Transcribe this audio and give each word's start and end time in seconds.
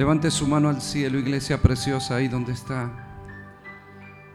Levante 0.00 0.30
su 0.30 0.46
mano 0.46 0.70
al 0.70 0.80
cielo, 0.80 1.18
iglesia 1.18 1.60
preciosa, 1.60 2.16
ahí 2.16 2.26
donde 2.26 2.52
está. 2.52 2.90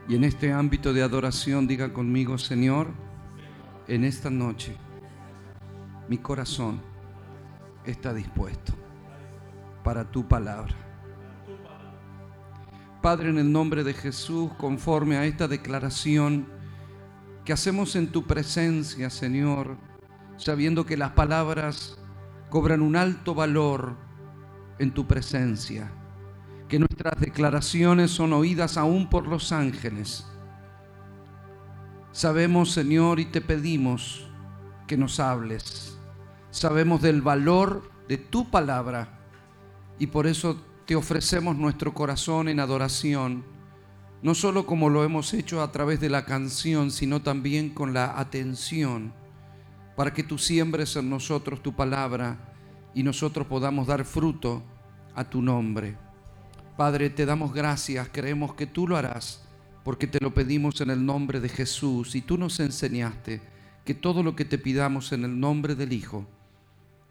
Y 0.08 0.14
en 0.14 0.22
este 0.22 0.52
ámbito 0.52 0.92
de 0.92 1.02
adoración 1.02 1.66
diga 1.66 1.92
conmigo, 1.92 2.38
Señor, 2.38 2.86
en 3.88 4.04
esta 4.04 4.30
noche 4.30 4.76
mi 6.08 6.18
corazón 6.18 6.80
está 7.84 8.14
dispuesto 8.14 8.74
para 9.82 10.08
tu 10.08 10.28
palabra. 10.28 10.72
Padre, 13.02 13.30
en 13.30 13.38
el 13.38 13.50
nombre 13.50 13.82
de 13.82 13.92
Jesús, 13.92 14.52
conforme 14.58 15.16
a 15.16 15.24
esta 15.24 15.48
declaración 15.48 16.46
que 17.44 17.52
hacemos 17.52 17.96
en 17.96 18.12
tu 18.12 18.24
presencia, 18.24 19.10
Señor, 19.10 19.76
sabiendo 20.36 20.86
que 20.86 20.96
las 20.96 21.10
palabras 21.10 21.98
cobran 22.50 22.82
un 22.82 22.94
alto 22.94 23.34
valor 23.34 24.05
en 24.78 24.92
tu 24.92 25.06
presencia, 25.06 25.90
que 26.68 26.78
nuestras 26.78 27.18
declaraciones 27.20 28.10
son 28.10 28.32
oídas 28.32 28.76
aún 28.76 29.08
por 29.08 29.26
los 29.26 29.52
ángeles. 29.52 30.26
Sabemos, 32.12 32.72
Señor, 32.72 33.20
y 33.20 33.26
te 33.26 33.40
pedimos 33.40 34.26
que 34.86 34.96
nos 34.96 35.20
hables. 35.20 35.98
Sabemos 36.50 37.02
del 37.02 37.22
valor 37.22 37.90
de 38.08 38.16
tu 38.16 38.50
palabra 38.50 39.20
y 39.98 40.06
por 40.06 40.26
eso 40.26 40.56
te 40.86 40.96
ofrecemos 40.96 41.56
nuestro 41.56 41.92
corazón 41.92 42.48
en 42.48 42.60
adoración, 42.60 43.44
no 44.22 44.34
solo 44.34 44.66
como 44.66 44.88
lo 44.88 45.04
hemos 45.04 45.34
hecho 45.34 45.60
a 45.60 45.72
través 45.72 46.00
de 46.00 46.08
la 46.08 46.24
canción, 46.24 46.90
sino 46.90 47.20
también 47.22 47.70
con 47.70 47.92
la 47.92 48.18
atención, 48.18 49.12
para 49.96 50.12
que 50.12 50.22
tú 50.22 50.38
siembres 50.38 50.96
en 50.96 51.10
nosotros 51.10 51.62
tu 51.62 51.74
palabra 51.74 52.55
y 52.96 53.02
nosotros 53.02 53.46
podamos 53.46 53.86
dar 53.86 54.06
fruto 54.06 54.62
a 55.14 55.22
tu 55.28 55.42
nombre. 55.42 55.98
Padre, 56.78 57.10
te 57.10 57.26
damos 57.26 57.52
gracias, 57.52 58.08
creemos 58.10 58.54
que 58.54 58.66
tú 58.66 58.88
lo 58.88 58.96
harás, 58.96 59.44
porque 59.84 60.06
te 60.06 60.18
lo 60.18 60.32
pedimos 60.32 60.80
en 60.80 60.88
el 60.88 61.04
nombre 61.04 61.38
de 61.40 61.50
Jesús 61.50 62.14
y 62.14 62.22
tú 62.22 62.38
nos 62.38 62.58
enseñaste 62.58 63.42
que 63.84 63.92
todo 63.92 64.22
lo 64.22 64.34
que 64.34 64.46
te 64.46 64.56
pidamos 64.56 65.12
en 65.12 65.24
el 65.24 65.38
nombre 65.38 65.74
del 65.74 65.92
Hijo 65.92 66.26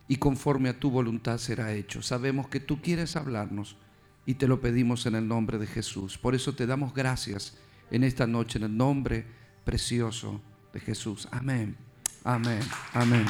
y 0.07 0.15
conforme 0.15 0.69
a 0.69 0.79
tu 0.79 0.89
voluntad 0.89 1.37
será 1.37 1.71
hecho. 1.71 2.01
Sabemos 2.01 2.47
que 2.47 2.59
tú 2.59 2.81
quieres 2.81 3.15
hablarnos 3.15 3.77
y 4.25 4.33
te 4.33 4.47
lo 4.47 4.61
pedimos 4.61 5.05
en 5.05 5.13
el 5.13 5.27
nombre 5.27 5.59
de 5.59 5.67
Jesús. 5.67 6.17
Por 6.17 6.33
eso 6.33 6.55
te 6.55 6.65
damos 6.65 6.95
gracias 6.95 7.59
en 7.91 8.03
esta 8.03 8.25
noche 8.25 8.57
en 8.57 8.65
el 8.65 8.75
nombre 8.75 9.23
precioso 9.63 10.41
de 10.73 10.79
Jesús. 10.79 11.27
Amén. 11.31 11.77
Amén. 12.23 12.61
Amén. 12.91 13.27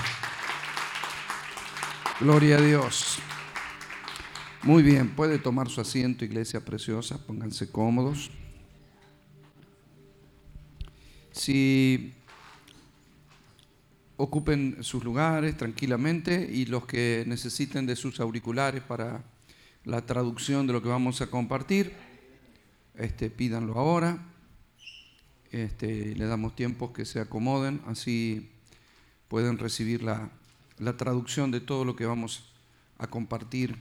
Gloria 2.21 2.55
a 2.57 2.61
Dios. 2.61 3.17
Muy 4.63 4.83
bien, 4.83 5.09
puede 5.09 5.37
tomar 5.37 5.67
su 5.67 5.81
asiento, 5.81 6.23
iglesia 6.23 6.63
preciosa, 6.63 7.17
pónganse 7.27 7.69
cómodos. 7.69 8.31
Si 11.33 12.13
ocupen 14.15 14.77
sus 14.81 15.03
lugares 15.03 15.57
tranquilamente 15.57 16.49
y 16.49 16.67
los 16.67 16.85
que 16.85 17.25
necesiten 17.27 17.85
de 17.85 17.97
sus 17.97 18.21
auriculares 18.21 18.81
para 18.81 19.25
la 19.83 20.05
traducción 20.05 20.67
de 20.67 20.71
lo 20.71 20.81
que 20.81 20.87
vamos 20.87 21.19
a 21.19 21.27
compartir, 21.27 21.91
este, 22.95 23.29
pídanlo 23.29 23.73
ahora. 23.73 24.25
Este, 25.51 26.15
le 26.15 26.25
damos 26.27 26.55
tiempo 26.55 26.93
que 26.93 27.03
se 27.03 27.19
acomoden, 27.19 27.81
así 27.87 28.51
pueden 29.27 29.57
recibir 29.57 30.01
la, 30.01 30.31
la 30.77 30.97
traducción 30.97 31.51
de 31.51 31.61
todo 31.61 31.85
lo 31.85 31.95
que 31.95 32.05
vamos 32.05 32.51
a 32.97 33.07
compartir 33.07 33.77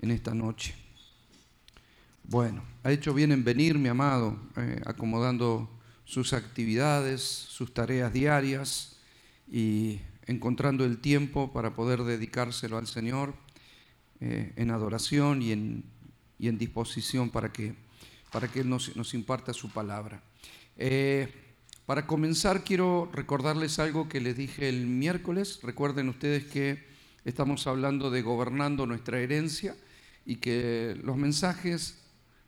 en 0.00 0.10
esta 0.10 0.34
noche. 0.34 0.74
Bueno, 2.24 2.64
ha 2.82 2.90
hecho 2.90 3.14
bien 3.14 3.32
en 3.32 3.44
venir, 3.44 3.78
mi 3.78 3.88
amado, 3.88 4.36
eh, 4.56 4.80
acomodando 4.84 5.70
sus 6.04 6.32
actividades, 6.32 7.22
sus 7.22 7.72
tareas 7.72 8.12
diarias 8.12 8.96
y 9.50 10.00
encontrando 10.26 10.84
el 10.84 10.98
tiempo 10.98 11.52
para 11.52 11.74
poder 11.74 12.02
dedicárselo 12.02 12.78
al 12.78 12.86
Señor 12.86 13.34
eh, 14.20 14.52
en 14.56 14.70
adoración 14.70 15.42
y 15.42 15.52
en, 15.52 15.84
disposición 16.58 17.30
para 17.30 17.52
que, 17.52 17.74
para 18.32 18.48
que 18.48 18.60
Él 18.60 18.68
nos, 18.68 18.96
nos 18.96 19.14
imparta 19.14 19.52
su 19.52 19.70
palabra. 19.70 20.22
Eh, 20.76 21.45
para 21.86 22.08
comenzar, 22.08 22.64
quiero 22.64 23.08
recordarles 23.12 23.78
algo 23.78 24.08
que 24.08 24.20
les 24.20 24.36
dije 24.36 24.68
el 24.68 24.86
miércoles. 24.86 25.60
Recuerden 25.62 26.08
ustedes 26.08 26.44
que 26.44 26.84
estamos 27.24 27.68
hablando 27.68 28.10
de 28.10 28.22
gobernando 28.22 28.86
nuestra 28.86 29.20
herencia 29.20 29.76
y 30.24 30.36
que 30.36 30.98
los 31.04 31.16
mensajes 31.16 31.98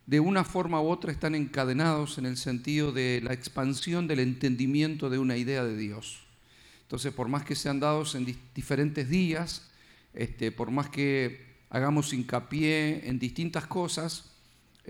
de 0.05 0.19
una 0.19 0.43
forma 0.43 0.81
u 0.81 0.89
otra 0.89 1.13
están 1.13 1.35
encadenados 1.35 2.17
en 2.17 2.25
el 2.25 2.35
sentido 2.35 2.91
de 2.91 3.21
la 3.23 3.31
expansión 3.31 4.07
del 4.07 4.19
entendimiento 4.19 5.09
de 5.09 5.19
una 5.19 5.37
idea 5.37 5.63
de 5.63 5.77
Dios. 5.77 6.25
Entonces, 6.81 7.13
por 7.13 7.29
más 7.29 7.45
que 7.45 7.55
sean 7.55 7.79
dados 7.79 8.15
en 8.15 8.35
diferentes 8.53 9.07
días, 9.07 9.69
este, 10.13 10.51
por 10.51 10.69
más 10.69 10.89
que 10.89 11.59
hagamos 11.69 12.11
hincapié 12.11 13.07
en 13.07 13.19
distintas 13.19 13.67
cosas, 13.67 14.28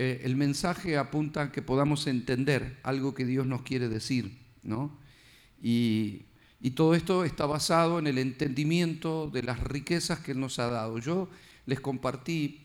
eh, 0.02 0.22
el 0.24 0.38
mensaje 0.38 0.96
apunta 0.96 1.42
a 1.42 1.52
que 1.52 1.62
podamos 1.62 2.08
entender 2.08 2.78
algo 2.84 3.14
que 3.14 3.26
Dios 3.26 3.46
nos 3.46 3.64
quiere 3.64 3.90
decir. 3.90 4.38
¿no? 4.64 4.98
Y, 5.62 6.26
todo 6.74 6.96
esto 6.96 7.26
está 7.26 7.46
basado 7.46 8.00
en 8.00 8.08
el 8.08 8.18
entendimiento 8.18 9.30
de 9.30 9.44
las 9.44 9.62
riquezas 9.62 10.20
que 10.20 10.32
Él 10.32 10.40
nos 10.40 10.58
ha 10.58 10.70
dado. 10.70 11.00
Yo 11.00 11.28
les 11.66 11.82
compartí 11.82 12.62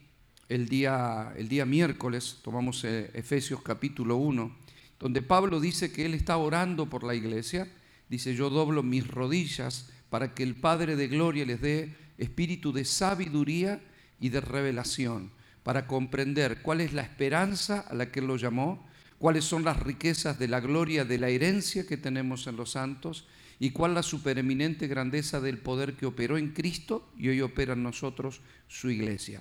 el 0.49 0.69
día, 0.69 1.33
el 1.37 1.49
día 1.49 1.67
miércoles, 1.67 2.39
tomamos 2.45 2.85
eh, 2.85 3.11
Efesios 3.15 3.63
capítulo 3.63 4.15
1, 4.15 4.57
donde 5.01 5.21
Pablo 5.21 5.59
dice 5.59 5.91
que 5.91 6.07
él 6.07 6.15
está 6.15 6.37
orando 6.37 6.89
por 6.89 7.03
la 7.03 7.17
iglesia, 7.17 7.69
dice 8.09 8.37
yo 8.37 8.49
doblo 8.49 8.85
mis 8.85 9.09
rodillas 9.09 9.91
para 10.09 10.35
que 10.35 10.45
el 10.45 10.55
Padre 10.55 10.95
de 10.95 11.09
Gloria 11.09 11.45
les 11.45 11.61
dé 11.61 11.97
espíritu 12.17 12.73
de 12.73 12.85
sabiduría 12.85 13.83
y 14.21 14.29
de 14.29 14.41
revelación, 14.41 15.33
para 15.65 15.89
comprender 15.89 16.63
cuál 16.63 16.81
es 16.81 16.93
la 16.93 17.03
esperanza 17.03 17.81
a 17.81 17.95
la 17.95 18.13
que 18.13 18.21
él 18.21 18.27
lo 18.27 18.37
llamó, 18.37 18.87
cuáles 19.19 19.45
son 19.45 19.65
las 19.65 19.81
riquezas 19.81 20.39
de 20.39 20.47
la 20.47 20.61
gloria 20.61 21.05
de 21.05 21.19
la 21.19 21.31
herencia 21.31 21.87
que 21.87 21.97
tenemos 21.97 22.47
en 22.47 22.57
los 22.57 22.73
santos 22.73 23.27
y 23.59 23.71
cuál 23.71 23.95
la 23.95 24.03
supereminente 24.03 24.87
grandeza 24.87 25.41
del 25.41 25.59
poder 25.59 25.95
que 25.95 26.07
operó 26.07 26.37
en 26.37 26.53
Cristo 26.53 27.11
y 27.17 27.29
hoy 27.29 27.41
opera 27.41 27.73
en 27.73 27.83
nosotros 27.83 28.43
su 28.69 28.91
iglesia. 28.91 29.41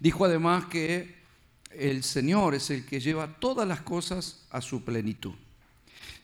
Dijo 0.00 0.24
además 0.24 0.64
que 0.66 1.16
el 1.70 2.02
Señor 2.02 2.56
es 2.56 2.70
el 2.70 2.84
que 2.84 2.98
lleva 2.98 3.38
todas 3.38 3.68
las 3.68 3.82
cosas 3.82 4.46
a 4.50 4.60
su 4.60 4.84
plenitud. 4.84 5.34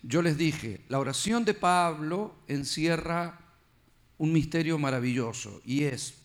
Yo 0.03 0.21
les 0.21 0.37
dije, 0.37 0.81
la 0.89 0.99
oración 0.99 1.45
de 1.45 1.55
Pablo 1.55 2.35
encierra 2.49 3.39
un 4.19 4.33
misterio 4.33 4.79
maravilloso 4.79 5.61
y 5.65 5.85
es 5.85 6.24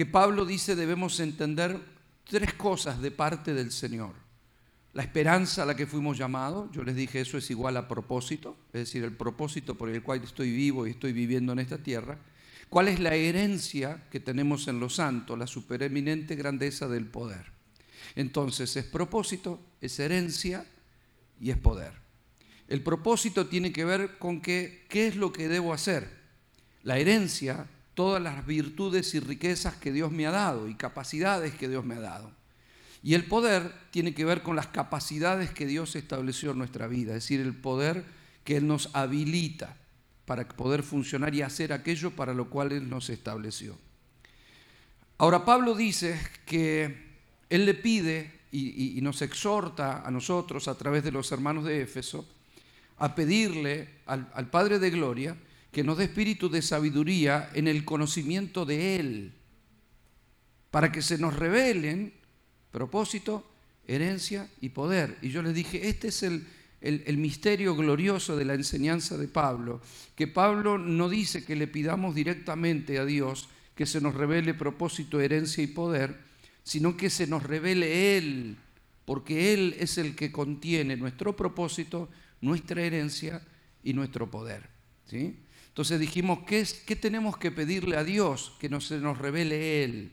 que 0.00 0.06
Pablo 0.06 0.46
dice 0.46 0.76
debemos 0.76 1.20
entender 1.20 1.78
tres 2.24 2.54
cosas 2.54 3.02
de 3.02 3.10
parte 3.10 3.52
del 3.52 3.70
Señor. 3.70 4.14
La 4.94 5.02
esperanza 5.02 5.62
a 5.62 5.66
la 5.66 5.76
que 5.76 5.86
fuimos 5.86 6.16
llamados, 6.16 6.70
yo 6.72 6.82
les 6.82 6.96
dije 6.96 7.20
eso 7.20 7.36
es 7.36 7.50
igual 7.50 7.76
a 7.76 7.86
propósito, 7.86 8.56
es 8.72 8.80
decir, 8.80 9.04
el 9.04 9.14
propósito 9.14 9.74
por 9.74 9.90
el 9.90 10.02
cual 10.02 10.22
estoy 10.24 10.52
vivo 10.52 10.86
y 10.86 10.92
estoy 10.92 11.12
viviendo 11.12 11.52
en 11.52 11.58
esta 11.58 11.76
tierra. 11.76 12.16
¿Cuál 12.70 12.88
es 12.88 12.98
la 12.98 13.14
herencia 13.14 14.06
que 14.10 14.20
tenemos 14.20 14.68
en 14.68 14.80
los 14.80 14.94
santos? 14.94 15.38
La 15.38 15.46
supereminente 15.46 16.34
grandeza 16.34 16.88
del 16.88 17.04
poder. 17.04 17.52
Entonces 18.16 18.74
es 18.76 18.86
propósito, 18.86 19.60
es 19.82 20.00
herencia 20.00 20.64
y 21.38 21.50
es 21.50 21.58
poder. 21.58 21.92
El 22.68 22.82
propósito 22.82 23.48
tiene 23.48 23.70
que 23.70 23.84
ver 23.84 24.16
con 24.16 24.40
qué 24.40 24.86
es 24.90 25.16
lo 25.16 25.30
que 25.30 25.48
debo 25.48 25.74
hacer. 25.74 26.08
La 26.84 26.96
herencia, 26.96 27.66
todas 28.00 28.22
las 28.22 28.46
virtudes 28.46 29.14
y 29.14 29.20
riquezas 29.20 29.74
que 29.74 29.92
Dios 29.92 30.10
me 30.10 30.26
ha 30.26 30.30
dado 30.30 30.68
y 30.68 30.74
capacidades 30.74 31.52
que 31.52 31.68
Dios 31.68 31.84
me 31.84 31.96
ha 31.96 32.00
dado. 32.00 32.32
Y 33.02 33.12
el 33.12 33.26
poder 33.26 33.74
tiene 33.90 34.14
que 34.14 34.24
ver 34.24 34.40
con 34.42 34.56
las 34.56 34.68
capacidades 34.68 35.50
que 35.50 35.66
Dios 35.66 35.94
estableció 35.96 36.52
en 36.52 36.56
nuestra 36.56 36.86
vida, 36.86 37.10
es 37.10 37.24
decir, 37.24 37.40
el 37.42 37.54
poder 37.54 38.06
que 38.42 38.56
Él 38.56 38.66
nos 38.66 38.88
habilita 38.94 39.76
para 40.24 40.48
poder 40.48 40.82
funcionar 40.82 41.34
y 41.34 41.42
hacer 41.42 41.74
aquello 41.74 42.12
para 42.12 42.32
lo 42.32 42.48
cual 42.48 42.72
Él 42.72 42.88
nos 42.88 43.10
estableció. 43.10 43.76
Ahora 45.18 45.44
Pablo 45.44 45.74
dice 45.74 46.18
que 46.46 47.18
Él 47.50 47.66
le 47.66 47.74
pide 47.74 48.40
y, 48.50 48.98
nos 49.02 49.20
exhorta 49.20 50.00
a 50.06 50.10
nosotros 50.10 50.68
a 50.68 50.74
través 50.78 51.04
de 51.04 51.12
los 51.12 51.30
hermanos 51.32 51.66
de 51.66 51.82
Éfeso 51.82 52.26
a 52.96 53.14
pedirle 53.14 53.96
al, 54.06 54.26
al 54.32 54.48
Padre 54.48 54.78
de 54.78 54.88
Gloria 54.88 55.36
que 55.72 55.84
nos 55.84 55.98
dé 55.98 56.04
espíritu 56.04 56.48
de 56.48 56.62
sabiduría 56.62 57.50
en 57.54 57.68
el 57.68 57.84
conocimiento 57.84 58.64
de 58.66 58.96
Él, 58.96 59.32
para 60.70 60.90
que 60.90 61.02
se 61.02 61.18
nos 61.18 61.36
revelen 61.36 62.12
propósito, 62.70 63.48
herencia 63.86 64.48
y 64.60 64.70
poder. 64.70 65.18
Y 65.22 65.30
yo 65.30 65.42
les 65.42 65.54
dije, 65.54 65.88
este 65.88 66.08
es 66.08 66.22
el, 66.22 66.46
el, 66.80 67.18
misterio 67.18 67.74
glorioso 67.74 68.36
de 68.36 68.44
la 68.44 68.54
enseñanza 68.54 69.16
de 69.16 69.28
Pablo, 69.28 69.80
que 70.14 70.26
Pablo 70.26 70.78
no 70.78 71.08
dice 71.08 71.44
que 71.44 71.56
le 71.56 71.66
pidamos 71.66 72.14
directamente 72.14 72.98
a 72.98 73.04
Dios 73.04 73.48
que 73.74 73.86
se 73.86 74.00
nos 74.00 74.14
revele 74.14 74.54
propósito, 74.54 75.20
herencia 75.20 75.64
y 75.64 75.68
poder, 75.68 76.18
sino 76.62 76.96
que 76.96 77.10
se 77.10 77.26
nos 77.26 77.42
revele 77.42 78.16
Él, 78.18 78.56
porque 79.04 79.54
Él 79.54 79.74
es 79.78 79.98
el 79.98 80.14
que 80.14 80.30
contiene 80.30 80.96
nuestro 80.96 81.34
propósito, 81.34 82.08
nuestra 82.40 82.82
herencia 82.82 83.42
y 83.82 83.94
nuestro 83.94 84.30
poder. 84.30 84.68
¿sí? 85.06 85.36
Entonces 85.70 85.98
dijimos, 85.98 86.40
¿qué, 86.46 86.60
es, 86.60 86.74
¿qué 86.74 86.96
tenemos 86.96 87.36
que 87.38 87.50
pedirle 87.50 87.96
a 87.96 88.04
Dios? 88.04 88.52
Que 88.58 88.68
nos, 88.68 88.88
se 88.88 88.98
nos 88.98 89.18
revele 89.18 89.84
Él. 89.84 90.12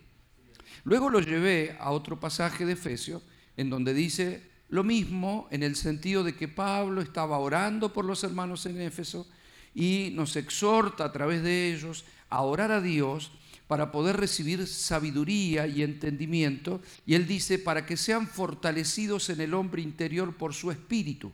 Luego 0.84 1.10
lo 1.10 1.20
llevé 1.20 1.76
a 1.80 1.92
otro 1.92 2.20
pasaje 2.20 2.66
de 2.66 2.74
Efesios, 2.74 3.24
en 3.58 3.70
donde 3.70 3.94
dice 3.94 4.44
lo 4.70 4.84
mismo, 4.84 5.48
en 5.50 5.64
el 5.64 5.76
sentido 5.76 6.24
de 6.24 6.36
que 6.36 6.48
Pablo 6.48 7.02
estaba 7.02 7.40
orando 7.40 7.92
por 7.92 8.06
los 8.06 8.24
hermanos 8.24 8.66
en 8.66 8.82
Éfeso 8.82 9.28
y 9.74 10.12
nos 10.14 10.36
exhorta 10.36 11.06
a 11.06 11.12
través 11.12 11.42
de 11.42 11.72
ellos 11.72 12.06
a 12.30 12.42
orar 12.42 12.72
a 12.72 12.82
Dios 12.82 13.32
para 13.68 13.92
poder 13.92 14.18
recibir 14.18 14.66
sabiduría 14.68 15.68
y 15.68 15.84
entendimiento. 15.84 16.82
Y 17.06 17.16
él 17.16 17.28
dice, 17.28 17.60
para 17.60 17.86
que 17.86 17.98
sean 17.98 18.28
fortalecidos 18.28 19.30
en 19.30 19.42
el 19.42 19.54
hombre 19.54 19.82
interior 19.82 20.36
por 20.36 20.54
su 20.54 20.72
espíritu, 20.72 21.32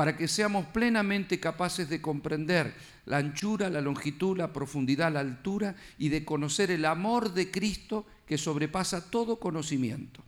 para 0.00 0.16
que 0.16 0.28
seamos 0.28 0.64
plenamente 0.64 1.38
capaces 1.38 1.90
de 1.90 2.00
comprender 2.00 2.72
la 3.04 3.18
anchura, 3.18 3.68
la 3.68 3.82
longitud, 3.82 4.34
la 4.34 4.50
profundidad, 4.50 5.12
la 5.12 5.20
altura 5.20 5.76
y 5.98 6.08
de 6.08 6.24
conocer 6.24 6.70
el 6.70 6.86
amor 6.86 7.34
de 7.34 7.50
Cristo 7.50 8.06
que 8.24 8.38
sobrepasa 8.38 9.10
todo 9.10 9.38
conocimiento. 9.38 10.24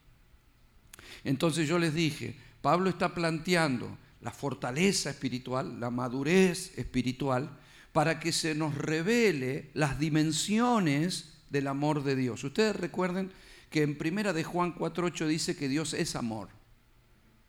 Entonces 1.24 1.66
yo 1.66 1.78
les 1.78 1.94
dije, 1.94 2.36
Pablo 2.60 2.90
está 2.90 3.14
planteando 3.14 3.96
la 4.20 4.30
fortaleza 4.30 5.08
espiritual, 5.08 5.80
la 5.80 5.88
madurez 5.88 6.76
espiritual, 6.76 7.58
para 7.92 8.20
que 8.20 8.30
se 8.30 8.54
nos 8.54 8.74
revele 8.74 9.70
las 9.72 9.98
dimensiones 9.98 11.38
del 11.48 11.66
amor 11.66 12.04
de 12.04 12.14
Dios. 12.14 12.44
Ustedes 12.44 12.76
recuerden 12.76 13.32
que 13.70 13.80
en 13.80 13.96
primera 13.96 14.34
de 14.34 14.44
Juan 14.44 14.74
4.8 14.74 15.26
dice 15.28 15.56
que 15.56 15.68
Dios 15.68 15.94
es 15.94 16.14
amor. 16.14 16.50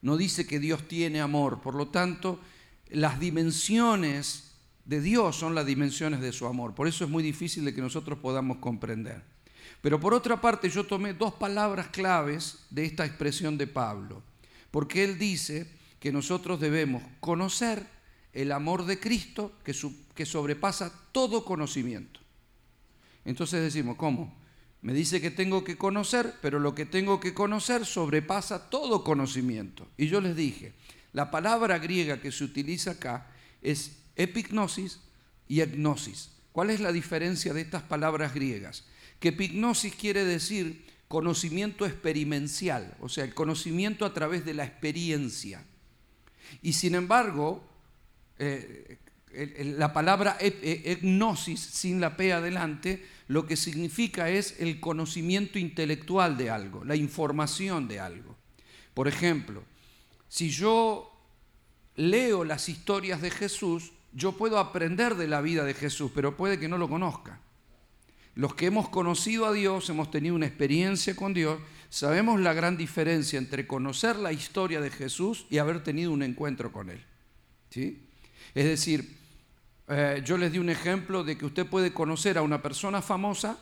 No 0.03 0.17
dice 0.17 0.45
que 0.45 0.59
Dios 0.59 0.87
tiene 0.87 1.21
amor. 1.21 1.61
Por 1.61 1.75
lo 1.75 1.87
tanto, 1.87 2.39
las 2.89 3.19
dimensiones 3.19 4.51
de 4.83 4.99
Dios 4.99 5.37
son 5.37 5.55
las 5.55 5.65
dimensiones 5.65 6.19
de 6.19 6.33
su 6.33 6.45
amor. 6.45 6.75
Por 6.75 6.89
eso 6.89 7.05
es 7.05 7.09
muy 7.09 7.23
difícil 7.23 7.63
de 7.63 7.73
que 7.73 7.81
nosotros 7.81 8.19
podamos 8.19 8.57
comprender. 8.57 9.23
Pero 9.81 10.01
por 10.01 10.13
otra 10.13 10.41
parte, 10.41 10.69
yo 10.69 10.85
tomé 10.85 11.13
dos 11.13 11.33
palabras 11.33 11.87
claves 11.87 12.65
de 12.69 12.83
esta 12.83 13.05
expresión 13.05 13.57
de 13.57 13.65
Pablo. 13.65 14.21
Porque 14.71 15.05
él 15.05 15.17
dice 15.17 15.71
que 16.01 16.11
nosotros 16.11 16.59
debemos 16.59 17.01
conocer 17.21 17.87
el 18.33 18.51
amor 18.51 18.85
de 18.85 18.99
Cristo 18.99 19.53
que, 19.63 19.73
que 20.13 20.25
sobrepasa 20.25 20.91
todo 21.13 21.45
conocimiento. 21.45 22.19
Entonces 23.23 23.61
decimos, 23.61 23.95
¿cómo? 23.95 24.35
Me 24.83 24.93
dice 24.93 25.21
que 25.21 25.31
tengo 25.31 25.63
que 25.63 25.77
conocer, 25.77 26.35
pero 26.41 26.59
lo 26.59 26.75
que 26.75 26.85
tengo 26.85 27.21
que 27.21 27.33
conocer 27.33 27.85
sobrepasa 27.85 28.69
todo 28.69 29.05
conocimiento. 29.05 29.87
Y 29.95 30.07
yo 30.07 30.19
les 30.19 30.35
dije, 30.35 30.73
la 31.13 31.31
palabra 31.31 31.79
griega 31.79 32.19
que 32.19 32.33
se 32.33 32.43
utiliza 32.43 32.91
acá 32.91 33.27
es 33.61 33.99
epignosis 34.17 34.99
y 35.47 35.61
egnosis. 35.61 36.31
¿Cuál 36.51 36.69
es 36.69 36.81
la 36.81 36.91
diferencia 36.91 37.53
de 37.53 37.61
estas 37.61 37.83
palabras 37.83 38.33
griegas? 38.33 38.83
Que 39.21 39.29
epignosis 39.29 39.95
quiere 39.95 40.25
decir 40.25 40.85
conocimiento 41.07 41.85
experiencial, 41.85 42.97
o 42.99 43.07
sea, 43.07 43.23
el 43.23 43.33
conocimiento 43.33 44.05
a 44.05 44.13
través 44.13 44.43
de 44.43 44.53
la 44.53 44.65
experiencia. 44.65 45.63
Y 46.61 46.73
sin 46.73 46.95
embargo, 46.95 47.63
eh, 48.37 48.97
la 49.77 49.93
palabra 49.93 50.35
egnosis, 50.41 51.61
sin 51.61 52.01
la 52.01 52.17
P 52.17 52.33
adelante, 52.33 53.12
lo 53.27 53.45
que 53.45 53.55
significa 53.55 54.29
es 54.29 54.59
el 54.59 54.79
conocimiento 54.79 55.59
intelectual 55.59 56.37
de 56.37 56.49
algo, 56.49 56.83
la 56.83 56.95
información 56.95 57.87
de 57.87 57.99
algo. 57.99 58.35
Por 58.93 59.07
ejemplo, 59.07 59.63
si 60.27 60.49
yo 60.49 61.11
leo 61.95 62.43
las 62.43 62.69
historias 62.69 63.21
de 63.21 63.31
Jesús, 63.31 63.91
yo 64.13 64.33
puedo 64.33 64.59
aprender 64.59 65.15
de 65.15 65.27
la 65.27 65.41
vida 65.41 65.63
de 65.63 65.73
Jesús, 65.73 66.11
pero 66.13 66.37
puede 66.37 66.59
que 66.59 66.67
no 66.67 66.77
lo 66.77 66.89
conozca. 66.89 67.39
Los 68.35 68.55
que 68.55 68.65
hemos 68.65 68.89
conocido 68.89 69.45
a 69.45 69.53
Dios, 69.53 69.89
hemos 69.89 70.09
tenido 70.09 70.35
una 70.35 70.47
experiencia 70.47 71.15
con 71.15 71.33
Dios, 71.33 71.59
sabemos 71.89 72.39
la 72.39 72.53
gran 72.53 72.77
diferencia 72.77 73.37
entre 73.37 73.67
conocer 73.67 74.15
la 74.15 74.33
historia 74.33 74.81
de 74.81 74.89
Jesús 74.89 75.45
y 75.49 75.59
haber 75.59 75.83
tenido 75.83 76.11
un 76.11 76.23
encuentro 76.23 76.71
con 76.71 76.89
Él. 76.89 77.03
¿Sí? 77.69 78.07
Es 78.55 78.65
decir, 78.65 79.22
eh, 79.87 80.21
yo 80.23 80.37
les 80.37 80.51
di 80.51 80.59
un 80.59 80.69
ejemplo 80.69 81.23
de 81.23 81.37
que 81.37 81.45
usted 81.45 81.65
puede 81.65 81.93
conocer 81.93 82.37
a 82.37 82.41
una 82.41 82.61
persona 82.61 83.01
famosa 83.01 83.57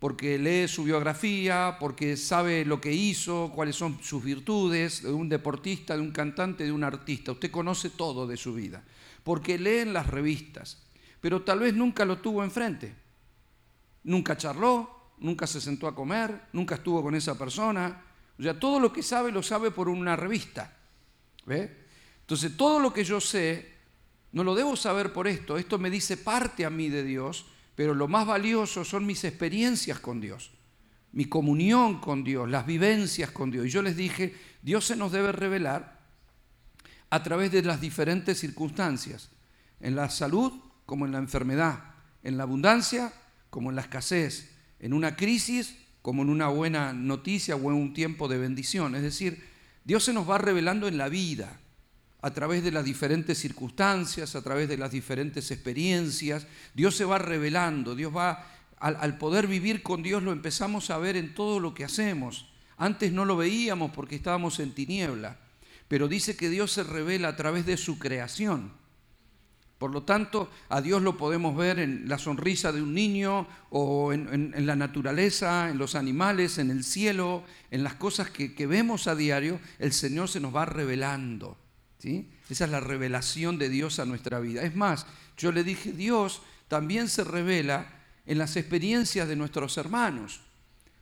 porque 0.00 0.38
lee 0.38 0.66
su 0.66 0.84
biografía, 0.84 1.76
porque 1.78 2.16
sabe 2.16 2.64
lo 2.64 2.80
que 2.80 2.90
hizo, 2.90 3.52
cuáles 3.54 3.76
son 3.76 3.98
sus 4.02 4.24
virtudes, 4.24 5.02
de 5.02 5.12
un 5.12 5.28
deportista, 5.28 5.94
de 5.94 6.00
un 6.00 6.10
cantante, 6.10 6.64
de 6.64 6.72
un 6.72 6.82
artista. 6.82 7.32
Usted 7.32 7.50
conoce 7.50 7.90
todo 7.90 8.26
de 8.26 8.38
su 8.38 8.54
vida, 8.54 8.82
porque 9.22 9.58
lee 9.58 9.80
en 9.80 9.92
las 9.92 10.06
revistas, 10.06 10.82
pero 11.20 11.42
tal 11.42 11.58
vez 11.58 11.74
nunca 11.74 12.06
lo 12.06 12.18
tuvo 12.18 12.42
enfrente. 12.42 12.94
Nunca 14.04 14.38
charló, 14.38 15.12
nunca 15.18 15.46
se 15.46 15.60
sentó 15.60 15.86
a 15.86 15.94
comer, 15.94 16.46
nunca 16.54 16.76
estuvo 16.76 17.02
con 17.02 17.14
esa 17.14 17.36
persona. 17.36 18.02
O 18.38 18.42
sea, 18.42 18.58
todo 18.58 18.80
lo 18.80 18.90
que 18.90 19.02
sabe 19.02 19.30
lo 19.30 19.42
sabe 19.42 19.70
por 19.70 19.90
una 19.90 20.16
revista. 20.16 20.78
¿Ve? 21.44 21.76
Entonces, 22.22 22.56
todo 22.56 22.80
lo 22.80 22.90
que 22.90 23.04
yo 23.04 23.20
sé 23.20 23.79
no 24.32 24.44
lo 24.44 24.54
debo 24.54 24.76
saber 24.76 25.12
por 25.12 25.26
esto, 25.26 25.58
esto 25.58 25.78
me 25.78 25.90
dice 25.90 26.16
parte 26.16 26.64
a 26.64 26.70
mí 26.70 26.88
de 26.88 27.02
Dios, 27.02 27.46
pero 27.74 27.94
lo 27.94 28.08
más 28.08 28.26
valioso 28.26 28.84
son 28.84 29.06
mis 29.06 29.24
experiencias 29.24 29.98
con 29.98 30.20
Dios, 30.20 30.52
mi 31.12 31.24
comunión 31.24 32.00
con 32.00 32.22
Dios, 32.22 32.48
las 32.48 32.66
vivencias 32.66 33.30
con 33.30 33.50
Dios. 33.50 33.66
Y 33.66 33.70
yo 33.70 33.82
les 33.82 33.96
dije, 33.96 34.36
Dios 34.62 34.84
se 34.84 34.96
nos 34.96 35.12
debe 35.12 35.32
revelar 35.32 36.00
a 37.10 37.22
través 37.22 37.50
de 37.50 37.62
las 37.62 37.80
diferentes 37.80 38.38
circunstancias, 38.38 39.30
en 39.80 39.96
la 39.96 40.10
salud 40.10 40.52
como 40.86 41.06
en 41.06 41.12
la 41.12 41.18
enfermedad, 41.18 41.94
en 42.22 42.36
la 42.36 42.44
abundancia 42.44 43.12
como 43.50 43.70
en 43.70 43.76
la 43.76 43.82
escasez, 43.82 44.54
en 44.78 44.92
una 44.92 45.16
crisis 45.16 45.76
como 46.02 46.22
en 46.22 46.30
una 46.30 46.48
buena 46.48 46.92
noticia 46.92 47.56
o 47.56 47.70
en 47.70 47.76
un 47.76 47.92
tiempo 47.92 48.28
de 48.28 48.38
bendición. 48.38 48.94
Es 48.94 49.02
decir, 49.02 49.44
Dios 49.84 50.04
se 50.04 50.12
nos 50.12 50.28
va 50.28 50.38
revelando 50.38 50.86
en 50.86 50.98
la 50.98 51.08
vida 51.08 51.60
a 52.22 52.30
través 52.32 52.62
de 52.62 52.72
las 52.72 52.84
diferentes 52.84 53.38
circunstancias, 53.38 54.36
a 54.36 54.42
través 54.42 54.68
de 54.68 54.76
las 54.76 54.90
diferentes 54.90 55.50
experiencias. 55.50 56.46
Dios 56.74 56.96
se 56.96 57.04
va 57.04 57.18
revelando, 57.18 57.94
Dios 57.94 58.14
va, 58.14 58.46
al, 58.78 59.18
poder 59.18 59.46
vivir 59.46 59.82
con 59.82 60.02
Dios 60.02 60.22
lo 60.22 60.32
empezamos 60.32 60.90
a 60.90 60.98
ver 60.98 61.16
en 61.16 61.34
todo 61.34 61.60
lo 61.60 61.74
que 61.74 61.84
hacemos. 61.84 62.46
Antes 62.76 63.12
no 63.12 63.24
lo 63.24 63.36
veíamos 63.36 63.90
porque 63.92 64.16
estábamos 64.16 64.58
en 64.58 64.72
tiniebla, 64.72 65.38
pero 65.86 66.08
dice 66.08 66.36
que 66.36 66.48
Dios 66.48 66.72
se 66.72 66.82
revela 66.82 67.28
a 67.28 67.36
través 67.36 67.66
de 67.66 67.76
su 67.76 67.98
creación. 67.98 68.72
Por 69.80 69.92
lo 69.92 70.02
tanto, 70.02 70.50
a 70.68 70.82
Dios 70.82 71.00
lo 71.00 71.16
podemos 71.16 71.56
ver 71.56 71.78
en 71.78 72.06
la 72.06 72.18
sonrisa 72.18 72.70
de 72.70 72.82
un 72.82 72.92
niño 72.92 73.46
o 73.70 74.12
en, 74.12 74.66
la 74.66 74.76
naturaleza, 74.76 75.70
en 75.70 75.78
los 75.78 75.94
animales, 75.94 76.58
en 76.58 76.70
el 76.70 76.84
cielo, 76.84 77.44
en 77.70 77.82
las 77.82 77.94
cosas 77.94 78.28
que, 78.28 78.66
vemos 78.66 79.06
a 79.06 79.14
diario, 79.14 79.58
el 79.78 79.94
Señor 79.94 80.28
se 80.28 80.38
nos 80.38 80.54
va 80.54 80.66
revelando. 80.66 81.56
Esa 82.02 82.64
es 82.64 82.70
la 82.70 82.80
revelación 82.80 83.58
de 83.58 83.68
Dios 83.68 83.98
a 83.98 84.04
nuestra 84.04 84.40
vida. 84.40 84.62
Es 84.62 84.74
más, 84.74 85.06
yo 85.36 85.52
le 85.52 85.64
dije, 85.64 85.92
Dios 85.92 86.42
también 86.68 87.08
se 87.08 87.24
revela 87.24 87.86
en 88.26 88.38
las 88.38 88.56
experiencias 88.56 89.28
de 89.28 89.36
nuestros 89.36 89.76
hermanos. 89.76 90.40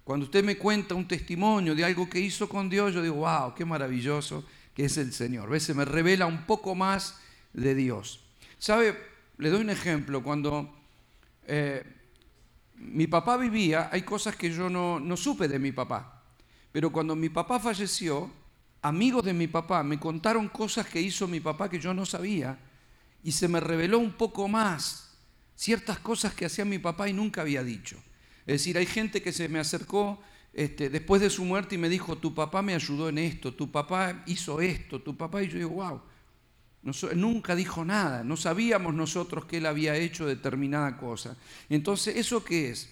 Cuando 0.03 0.25
usted 0.25 0.43
me 0.43 0.57
cuenta 0.57 0.95
un 0.95 1.07
testimonio 1.07 1.75
de 1.75 1.85
algo 1.85 2.09
que 2.09 2.19
hizo 2.19 2.49
con 2.49 2.69
Dios, 2.69 2.95
yo 2.95 3.03
digo, 3.03 3.17
wow, 3.17 3.55
qué 3.55 3.65
maravilloso 3.65 4.45
que 4.75 4.87
es 4.87 4.97
el 4.97 5.13
Señor. 5.13 5.51
¿Ves? 5.51 5.65
Se 5.65 5.75
me 5.75 5.85
revela 5.85 6.27
un 6.27 6.47
poco 6.47 6.75
más 6.75 7.21
de 7.53 7.75
Dios. 7.75 8.25
¿Sabe? 8.59 8.97
Le 9.37 9.51
doy 9.51 9.61
un 9.61 9.71
ejemplo. 9.71 10.23
Cuando 10.23 10.75
eh, 11.47 11.85
mi 12.77 13.07
papá 13.07 13.37
vivía, 13.37 13.89
hay 13.93 14.03
cosas 14.03 14.35
que 14.37 14.51
yo 14.51 14.71
no, 14.71 14.99
no 14.99 15.17
supe 15.17 15.49
de 15.49 15.59
mi 15.59 15.73
papá. 15.73 16.23
Pero 16.73 16.91
cuando 16.91 17.15
mi 17.15 17.29
papá 17.29 17.61
falleció, 17.61 18.31
amigos 18.83 19.25
de 19.25 19.33
mi 19.33 19.47
papá 19.47 19.83
me 19.83 19.99
contaron 19.99 20.49
cosas 20.49 20.87
que 20.87 21.01
hizo 21.01 21.27
mi 21.27 21.41
papá 21.41 21.69
que 21.69 21.81
yo 21.81 21.93
no 21.95 22.07
sabía 22.07 22.59
y 23.23 23.33
se 23.33 23.49
me 23.49 23.61
reveló 23.61 23.99
un 23.99 24.13
poco 24.13 24.49
más 24.49 25.17
ciertas 25.57 25.99
cosas 25.99 26.35
que 26.35 26.47
hacía 26.47 26.65
mi 26.65 26.79
papá 26.79 27.09
y 27.09 27.13
nunca 27.13 27.41
había 27.41 27.65
dicho. 27.65 27.97
Es 28.47 28.61
decir, 28.61 28.79
hay 28.79 28.87
gente 28.87 29.21
que 29.21 29.33
se 29.33 29.49
me 29.49 29.59
acercó 29.59 30.21
este, 30.53 30.89
después 30.89 31.21
de 31.21 31.31
su 31.31 31.45
muerte 31.45 31.75
y 31.75 31.79
me 31.79 31.89
dijo, 31.89 32.17
tu 32.17 32.35
papá 32.35 32.63
me 32.63 32.75
ayudó 32.75 33.09
en 33.09 33.19
esto, 33.19 33.55
tu 33.55 33.71
papá 33.71 34.23
hizo 34.27 34.61
esto, 34.61 35.03
tu 35.03 35.17
papá, 35.17 35.43
y 35.43 35.49
yo 35.49 35.59
digo, 35.59 35.71
wow, 35.71 36.01
nunca 37.15 37.55
dijo 37.55 37.85
nada, 37.85 38.25
no 38.25 38.37
sabíamos 38.37 38.95
nosotros 38.95 39.45
que 39.45 39.59
él 39.59 39.67
había 39.67 39.97
hecho 39.97 40.27
determinada 40.27 40.97
cosa. 40.97 41.37
Entonces, 41.69 42.17
¿eso 42.17 42.45
qué 42.45 42.71
es? 42.71 42.89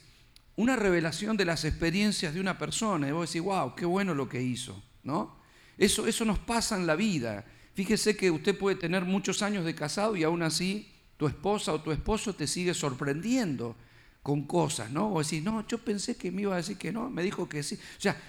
Una 0.56 0.76
revelación 0.76 1.36
de 1.36 1.44
las 1.44 1.64
experiencias 1.64 2.34
de 2.34 2.40
una 2.40 2.58
persona, 2.58 3.08
y 3.08 3.12
vos 3.12 3.28
decís, 3.28 3.42
wow, 3.42 3.74
qué 3.74 3.86
bueno 3.86 4.14
lo 4.14 4.28
que 4.28 4.42
hizo, 4.42 4.82
¿no? 5.02 5.35
Eso, 5.78 6.06
eso 6.06 6.24
nos 6.24 6.38
pasa 6.38 6.76
en 6.76 6.86
la 6.86 6.96
vida. 6.96 7.44
Fíjese 7.74 8.16
que 8.16 8.30
usted 8.30 8.56
puede 8.56 8.76
tener 8.76 9.04
muchos 9.04 9.42
años 9.42 9.64
de 9.64 9.74
casado 9.74 10.16
y 10.16 10.24
aún 10.24 10.42
así 10.42 10.88
tu 11.16 11.26
esposa 11.26 11.72
o 11.72 11.82
tu 11.82 11.92
esposo 11.92 12.34
te 12.34 12.46
sigue 12.46 12.74
sorprendiendo 12.74 13.76
con 14.22 14.42
cosas, 14.42 14.90
¿no? 14.90 15.12
O 15.12 15.18
decir, 15.18 15.42
no, 15.42 15.66
yo 15.68 15.78
pensé 15.78 16.16
que 16.16 16.32
me 16.32 16.42
iba 16.42 16.54
a 16.54 16.56
decir 16.58 16.76
que 16.76 16.92
no, 16.92 17.08
me 17.10 17.22
dijo 17.22 17.48
que 17.48 17.62
sí. 17.62 17.76
O 17.76 18.00
sea, 18.00 18.20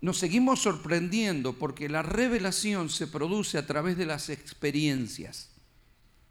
nos 0.00 0.18
seguimos 0.18 0.60
sorprendiendo 0.60 1.54
porque 1.54 1.88
la 1.88 2.02
revelación 2.02 2.90
se 2.90 3.06
produce 3.06 3.56
a 3.56 3.66
través 3.66 3.96
de 3.96 4.06
las 4.06 4.28
experiencias. 4.28 5.50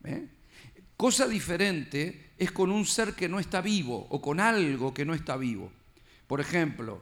¿eh? 0.03 0.27
Cosa 0.97 1.27
diferente 1.27 2.33
es 2.37 2.51
con 2.51 2.71
un 2.71 2.85
ser 2.85 3.13
que 3.13 3.29
no 3.29 3.39
está 3.39 3.61
vivo 3.61 4.07
o 4.09 4.21
con 4.21 4.39
algo 4.39 4.93
que 4.93 5.05
no 5.05 5.13
está 5.13 5.37
vivo. 5.37 5.71
Por 6.27 6.39
ejemplo, 6.41 7.01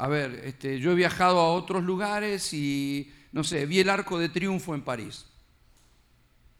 a 0.00 0.08
ver, 0.08 0.40
este, 0.46 0.80
yo 0.80 0.92
he 0.92 0.94
viajado 0.94 1.38
a 1.38 1.52
otros 1.52 1.84
lugares 1.84 2.54
y, 2.54 3.12
no 3.32 3.44
sé, 3.44 3.66
vi 3.66 3.80
el 3.80 3.90
Arco 3.90 4.18
de 4.18 4.30
Triunfo 4.30 4.74
en 4.74 4.80
París. 4.80 5.26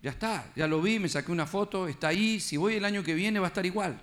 Ya 0.03 0.11
está, 0.11 0.53
ya 0.55 0.67
lo 0.67 0.83
vi, 0.83 0.99
me 0.99 1.09
saqué 1.09 1.33
una 1.33 1.47
foto, 1.47 1.89
está 1.89 2.09
ahí, 2.09 2.39
si 2.39 2.59
voy 2.59 2.75
el 2.75 2.85
año 2.85 3.03
que 3.03 3.15
viene 3.15 3.41
va 3.41 3.47
a 3.47 3.49
estar 3.49 3.65
igual. 3.65 3.99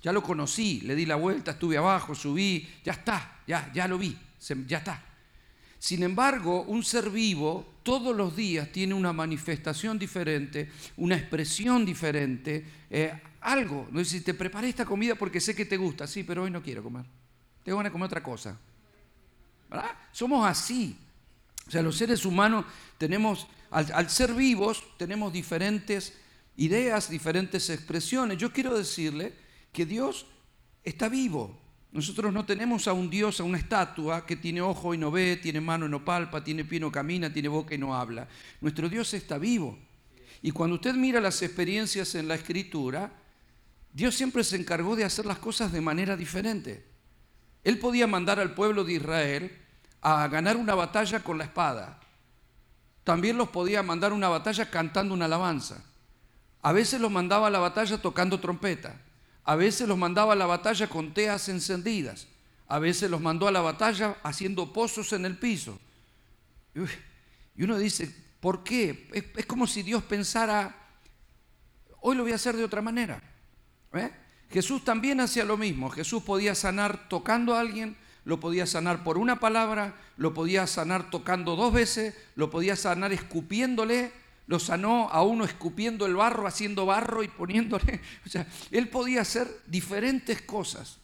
Ya 0.00 0.12
lo 0.12 0.22
conocí, 0.22 0.80
le 0.82 0.94
di 0.94 1.06
la 1.06 1.16
vuelta, 1.16 1.50
estuve 1.50 1.76
abajo, 1.76 2.14
subí, 2.14 2.68
ya 2.84 2.92
está, 2.92 3.40
ya, 3.48 3.68
ya 3.74 3.88
lo 3.88 3.98
vi, 3.98 4.16
ya 4.68 4.78
está. 4.78 5.04
Sin 5.80 6.04
embargo, 6.04 6.62
un 6.62 6.84
ser 6.84 7.10
vivo 7.10 7.80
todos 7.82 8.14
los 8.14 8.36
días 8.36 8.70
tiene 8.70 8.94
una 8.94 9.12
manifestación 9.12 9.98
diferente, 9.98 10.70
una 10.98 11.16
expresión 11.16 11.84
diferente, 11.84 12.64
eh, 12.90 13.12
algo. 13.40 13.88
No 13.90 14.04
si 14.04 14.20
te 14.20 14.34
preparé 14.34 14.68
esta 14.68 14.84
comida 14.84 15.16
porque 15.16 15.40
sé 15.40 15.56
que 15.56 15.64
te 15.64 15.76
gusta, 15.76 16.06
sí, 16.06 16.22
pero 16.22 16.44
hoy 16.44 16.52
no 16.52 16.62
quiero 16.62 16.84
comer. 16.84 17.04
Tengo 17.64 17.78
ganas 17.78 17.90
de 17.90 17.92
comer 17.92 18.06
otra 18.06 18.22
cosa. 18.22 18.58
¿Verdad? 19.68 19.90
Somos 20.12 20.46
así. 20.46 20.96
O 21.66 21.70
sea, 21.70 21.82
los 21.82 21.96
seres 21.96 22.24
humanos 22.24 22.64
tenemos, 22.98 23.46
al 23.70 24.10
ser 24.10 24.34
vivos, 24.34 24.82
tenemos 24.96 25.32
diferentes 25.32 26.14
ideas, 26.56 27.08
diferentes 27.08 27.70
expresiones. 27.70 28.38
Yo 28.38 28.52
quiero 28.52 28.76
decirle 28.76 29.34
que 29.72 29.86
Dios 29.86 30.26
está 30.82 31.08
vivo. 31.08 31.58
Nosotros 31.92 32.32
no 32.32 32.44
tenemos 32.44 32.86
a 32.86 32.92
un 32.92 33.10
Dios, 33.10 33.40
a 33.40 33.44
una 33.44 33.58
estatua 33.58 34.24
que 34.24 34.36
tiene 34.36 34.60
ojo 34.60 34.94
y 34.94 34.98
no 34.98 35.10
ve, 35.10 35.36
tiene 35.36 35.60
mano 35.60 35.86
y 35.86 35.88
no 35.88 36.04
palpa, 36.04 36.44
tiene 36.44 36.64
pie 36.64 36.76
y 36.76 36.80
no 36.80 36.92
camina, 36.92 37.32
tiene 37.32 37.48
boca 37.48 37.74
y 37.74 37.78
no 37.78 37.96
habla. 37.96 38.28
Nuestro 38.60 38.88
Dios 38.88 39.12
está 39.14 39.38
vivo. 39.38 39.76
Y 40.42 40.52
cuando 40.52 40.76
usted 40.76 40.94
mira 40.94 41.20
las 41.20 41.42
experiencias 41.42 42.14
en 42.14 42.28
la 42.28 42.36
escritura, 42.36 43.12
Dios 43.92 44.14
siempre 44.14 44.44
se 44.44 44.56
encargó 44.56 44.94
de 44.94 45.04
hacer 45.04 45.26
las 45.26 45.38
cosas 45.38 45.72
de 45.72 45.80
manera 45.80 46.16
diferente. 46.16 46.89
Él 47.64 47.78
podía 47.78 48.06
mandar 48.06 48.40
al 48.40 48.54
pueblo 48.54 48.84
de 48.84 48.94
Israel 48.94 49.58
a 50.00 50.26
ganar 50.28 50.56
una 50.56 50.74
batalla 50.74 51.20
con 51.20 51.38
la 51.38 51.44
espada. 51.44 52.00
También 53.04 53.36
los 53.36 53.48
podía 53.48 53.82
mandar 53.82 54.12
una 54.12 54.28
batalla 54.28 54.70
cantando 54.70 55.14
una 55.14 55.26
alabanza. 55.26 55.84
A 56.62 56.72
veces 56.72 57.00
los 57.00 57.10
mandaba 57.10 57.48
a 57.48 57.50
la 57.50 57.58
batalla 57.58 58.00
tocando 58.00 58.40
trompeta. 58.40 59.00
A 59.44 59.56
veces 59.56 59.88
los 59.88 59.98
mandaba 59.98 60.34
a 60.34 60.36
la 60.36 60.46
batalla 60.46 60.88
con 60.88 61.12
teas 61.12 61.48
encendidas. 61.48 62.28
A 62.68 62.78
veces 62.78 63.10
los 63.10 63.20
mandó 63.20 63.48
a 63.48 63.52
la 63.52 63.60
batalla 63.60 64.16
haciendo 64.22 64.72
pozos 64.72 65.12
en 65.12 65.24
el 65.24 65.38
piso. 65.38 65.78
Y 67.56 67.64
uno 67.64 67.76
dice, 67.78 68.14
¿por 68.40 68.62
qué? 68.62 69.08
Es, 69.36 69.46
como 69.46 69.66
si 69.66 69.82
Dios 69.82 70.02
pensara, 70.04 70.74
hoy 72.00 72.16
lo 72.16 72.22
voy 72.22 72.32
a 72.32 72.36
hacer 72.36 72.56
de 72.56 72.64
otra 72.64 72.80
manera. 72.80 73.20
¿eh? 73.92 74.10
Jesús 74.50 74.84
también 74.84 75.20
hacía 75.20 75.44
lo 75.44 75.56
mismo. 75.56 75.90
Jesús 75.90 76.22
podía 76.22 76.54
sanar 76.54 77.08
tocando 77.08 77.54
a 77.54 77.60
alguien, 77.60 77.96
lo 78.24 78.40
podía 78.40 78.66
sanar 78.66 79.04
por 79.04 79.16
una 79.16 79.38
palabra, 79.38 79.94
lo 80.16 80.34
podía 80.34 80.66
sanar 80.66 81.10
tocando 81.10 81.56
dos 81.56 81.72
veces, 81.72 82.14
lo 82.34 82.50
podía 82.50 82.76
sanar 82.76 83.12
escupiéndole, 83.12 84.12
lo 84.46 84.58
sanó 84.58 85.08
a 85.10 85.22
uno 85.22 85.44
escupiendo 85.44 86.06
el 86.06 86.16
barro, 86.16 86.46
haciendo 86.46 86.84
barro 86.84 87.22
y 87.22 87.28
poniéndole. 87.28 88.00
O 88.26 88.28
sea, 88.28 88.46
él 88.72 88.88
podía 88.88 89.20
hacer 89.20 89.48
diferentes 89.66 90.42
cosas. 90.42 90.98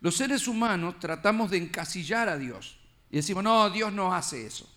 Los 0.00 0.16
seres 0.16 0.48
humanos 0.48 0.98
tratamos 0.98 1.50
de 1.50 1.58
encasillar 1.58 2.28
a 2.28 2.36
Dios 2.36 2.78
y 3.10 3.16
decimos, 3.16 3.44
no, 3.44 3.70
Dios 3.70 3.92
no 3.92 4.12
hace 4.12 4.46
eso. 4.46 4.68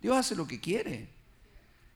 Dios 0.00 0.16
hace 0.16 0.34
lo 0.34 0.46
que 0.46 0.60
quiere. 0.60 1.08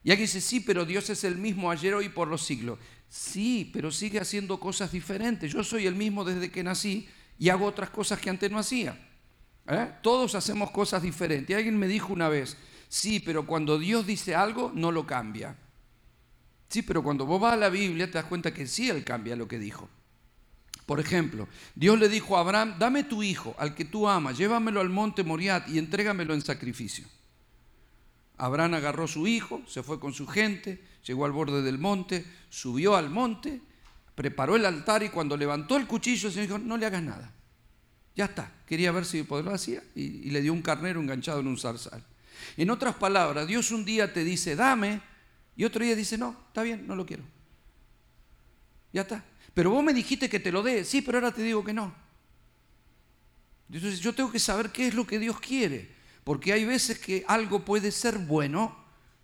Y 0.05 0.11
aquí 0.11 0.21
dice, 0.21 0.39
sí, 0.39 0.61
pero 0.61 0.85
Dios 0.85 1.09
es 1.09 1.25
el 1.25 1.35
mismo 1.35 1.69
ayer, 1.69 1.93
hoy, 1.93 2.07
por 2.07 2.29
los 2.29 2.45
siglos. 2.45 2.79
Sí, 3.09 3.69
pero 3.73 3.91
sigue 3.91 4.21
haciendo 4.21 4.59
cosas 4.59 4.93
diferentes. 4.93 5.51
Yo 5.51 5.63
soy 5.63 5.87
el 5.87 5.95
mismo 5.95 6.23
desde 6.23 6.49
que 6.49 6.63
nací 6.63 7.09
y 7.37 7.49
hago 7.49 7.65
otras 7.65 7.89
cosas 7.89 8.19
que 8.19 8.29
antes 8.29 8.49
no 8.49 8.59
hacía. 8.59 8.97
¿Eh? 9.67 9.91
Todos 10.01 10.35
hacemos 10.35 10.71
cosas 10.71 11.01
diferentes. 11.01 11.53
alguien 11.57 11.77
me 11.77 11.87
dijo 11.87 12.13
una 12.13 12.29
vez, 12.29 12.55
Sí, 12.87 13.19
pero 13.19 13.45
cuando 13.45 13.77
Dios 13.77 14.05
dice 14.05 14.35
algo, 14.35 14.71
no 14.73 14.91
lo 14.91 15.05
cambia. 15.05 15.55
Sí, 16.69 16.81
pero 16.81 17.03
cuando 17.03 17.25
vos 17.25 17.41
vas 17.41 17.53
a 17.53 17.57
la 17.57 17.69
Biblia 17.69 18.07
te 18.07 18.13
das 18.13 18.25
cuenta 18.25 18.53
que 18.53 18.67
sí 18.67 18.89
Él 18.89 19.03
cambia 19.03 19.35
lo 19.35 19.47
que 19.47 19.59
dijo. 19.59 19.89
Por 20.85 20.99
ejemplo, 20.99 21.47
Dios 21.73 21.99
le 21.99 22.09
dijo 22.09 22.37
a 22.37 22.41
Abraham, 22.41 22.75
dame 22.77 23.03
tu 23.03 23.23
hijo, 23.23 23.55
al 23.57 23.73
que 23.73 23.85
tú 23.85 24.07
amas, 24.07 24.37
llévamelo 24.37 24.81
al 24.81 24.89
monte 24.89 25.23
Moriat 25.23 25.67
y 25.67 25.79
entrégamelo 25.79 26.33
en 26.33 26.41
sacrificio. 26.41 27.07
Abraham 28.37 28.75
agarró 28.75 29.07
su 29.07 29.27
hijo, 29.27 29.61
se 29.67 29.83
fue 29.83 29.99
con 29.99 30.13
su 30.13 30.27
gente, 30.27 30.83
llegó 31.05 31.25
al 31.25 31.31
borde 31.31 31.61
del 31.61 31.77
monte, 31.77 32.25
subió 32.49 32.95
al 32.95 33.09
monte, 33.09 33.61
preparó 34.15 34.55
el 34.55 34.65
altar 34.65 35.03
y 35.03 35.09
cuando 35.09 35.37
levantó 35.37 35.77
el 35.77 35.87
cuchillo, 35.87 36.27
el 36.27 36.33
Señor 36.33 36.47
dijo, 36.47 36.59
no 36.59 36.77
le 36.77 36.85
hagas 36.85 37.03
nada. 37.03 37.31
Ya 38.15 38.25
está. 38.25 38.51
Quería 38.65 38.91
ver 38.91 39.05
si 39.05 39.23
lo 39.23 39.53
hacía 39.53 39.83
y, 39.93 40.01
y 40.01 40.29
le 40.31 40.41
dio 40.41 40.53
un 40.53 40.61
carnero 40.61 41.01
enganchado 41.01 41.39
en 41.39 41.47
un 41.47 41.57
zarzal. 41.57 42.03
En 42.57 42.69
otras 42.69 42.95
palabras, 42.95 43.47
Dios 43.47 43.71
un 43.71 43.85
día 43.85 44.11
te 44.13 44.23
dice, 44.23 44.55
dame, 44.55 45.01
y 45.55 45.63
otro 45.63 45.83
día 45.83 45.95
dice, 45.95 46.17
no, 46.17 46.35
está 46.47 46.63
bien, 46.63 46.85
no 46.87 46.95
lo 46.95 47.05
quiero. 47.05 47.23
Ya 48.91 49.01
está. 49.01 49.23
Pero 49.53 49.71
vos 49.71 49.83
me 49.83 49.93
dijiste 49.93 50.29
que 50.29 50.39
te 50.39 50.51
lo 50.51 50.63
dé, 50.63 50.83
sí, 50.83 51.01
pero 51.01 51.17
ahora 51.17 51.31
te 51.31 51.41
digo 51.41 51.63
que 51.63 51.73
no. 51.73 51.93
Entonces 53.69 53.99
yo 53.99 54.13
tengo 54.13 54.31
que 54.31 54.39
saber 54.39 54.71
qué 54.71 54.87
es 54.87 54.93
lo 54.93 55.07
que 55.07 55.17
Dios 55.17 55.39
quiere, 55.39 55.94
porque 56.25 56.51
hay 56.51 56.65
veces 56.65 56.99
que 56.99 57.23
algo 57.27 57.63
puede 57.63 57.91
ser 57.91 58.17
bueno 58.17 58.75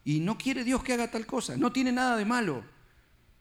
y 0.05 0.19
no 0.19 0.37
quiere 0.37 0.63
Dios 0.63 0.83
que 0.83 0.93
haga 0.93 1.11
tal 1.11 1.25
cosa, 1.25 1.57
no 1.57 1.73
tiene 1.73 1.91
nada 1.91 2.15
de 2.15 2.25
malo. 2.25 2.63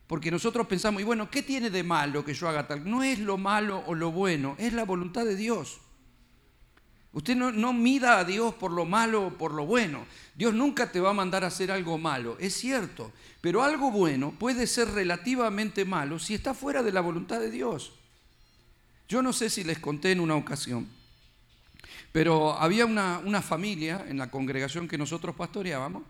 Porque 0.06 0.30
nosotros 0.30 0.66
pensamos, 0.66 1.00
y 1.00 1.04
bueno, 1.04 1.30
¿qué 1.30 1.42
tiene 1.42 1.70
de 1.70 1.84
malo 1.84 2.24
que 2.24 2.34
yo 2.34 2.48
haga 2.48 2.66
tal? 2.66 2.90
No 2.90 3.04
es 3.04 3.20
lo 3.20 3.36
malo 3.36 3.84
o 3.86 3.94
lo 3.94 4.10
bueno, 4.10 4.56
es 4.58 4.72
la 4.72 4.84
voluntad 4.84 5.24
de 5.24 5.36
Dios. 5.36 5.78
Usted 7.12 7.36
no, 7.36 7.72
mida 7.72 8.18
a 8.18 8.24
Dios 8.24 8.54
por 8.54 8.70
lo 8.70 8.86
malo 8.86 9.26
o 9.26 9.30
por 9.36 9.52
lo 9.52 9.66
bueno. 9.66 10.06
Dios 10.34 10.54
nunca 10.54 10.90
te 10.90 11.00
va 11.00 11.10
a 11.10 11.14
mandar 11.14 11.44
a 11.44 11.48
hacer 11.48 11.70
algo 11.70 11.98
malo, 11.98 12.36
es 12.40 12.54
cierto. 12.54 13.12
Pero 13.42 13.62
algo 13.62 13.90
bueno 13.90 14.32
puede 14.38 14.66
ser 14.66 14.90
relativamente 14.90 15.84
malo 15.84 16.18
si 16.18 16.34
está 16.34 16.54
fuera 16.54 16.82
de 16.82 16.92
la 16.92 17.02
voluntad 17.02 17.40
de 17.40 17.50
Dios. 17.50 17.92
Yo 19.06 19.22
no 19.22 19.32
sé 19.34 19.50
si 19.50 19.64
les 19.64 19.80
conté 19.80 20.12
en 20.12 20.20
una 20.20 20.36
ocasión, 20.36 20.88
pero 22.12 22.54
había 22.54 22.86
una, 22.86 23.20
una 23.24 23.42
familia 23.42 24.04
en 24.08 24.18
la 24.18 24.30
congregación 24.30 24.88
que 24.88 24.98
nosotros 24.98 25.34
pastoreábamos 25.34 26.02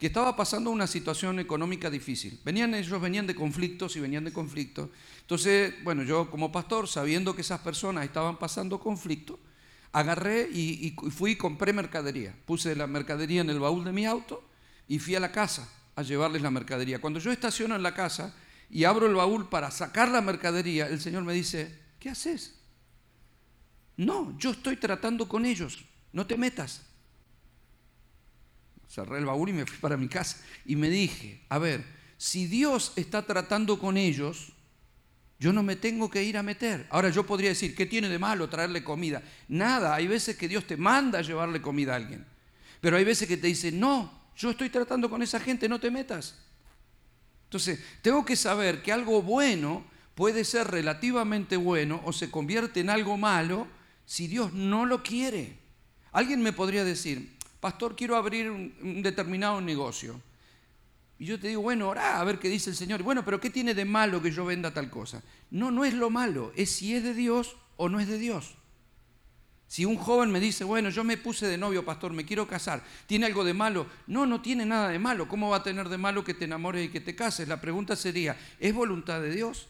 que 0.00 0.06
estaba 0.06 0.34
pasando 0.34 0.70
una 0.70 0.86
situación 0.86 1.40
económica 1.40 1.90
difícil. 1.90 2.40
Venían 2.42 2.74
ellos 2.74 2.98
venían 3.02 3.26
de 3.26 3.34
conflictos 3.34 3.96
y 3.96 4.00
venían 4.00 4.24
de 4.24 4.32
conflictos. 4.32 4.88
Entonces, 5.20 5.74
bueno, 5.84 6.04
yo 6.04 6.30
como 6.30 6.50
pastor, 6.50 6.88
sabiendo 6.88 7.36
que 7.36 7.42
esas 7.42 7.60
personas 7.60 8.06
estaban 8.06 8.38
pasando 8.38 8.80
conflictos, 8.80 9.38
agarré 9.92 10.48
y, 10.50 10.96
fui 11.10 11.32
y 11.32 11.36
compré 11.36 11.74
mercadería. 11.74 12.34
Puse 12.46 12.74
la 12.74 12.86
mercadería 12.86 13.42
en 13.42 13.50
el 13.50 13.60
baúl 13.60 13.84
de 13.84 13.92
mi 13.92 14.06
auto 14.06 14.42
y 14.88 14.98
fui 14.98 15.16
a 15.16 15.20
la 15.20 15.32
casa 15.32 15.68
a 15.96 16.02
llevarles 16.02 16.40
la 16.40 16.50
mercadería. 16.50 16.98
Cuando 16.98 17.20
yo 17.20 17.30
estaciono 17.30 17.76
en 17.76 17.82
la 17.82 17.92
casa 17.92 18.34
y 18.70 18.84
abro 18.84 19.06
el 19.06 19.14
baúl 19.14 19.50
para 19.50 19.70
sacar 19.70 20.08
la 20.08 20.22
mercadería, 20.22 20.86
el 20.86 21.02
Señor 21.02 21.24
me 21.24 21.34
dice, 21.34 21.78
¿qué 21.98 22.08
haces? 22.08 22.54
No, 24.00 24.34
yo 24.38 24.52
estoy 24.52 24.76
tratando 24.76 25.28
con 25.28 25.44
ellos, 25.44 25.84
no 26.14 26.26
te 26.26 26.38
metas. 26.38 26.86
Cerré 28.88 29.18
el 29.18 29.26
baúl 29.26 29.50
y 29.50 29.52
me 29.52 29.66
fui 29.66 29.76
para 29.76 29.98
mi 29.98 30.08
casa 30.08 30.38
y 30.64 30.74
me 30.74 30.88
dije, 30.88 31.44
a 31.50 31.58
ver, 31.58 31.84
si 32.16 32.46
Dios 32.46 32.94
está 32.96 33.26
tratando 33.26 33.78
con 33.78 33.98
ellos, 33.98 34.54
yo 35.38 35.52
no 35.52 35.62
me 35.62 35.76
tengo 35.76 36.08
que 36.08 36.24
ir 36.24 36.38
a 36.38 36.42
meter. 36.42 36.86
Ahora 36.88 37.10
yo 37.10 37.26
podría 37.26 37.50
decir, 37.50 37.74
¿qué 37.74 37.84
tiene 37.84 38.08
de 38.08 38.18
malo 38.18 38.48
traerle 38.48 38.82
comida? 38.82 39.22
Nada, 39.48 39.94
hay 39.94 40.06
veces 40.06 40.34
que 40.34 40.48
Dios 40.48 40.66
te 40.66 40.78
manda 40.78 41.18
a 41.18 41.22
llevarle 41.22 41.60
comida 41.60 41.92
a 41.92 41.96
alguien. 41.96 42.24
Pero 42.80 42.96
hay 42.96 43.04
veces 43.04 43.28
que 43.28 43.36
te 43.36 43.48
dice, 43.48 43.70
no, 43.70 44.10
yo 44.34 44.52
estoy 44.52 44.70
tratando 44.70 45.10
con 45.10 45.20
esa 45.20 45.40
gente, 45.40 45.68
no 45.68 45.78
te 45.78 45.90
metas. 45.90 46.38
Entonces, 47.44 47.84
tengo 48.00 48.24
que 48.24 48.36
saber 48.36 48.82
que 48.82 48.92
algo 48.92 49.20
bueno 49.20 49.84
puede 50.14 50.46
ser 50.46 50.68
relativamente 50.68 51.58
bueno 51.58 52.00
o 52.06 52.14
se 52.14 52.30
convierte 52.30 52.80
en 52.80 52.88
algo 52.88 53.18
malo 53.18 53.68
si 54.10 54.26
Dios 54.26 54.52
no 54.52 54.86
lo 54.86 55.04
quiere. 55.04 55.56
Alguien 56.10 56.42
me 56.42 56.52
podría 56.52 56.82
decir, 56.82 57.36
pastor, 57.60 57.94
quiero 57.94 58.16
abrir 58.16 58.50
un, 58.50 59.02
determinado 59.04 59.60
negocio. 59.60 60.20
Y 61.16 61.26
yo 61.26 61.38
te 61.38 61.46
digo, 61.46 61.62
bueno, 61.62 61.88
orá 61.88 62.20
a 62.20 62.24
ver 62.24 62.40
qué 62.40 62.48
dice 62.48 62.70
el 62.70 62.76
Señor. 62.76 63.04
Bueno, 63.04 63.24
pero 63.24 63.38
¿qué 63.38 63.50
tiene 63.50 63.72
de 63.72 63.84
malo 63.84 64.20
que 64.20 64.32
yo 64.32 64.44
venda 64.44 64.74
tal 64.74 64.90
cosa? 64.90 65.22
No, 65.52 65.70
no 65.70 65.84
es 65.84 65.94
lo 65.94 66.10
malo, 66.10 66.52
es 66.56 66.72
si 66.72 66.92
es 66.92 67.04
de 67.04 67.14
Dios 67.14 67.54
o 67.76 67.88
no 67.88 68.00
es 68.00 68.08
de 68.08 68.18
Dios. 68.18 68.56
Si 69.68 69.84
un 69.84 69.96
joven 69.96 70.32
me 70.32 70.40
dice, 70.40 70.64
bueno, 70.64 70.90
yo 70.90 71.04
me 71.04 71.16
puse 71.16 71.46
de 71.46 71.56
novio, 71.56 71.84
pastor, 71.84 72.12
me 72.12 72.24
quiero 72.24 72.48
casar, 72.48 72.82
¿tiene 73.06 73.26
algo 73.26 73.44
de 73.44 73.54
malo? 73.54 73.86
No, 74.08 74.26
no 74.26 74.42
tiene 74.42 74.66
nada 74.66 74.88
de 74.88 74.98
malo. 74.98 75.28
¿Cómo 75.28 75.50
va 75.50 75.58
a 75.58 75.62
tener 75.62 75.88
de 75.88 75.98
malo 75.98 76.24
que 76.24 76.34
te 76.34 76.46
enamores 76.46 76.84
y 76.84 76.88
que 76.88 76.98
te 76.98 77.14
cases? 77.14 77.46
La 77.46 77.60
pregunta 77.60 77.94
sería, 77.94 78.36
¿es 78.58 78.74
voluntad 78.74 79.20
de 79.20 79.32
Dios? 79.32 79.68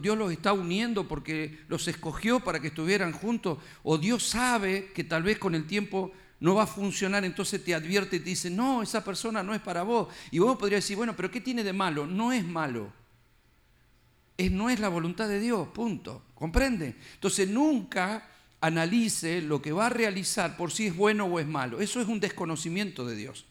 Dios 0.00 0.18
los 0.18 0.32
está 0.32 0.52
uniendo 0.52 1.08
porque 1.08 1.60
los 1.68 1.88
escogió 1.88 2.40
para 2.40 2.60
que 2.60 2.68
estuvieran 2.68 3.12
juntos, 3.12 3.58
o 3.82 3.98
Dios 3.98 4.22
sabe 4.22 4.92
que 4.94 5.04
tal 5.04 5.22
vez 5.22 5.38
con 5.38 5.54
el 5.54 5.66
tiempo 5.66 6.12
no 6.40 6.54
va 6.54 6.64
a 6.64 6.66
funcionar, 6.66 7.24
entonces 7.24 7.64
te 7.64 7.74
advierte 7.74 8.16
y 8.16 8.20
te 8.20 8.30
dice, 8.30 8.50
no, 8.50 8.82
esa 8.82 9.04
persona 9.04 9.42
no 9.42 9.54
es 9.54 9.60
para 9.60 9.82
vos. 9.82 10.08
Y 10.30 10.38
vos 10.38 10.56
podrías 10.56 10.84
decir, 10.84 10.96
bueno, 10.96 11.16
pero 11.16 11.30
¿qué 11.30 11.40
tiene 11.40 11.64
de 11.64 11.72
malo? 11.72 12.06
No 12.06 12.32
es 12.32 12.44
malo. 12.44 12.92
Es, 14.36 14.52
no 14.52 14.70
es 14.70 14.78
la 14.78 14.88
voluntad 14.88 15.28
de 15.28 15.40
Dios, 15.40 15.68
punto. 15.68 16.22
¿Comprende? 16.34 16.94
Entonces 17.14 17.48
nunca 17.48 18.28
analice 18.60 19.42
lo 19.42 19.60
que 19.60 19.72
va 19.72 19.86
a 19.86 19.90
realizar 19.90 20.56
por 20.56 20.70
si 20.70 20.86
es 20.86 20.96
bueno 20.96 21.24
o 21.26 21.40
es 21.40 21.46
malo. 21.46 21.80
Eso 21.80 22.00
es 22.00 22.06
un 22.06 22.20
desconocimiento 22.20 23.04
de 23.04 23.16
Dios. 23.16 23.46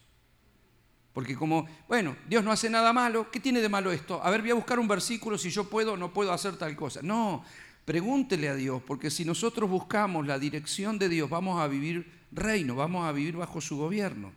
Porque 1.18 1.34
como, 1.34 1.66
bueno, 1.88 2.14
Dios 2.28 2.44
no 2.44 2.52
hace 2.52 2.70
nada 2.70 2.92
malo, 2.92 3.28
¿qué 3.28 3.40
tiene 3.40 3.60
de 3.60 3.68
malo 3.68 3.90
esto? 3.90 4.22
A 4.22 4.30
ver, 4.30 4.40
voy 4.40 4.52
a 4.52 4.54
buscar 4.54 4.78
un 4.78 4.86
versículo 4.86 5.36
si 5.36 5.50
yo 5.50 5.68
puedo 5.68 5.94
o 5.94 5.96
no 5.96 6.12
puedo 6.12 6.32
hacer 6.32 6.54
tal 6.54 6.76
cosa. 6.76 7.00
No, 7.02 7.42
pregúntele 7.84 8.48
a 8.48 8.54
Dios, 8.54 8.80
porque 8.86 9.10
si 9.10 9.24
nosotros 9.24 9.68
buscamos 9.68 10.28
la 10.28 10.38
dirección 10.38 10.96
de 10.96 11.08
Dios, 11.08 11.28
vamos 11.28 11.60
a 11.60 11.66
vivir 11.66 12.08
reino, 12.30 12.76
vamos 12.76 13.04
a 13.04 13.10
vivir 13.10 13.34
bajo 13.34 13.60
su 13.60 13.76
gobierno. 13.78 14.32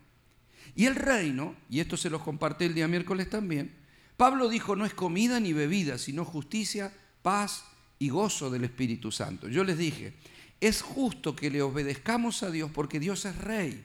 Y 0.74 0.86
el 0.86 0.96
reino, 0.96 1.54
y 1.70 1.78
esto 1.78 1.96
se 1.96 2.10
los 2.10 2.20
compartí 2.20 2.64
el 2.64 2.74
día 2.74 2.88
miércoles 2.88 3.30
también, 3.30 3.72
Pablo 4.16 4.48
dijo 4.48 4.74
no 4.74 4.84
es 4.84 4.92
comida 4.92 5.38
ni 5.38 5.52
bebida, 5.52 5.98
sino 5.98 6.24
justicia, 6.24 6.92
paz 7.22 7.64
y 8.00 8.08
gozo 8.08 8.50
del 8.50 8.64
Espíritu 8.64 9.12
Santo. 9.12 9.46
Yo 9.46 9.62
les 9.62 9.78
dije, 9.78 10.14
es 10.60 10.82
justo 10.82 11.36
que 11.36 11.48
le 11.48 11.62
obedezcamos 11.62 12.42
a 12.42 12.50
Dios 12.50 12.72
porque 12.74 12.98
Dios 12.98 13.24
es 13.24 13.38
rey. 13.38 13.84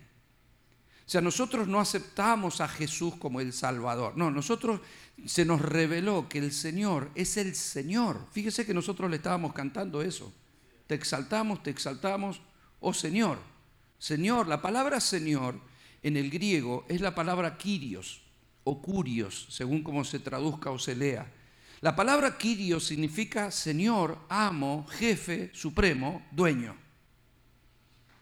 O 1.08 1.10
sea, 1.10 1.22
nosotros 1.22 1.70
no 1.70 1.80
aceptamos 1.80 2.60
a 2.60 2.68
Jesús 2.68 3.16
como 3.16 3.40
el 3.40 3.54
Salvador. 3.54 4.18
No, 4.18 4.30
nosotros 4.30 4.82
se 5.26 5.46
nos 5.46 5.62
reveló 5.62 6.28
que 6.28 6.38
el 6.38 6.52
Señor 6.52 7.12
es 7.16 7.38
el 7.38 7.56
Señor. 7.56 8.28
Fíjese 8.34 8.66
que 8.66 8.74
nosotros 8.74 9.10
le 9.10 9.16
estábamos 9.16 9.54
cantando 9.54 10.02
eso. 10.02 10.34
Te 10.86 10.96
exaltamos, 10.96 11.64
te 11.64 11.70
exaltamos, 11.70 12.42
oh 12.82 12.94
Señor. 12.94 13.40
Señor, 13.98 14.50
la 14.50 14.62
palabra 14.62 15.00
Señor 15.00 15.58
en 16.04 16.18
el 16.18 16.30
griego 16.30 16.86
es 16.90 17.00
la 17.00 17.16
palabra 17.16 17.58
Kyrios 17.58 18.22
o 18.66 18.82
Curios, 18.82 19.48
según 19.50 19.84
como 19.84 20.04
se 20.04 20.20
traduzca 20.20 20.72
o 20.72 20.78
se 20.78 20.94
lea. 20.94 21.34
La 21.80 21.96
palabra 21.96 22.38
Kyrios 22.38 22.86
significa 22.86 23.50
Señor, 23.50 24.20
amo, 24.28 24.86
jefe, 24.88 25.52
supremo, 25.54 26.28
dueño. 26.32 26.76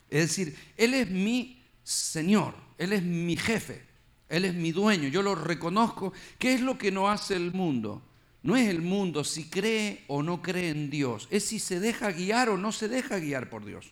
Es 0.07 0.27
decir, 0.27 0.55
Él 0.77 0.93
es 0.93 1.09
mi 1.09 1.63
Señor. 1.83 2.64
Él 2.77 2.93
es 2.93 3.03
mi 3.03 3.35
jefe, 3.35 3.85
Él 4.29 4.45
es 4.45 4.53
mi 4.53 4.71
dueño, 4.71 5.07
yo 5.07 5.21
lo 5.21 5.35
reconozco. 5.35 6.13
¿Qué 6.37 6.53
es 6.53 6.61
lo 6.61 6.77
que 6.77 6.91
no 6.91 7.09
hace 7.09 7.35
el 7.35 7.53
mundo? 7.53 8.01
No 8.43 8.55
es 8.55 8.69
el 8.69 8.81
mundo 8.81 9.23
si 9.23 9.49
cree 9.49 10.03
o 10.07 10.21
no 10.21 10.41
cree 10.41 10.69
en 10.69 10.89
Dios, 10.89 11.27
es 11.31 11.45
si 11.45 11.57
se 11.57 11.79
deja 11.79 12.11
guiar 12.11 12.49
o 12.49 12.57
no 12.57 12.71
se 12.71 12.87
deja 12.87 13.17
guiar 13.17 13.49
por 13.49 13.65
Dios. 13.65 13.91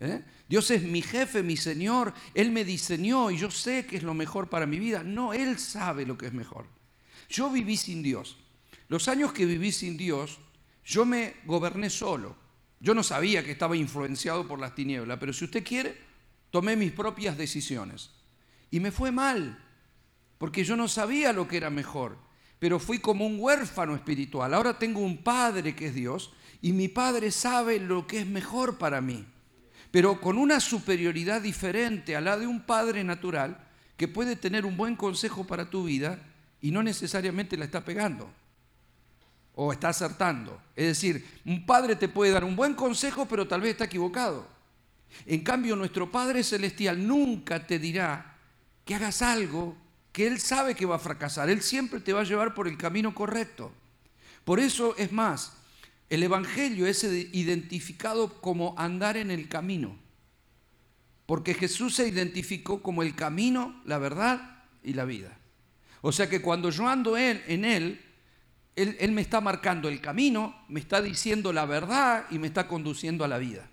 ¿Eh? 0.00 0.22
Dios 0.48 0.70
es 0.70 0.84
mi 0.84 1.02
jefe, 1.02 1.42
mi 1.42 1.56
Señor, 1.56 2.14
Él 2.34 2.52
me 2.52 2.64
diseñó 2.64 3.32
y 3.32 3.36
yo 3.36 3.50
sé 3.50 3.84
que 3.84 3.96
es 3.96 4.04
lo 4.04 4.14
mejor 4.14 4.48
para 4.48 4.64
mi 4.64 4.78
vida. 4.78 5.02
No, 5.02 5.32
Él 5.32 5.58
sabe 5.58 6.06
lo 6.06 6.16
que 6.16 6.26
es 6.26 6.32
mejor. 6.32 6.66
Yo 7.28 7.50
viví 7.50 7.76
sin 7.76 8.02
Dios. 8.02 8.36
Los 8.88 9.08
años 9.08 9.32
que 9.32 9.44
viví 9.44 9.72
sin 9.72 9.96
Dios, 9.96 10.38
yo 10.84 11.04
me 11.04 11.34
goberné 11.44 11.90
solo. 11.90 12.36
Yo 12.80 12.94
no 12.94 13.02
sabía 13.02 13.44
que 13.44 13.50
estaba 13.50 13.76
influenciado 13.76 14.46
por 14.46 14.60
las 14.60 14.74
tinieblas, 14.74 15.18
pero 15.18 15.32
si 15.32 15.44
usted 15.44 15.64
quiere, 15.64 15.96
tomé 16.50 16.76
mis 16.76 16.92
propias 16.92 17.36
decisiones. 17.36 18.10
Y 18.70 18.80
me 18.80 18.90
fue 18.90 19.10
mal, 19.10 19.58
porque 20.38 20.64
yo 20.64 20.76
no 20.76 20.88
sabía 20.88 21.32
lo 21.32 21.48
que 21.48 21.56
era 21.56 21.70
mejor, 21.70 22.18
pero 22.58 22.78
fui 22.78 22.98
como 22.98 23.26
un 23.26 23.38
huérfano 23.38 23.94
espiritual. 23.94 24.54
Ahora 24.54 24.78
tengo 24.78 25.00
un 25.00 25.18
padre 25.18 25.74
que 25.74 25.86
es 25.86 25.94
Dios 25.94 26.32
y 26.60 26.72
mi 26.72 26.88
padre 26.88 27.30
sabe 27.30 27.78
lo 27.78 28.06
que 28.06 28.20
es 28.20 28.26
mejor 28.26 28.78
para 28.78 29.00
mí, 29.00 29.26
pero 29.90 30.20
con 30.20 30.38
una 30.38 30.60
superioridad 30.60 31.40
diferente 31.40 32.16
a 32.16 32.20
la 32.20 32.36
de 32.36 32.46
un 32.46 32.60
padre 32.60 33.04
natural 33.04 33.64
que 33.96 34.08
puede 34.08 34.36
tener 34.36 34.64
un 34.66 34.76
buen 34.76 34.96
consejo 34.96 35.44
para 35.44 35.70
tu 35.70 35.84
vida 35.84 36.20
y 36.60 36.70
no 36.70 36.82
necesariamente 36.82 37.56
la 37.56 37.64
está 37.64 37.84
pegando 37.84 38.30
o 39.54 39.72
está 39.72 39.88
acertando. 39.88 40.60
Es 40.76 40.86
decir, 40.86 41.26
un 41.44 41.66
padre 41.66 41.96
te 41.96 42.08
puede 42.08 42.30
dar 42.30 42.44
un 42.44 42.54
buen 42.54 42.74
consejo, 42.74 43.26
pero 43.26 43.48
tal 43.48 43.60
vez 43.60 43.72
está 43.72 43.84
equivocado. 43.84 44.57
En 45.26 45.40
cambio, 45.40 45.76
nuestro 45.76 46.10
Padre 46.10 46.42
Celestial 46.42 47.06
nunca 47.06 47.66
te 47.66 47.78
dirá 47.78 48.36
que 48.84 48.94
hagas 48.94 49.22
algo 49.22 49.76
que 50.12 50.26
Él 50.26 50.40
sabe 50.40 50.74
que 50.74 50.86
va 50.86 50.96
a 50.96 51.00
fracasar. 51.00 51.50
Él 51.50 51.62
siempre 51.62 52.00
te 52.00 52.12
va 52.12 52.20
a 52.20 52.24
llevar 52.24 52.54
por 52.54 52.68
el 52.68 52.76
camino 52.76 53.14
correcto. 53.14 53.72
Por 54.44 54.60
eso 54.60 54.96
es 54.96 55.12
más, 55.12 55.52
el 56.08 56.22
Evangelio 56.22 56.86
es 56.86 57.04
identificado 57.04 58.40
como 58.40 58.74
andar 58.78 59.16
en 59.16 59.30
el 59.30 59.48
camino. 59.48 59.96
Porque 61.26 61.52
Jesús 61.52 61.96
se 61.96 62.08
identificó 62.08 62.82
como 62.82 63.02
el 63.02 63.14
camino, 63.14 63.82
la 63.84 63.98
verdad 63.98 64.64
y 64.82 64.94
la 64.94 65.04
vida. 65.04 65.38
O 66.00 66.12
sea 66.12 66.30
que 66.30 66.40
cuando 66.40 66.70
yo 66.70 66.88
ando 66.88 67.18
en, 67.18 67.64
él, 67.64 68.00
él, 68.76 68.96
él 68.98 69.12
me 69.12 69.20
está 69.20 69.42
marcando 69.42 69.88
el 69.88 70.00
camino, 70.00 70.64
me 70.68 70.80
está 70.80 71.02
diciendo 71.02 71.52
la 71.52 71.66
verdad 71.66 72.24
y 72.30 72.38
me 72.38 72.46
está 72.46 72.66
conduciendo 72.66 73.24
a 73.24 73.28
la 73.28 73.36
vida. 73.36 73.68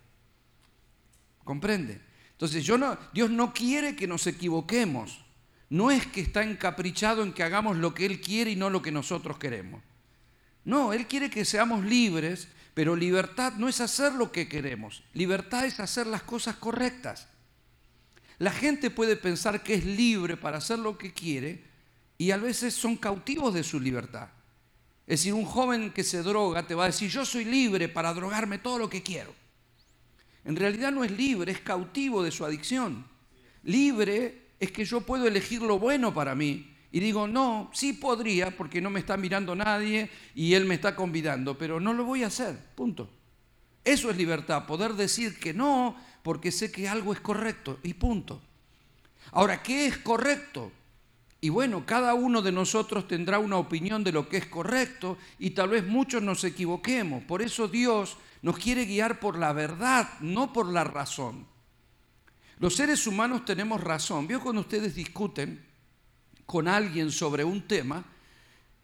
¿Comprende? 1.46 2.02
Entonces 2.32 2.66
Dios 2.66 3.32
no 3.32 3.54
quiere 3.54 3.96
que 3.96 4.08
nos 4.08 4.28
equivoquemos. 4.28 5.24
No 5.70 5.92
es 5.92 6.06
que 6.06 6.22
está 6.22 6.44
encaprichado 6.44 7.24
en 7.24 7.32
que 7.32 7.44
hagamos 7.44 7.78
lo 7.78 7.94
que 7.94 8.06
Él 8.06 8.20
quiere 8.20 8.52
y 8.52 8.56
no 8.56 8.70
lo 8.70 8.82
que 8.82 8.92
nosotros 8.92 9.38
queremos. 9.38 9.82
No, 10.66 10.92
Él 10.92 11.08
quiere 11.08 11.30
que 11.30 11.46
seamos 11.46 11.86
libres, 11.86 12.50
pero 12.74 12.96
libertad 12.96 13.54
no 13.54 13.70
es 13.70 13.80
hacer 13.80 14.14
lo 14.14 14.32
que 14.32 14.50
queremos. 14.50 15.04
Libertad 15.14 15.66
es 15.66 15.80
hacer 15.80 16.08
las 16.08 16.24
cosas 16.24 16.56
correctas. 16.56 17.28
La 18.38 18.52
gente 18.52 18.90
puede 18.90 19.16
pensar 19.16 19.64
que 19.64 19.76
es 19.76 19.86
libre 19.86 20.36
para 20.36 20.58
hacer 20.58 20.80
lo 20.80 20.98
que 20.98 21.14
quiere 21.14 21.64
y 22.18 22.32
a 22.32 22.38
veces 22.38 22.74
son 22.74 22.98
cautivos 22.98 23.54
de 23.54 23.64
su 23.64 23.80
libertad. 23.80 24.30
Es 25.08 25.20
decir, 25.20 25.34
un 25.34 25.46
joven 25.46 25.92
que 25.92 26.04
se 26.04 26.24
droga 26.24 26.66
te 26.66 26.76
va 26.76 26.86
a 26.86 26.88
decir, 26.88 27.10
yo 27.10 27.24
soy 27.24 27.46
libre 27.46 27.88
para 27.88 28.14
drogarme 28.14 28.58
todo 28.58 28.80
lo 28.80 28.90
que 28.90 29.04
quiero 29.04 29.45
en 30.46 30.56
realidad 30.56 30.92
no 30.92 31.04
es 31.04 31.12
libre, 31.12 31.52
es 31.52 31.60
cautivo 31.60 32.24
de 32.24 32.32
su 32.32 32.46
adicción. 32.46 33.06
Libre 33.64 34.44
es 34.60 34.72
que 34.72 34.86
yo 34.86 35.02
puedo 35.02 35.28
elegir 35.28 35.62
lo 35.62 35.80
bueno 35.80 36.14
para 36.14 36.36
mí. 36.36 36.72
Y 36.92 37.00
digo, 37.00 37.28
no, 37.28 37.70
sí 37.74 37.94
podría 37.94 38.56
porque 38.56 38.80
no 38.80 38.90
me 38.90 39.02
está 39.02 39.18
mirando 39.18 39.56
nadie 39.56 40.10
y 40.34 40.54
él 40.54 40.66
me 40.66 40.76
está 40.76 40.96
convidando, 40.96 41.58
pero 41.58 41.80
no 41.80 41.94
lo 41.94 42.06
voy 42.06 42.24
a 42.24 42.28
hacer, 42.28 42.58
punto. 42.76 43.10
Eso 43.84 44.10
es 44.10 44.18
libertad, 44.18 44.66
poder 44.66 44.94
decir 44.94 45.38
que 45.40 45.54
no 45.54 45.96
porque 46.24 46.52
sé 46.52 46.72
que 46.72 46.88
algo 46.88 47.12
es 47.12 47.20
correcto 47.20 47.80
y 47.84 47.96
punto. 47.96 48.42
Ahora, 49.32 49.62
¿qué 49.62 49.88
es 49.88 49.98
correcto? 49.98 50.72
Y 51.42 51.50
bueno, 51.50 51.86
cada 51.86 52.14
uno 52.14 52.42
de 52.42 52.52
nosotros 52.52 53.08
tendrá 53.08 53.40
una 53.40 53.58
opinión 53.58 54.04
de 54.04 54.12
lo 54.12 54.28
que 54.28 54.38
es 54.38 54.48
correcto 54.48 55.18
y 55.38 55.52
tal 55.52 55.70
vez 55.70 55.86
muchos 55.86 56.24
nos 56.24 56.44
equivoquemos. 56.44 57.24
Por 57.24 57.42
eso 57.42 57.68
Dios 57.68 58.18
nos 58.42 58.58
quiere 58.58 58.86
guiar 58.86 59.20
por 59.20 59.38
la 59.38 59.54
verdad, 59.54 60.10
no 60.22 60.54
por 60.54 60.68
la 60.68 60.84
razón. 60.84 61.46
Los 62.60 62.76
seres 62.76 63.06
humanos 63.06 63.44
tenemos 63.46 63.82
razón. 63.82 64.28
Vio 64.28 64.42
cuando 64.42 64.62
ustedes 64.62 64.96
discuten 64.96 65.64
con 66.46 66.68
alguien 66.68 67.12
sobre 67.12 67.44
un 67.44 67.68
tema 67.68 68.04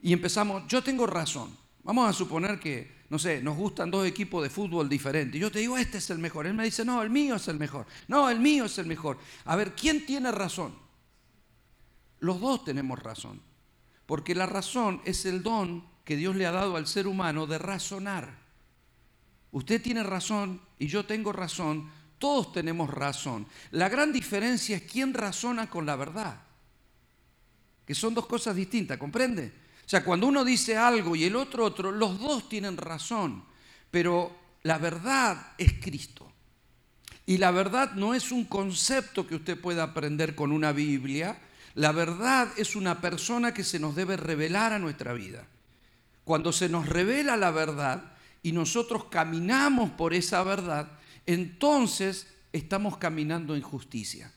y 0.01 0.13
empezamos, 0.13 0.63
yo 0.67 0.83
tengo 0.83 1.07
razón. 1.07 1.55
Vamos 1.83 2.09
a 2.09 2.13
suponer 2.13 2.59
que, 2.59 3.05
no 3.09 3.17
sé, 3.17 3.41
nos 3.41 3.55
gustan 3.55 3.89
dos 3.89 4.05
equipos 4.05 4.43
de 4.43 4.49
fútbol 4.49 4.89
diferentes. 4.89 5.39
Yo 5.39 5.51
te 5.51 5.59
digo, 5.59 5.77
este 5.77 5.99
es 5.99 6.09
el 6.09 6.19
mejor. 6.19 6.47
Él 6.47 6.53
me 6.53 6.65
dice, 6.65 6.83
no, 6.83 7.01
el 7.01 7.09
mío 7.09 7.35
es 7.35 7.47
el 7.47 7.57
mejor. 7.57 7.85
No, 8.07 8.29
el 8.29 8.39
mío 8.39 8.65
es 8.65 8.77
el 8.77 8.85
mejor. 8.85 9.17
A 9.45 9.55
ver, 9.55 9.73
¿quién 9.73 10.05
tiene 10.05 10.31
razón? 10.31 10.73
Los 12.21 12.39
dos 12.39 12.63
tenemos 12.63 12.97
razón. 12.97 13.41
Porque 14.05 14.33
la 14.33 14.45
razón 14.45 15.01
es 15.05 15.25
el 15.25 15.43
don 15.43 15.85
que 16.05 16.15
Dios 16.15 16.35
le 16.35 16.45
ha 16.45 16.51
dado 16.51 16.77
al 16.77 16.87
ser 16.87 17.07
humano 17.07 17.47
de 17.47 17.57
razonar. 17.57 18.39
Usted 19.51 19.81
tiene 19.81 20.03
razón 20.03 20.61
y 20.79 20.87
yo 20.87 21.05
tengo 21.05 21.33
razón, 21.33 21.91
todos 22.17 22.53
tenemos 22.53 22.89
razón. 22.89 23.47
La 23.71 23.89
gran 23.89 24.13
diferencia 24.13 24.77
es 24.77 24.83
quién 24.83 25.13
razona 25.13 25.69
con 25.69 25.85
la 25.85 25.95
verdad, 25.95 26.41
que 27.85 27.95
son 27.95 28.13
dos 28.13 28.27
cosas 28.27 28.55
distintas, 28.55 28.97
¿comprende? 28.97 29.51
O 29.85 29.89
sea, 29.89 30.05
cuando 30.05 30.27
uno 30.27 30.45
dice 30.45 30.77
algo 30.77 31.15
y 31.15 31.25
el 31.25 31.35
otro 31.35 31.65
otro, 31.65 31.91
los 31.91 32.19
dos 32.19 32.47
tienen 32.47 32.77
razón, 32.77 33.43
pero 33.89 34.33
la 34.63 34.77
verdad 34.77 35.53
es 35.57 35.73
Cristo. 35.81 36.31
Y 37.25 37.37
la 37.37 37.51
verdad 37.51 37.93
no 37.93 38.13
es 38.13 38.31
un 38.31 38.45
concepto 38.45 39.27
que 39.27 39.35
usted 39.35 39.59
pueda 39.59 39.83
aprender 39.83 40.35
con 40.35 40.51
una 40.51 40.71
Biblia, 40.71 41.39
la 41.75 41.91
verdad 41.91 42.49
es 42.57 42.75
una 42.75 43.01
persona 43.01 43.53
que 43.53 43.63
se 43.63 43.79
nos 43.79 43.95
debe 43.95 44.17
revelar 44.17 44.73
a 44.73 44.79
nuestra 44.79 45.13
vida. 45.13 45.47
Cuando 46.23 46.51
se 46.51 46.69
nos 46.69 46.87
revela 46.87 47.37
la 47.37 47.51
verdad, 47.51 48.11
y 48.43 48.51
nosotros 48.51 49.05
caminamos 49.05 49.91
por 49.91 50.13
esa 50.13 50.43
verdad, 50.43 50.99
entonces 51.25 52.27
estamos 52.51 52.97
caminando 52.97 53.55
en 53.55 53.61
justicia. 53.61 54.31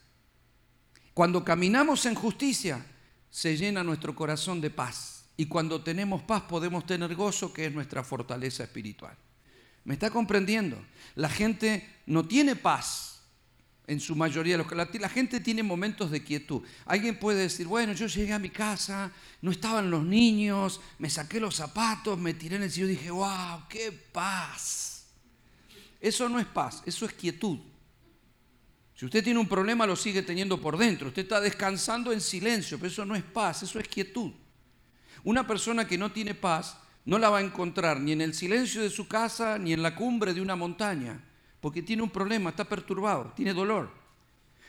Cuando 1.15 1.45
caminamos 1.45 2.07
en 2.07 2.15
justicia, 2.15 2.85
se 3.31 3.57
llena 3.57 3.83
nuestro 3.83 4.15
corazón 4.15 4.61
de 4.61 4.71
paz. 4.71 5.25
Y 5.37 5.47
cuando 5.47 5.83
tenemos 5.83 6.23
paz 6.23 6.43
podemos 6.43 6.87
tener 6.87 7.15
gozo, 7.15 7.53
que 7.53 7.67
es 7.67 7.73
nuestra 7.73 8.05
fortaleza 8.05 8.65
espiritual. 8.65 9.17
¿Me 9.85 9.95
está 9.95 10.11
comprendiendo? 10.11 10.83
La 11.15 11.29
gente 11.29 11.89
no 12.07 12.25
tiene 12.25 12.57
paz 12.57 13.14
en 13.87 14.01
su 14.01 14.17
mayoría. 14.17 14.57
La 14.59 15.09
gente 15.09 15.41
tiene 15.41 15.63
momentos 15.63 16.11
de 16.11 16.23
quietud. 16.23 16.63
Alguien 16.87 17.19
puede 17.19 17.43
decir, 17.43 17.67
bueno, 17.67 17.93
yo 17.93 18.07
llegué 18.07 18.33
a 18.33 18.39
mi 18.39 18.51
casa, 18.51 19.13
no 19.43 19.51
estaban 19.51 19.91
los 19.91 20.05
niños, 20.05 20.81
me 20.99 21.11
saqué 21.11 21.41
los 21.41 21.57
zapatos, 21.57 22.19
me 22.19 22.35
tiré 22.35 22.57
en 22.57 22.63
el 22.63 22.71
sillón 22.71 22.91
y 22.91 22.95
dije, 22.95 23.11
wow, 23.11 23.63
qué 23.69 23.93
paz. 23.93 25.07
Eso 26.01 26.29
no 26.29 26.39
es 26.39 26.47
paz, 26.47 26.83
eso 26.87 27.07
es 27.07 27.13
quietud. 27.13 27.59
Si 28.95 29.05
usted 29.05 29.25
tiene 29.25 29.41
un 29.41 29.49
problema, 29.49 29.87
lo 29.87 29.97
sigue 29.97 30.23
teniendo 30.23 30.61
por 30.61 30.79
dentro. 30.79 31.09
Usted 31.09 31.23
está 31.23 31.41
descansando 31.41 32.13
en 32.13 32.21
silencio, 32.21 32.79
pero 32.79 32.91
eso 32.91 33.05
no 33.05 33.17
es 33.17 33.25
paz, 33.25 33.63
eso 33.63 33.79
es 33.79 33.89
quietud. 33.89 34.33
Una 35.25 35.47
persona 35.47 35.87
que 35.87 35.99
no 35.99 36.13
tiene 36.13 36.35
paz 36.35 36.77
no 37.05 37.19
la 37.19 37.29
va 37.29 37.39
a 37.39 37.43
encontrar 37.43 38.01
ni 38.01 38.13
en 38.13 38.21
el 38.21 38.35
silencio 38.35 38.83
de 38.83 38.91
su 38.91 39.09
casa, 39.09 39.59
ni 39.59 39.73
en 39.73 39.83
la 39.83 39.95
cumbre 39.95 40.33
de 40.33 40.41
una 40.41 40.57
montaña 40.57 41.21
porque 41.65 41.81
tiene 41.81 42.03
un 42.03 42.11
problema, 42.11 42.51
está 42.51 42.65
perturbado, 42.65 43.33
tiene 43.35 43.55
dolor. 43.55 43.89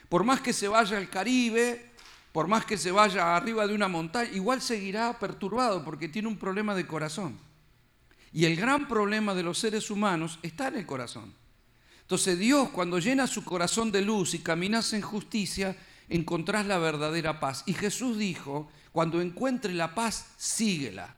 Por 0.08 0.24
más 0.24 0.40
que 0.40 0.54
se 0.54 0.70
vaya 0.70 0.96
al 0.96 1.10
Caribe, 1.10 1.92
por 2.32 2.48
más 2.48 2.64
que 2.64 2.78
se 2.78 2.90
vaya 2.90 3.36
arriba 3.36 3.68
de 3.68 3.76
una 3.76 3.90
montaña, 3.90 4.32
igual 4.32 4.62
seguirá 4.62 5.20
perturbado 5.20 5.84
porque 5.84 6.08
tiene 6.08 6.30
un 6.30 6.38
problema 6.38 6.74
de 6.74 6.88
corazón. 6.88 7.38
Y 8.32 8.46
el 8.46 8.56
gran 8.56 8.88
problema 8.88 9.36
de 9.36 9.44
los 9.44 9.58
seres 9.58 9.92
humanos 9.92 10.40
está 10.42 10.70
en 10.70 10.78
el 10.78 10.86
corazón. 10.86 11.34
Entonces 12.00 12.40
Dios 12.40 12.70
cuando 12.70 12.98
llena 13.00 13.28
su 13.28 13.44
corazón 13.44 13.92
de 13.92 14.02
luz 14.02 14.34
y 14.34 14.40
caminas 14.40 14.94
en 14.94 15.02
justicia, 15.02 15.76
encontrás 16.08 16.66
la 16.66 16.78
verdadera 16.78 17.42
paz. 17.42 17.64
Y 17.66 17.74
Jesús 17.74 18.18
dijo, 18.18 18.72
cuando 18.94 19.20
encuentre 19.20 19.74
la 19.74 19.94
paz, 19.94 20.28
síguela. 20.38 21.14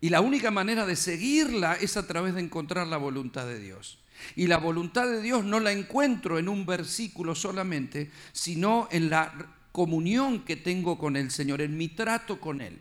Y 0.00 0.08
la 0.08 0.22
única 0.22 0.50
manera 0.50 0.86
de 0.86 0.96
seguirla 0.96 1.74
es 1.74 1.98
a 1.98 2.06
través 2.06 2.32
de 2.32 2.40
encontrar 2.40 2.86
la 2.86 2.96
voluntad 2.96 3.44
de 3.46 3.58
Dios. 3.58 3.98
Y 4.36 4.46
la 4.46 4.58
voluntad 4.58 5.06
de 5.08 5.22
Dios 5.22 5.44
no 5.44 5.60
la 5.60 5.72
encuentro 5.72 6.38
en 6.38 6.48
un 6.48 6.66
versículo 6.66 7.34
solamente, 7.34 8.10
sino 8.32 8.88
en 8.90 9.10
la 9.10 9.32
comunión 9.72 10.44
que 10.44 10.56
tengo 10.56 10.98
con 10.98 11.16
el 11.16 11.30
Señor, 11.30 11.60
en 11.60 11.76
mi 11.76 11.88
trato 11.88 12.40
con 12.40 12.60
Él. 12.60 12.80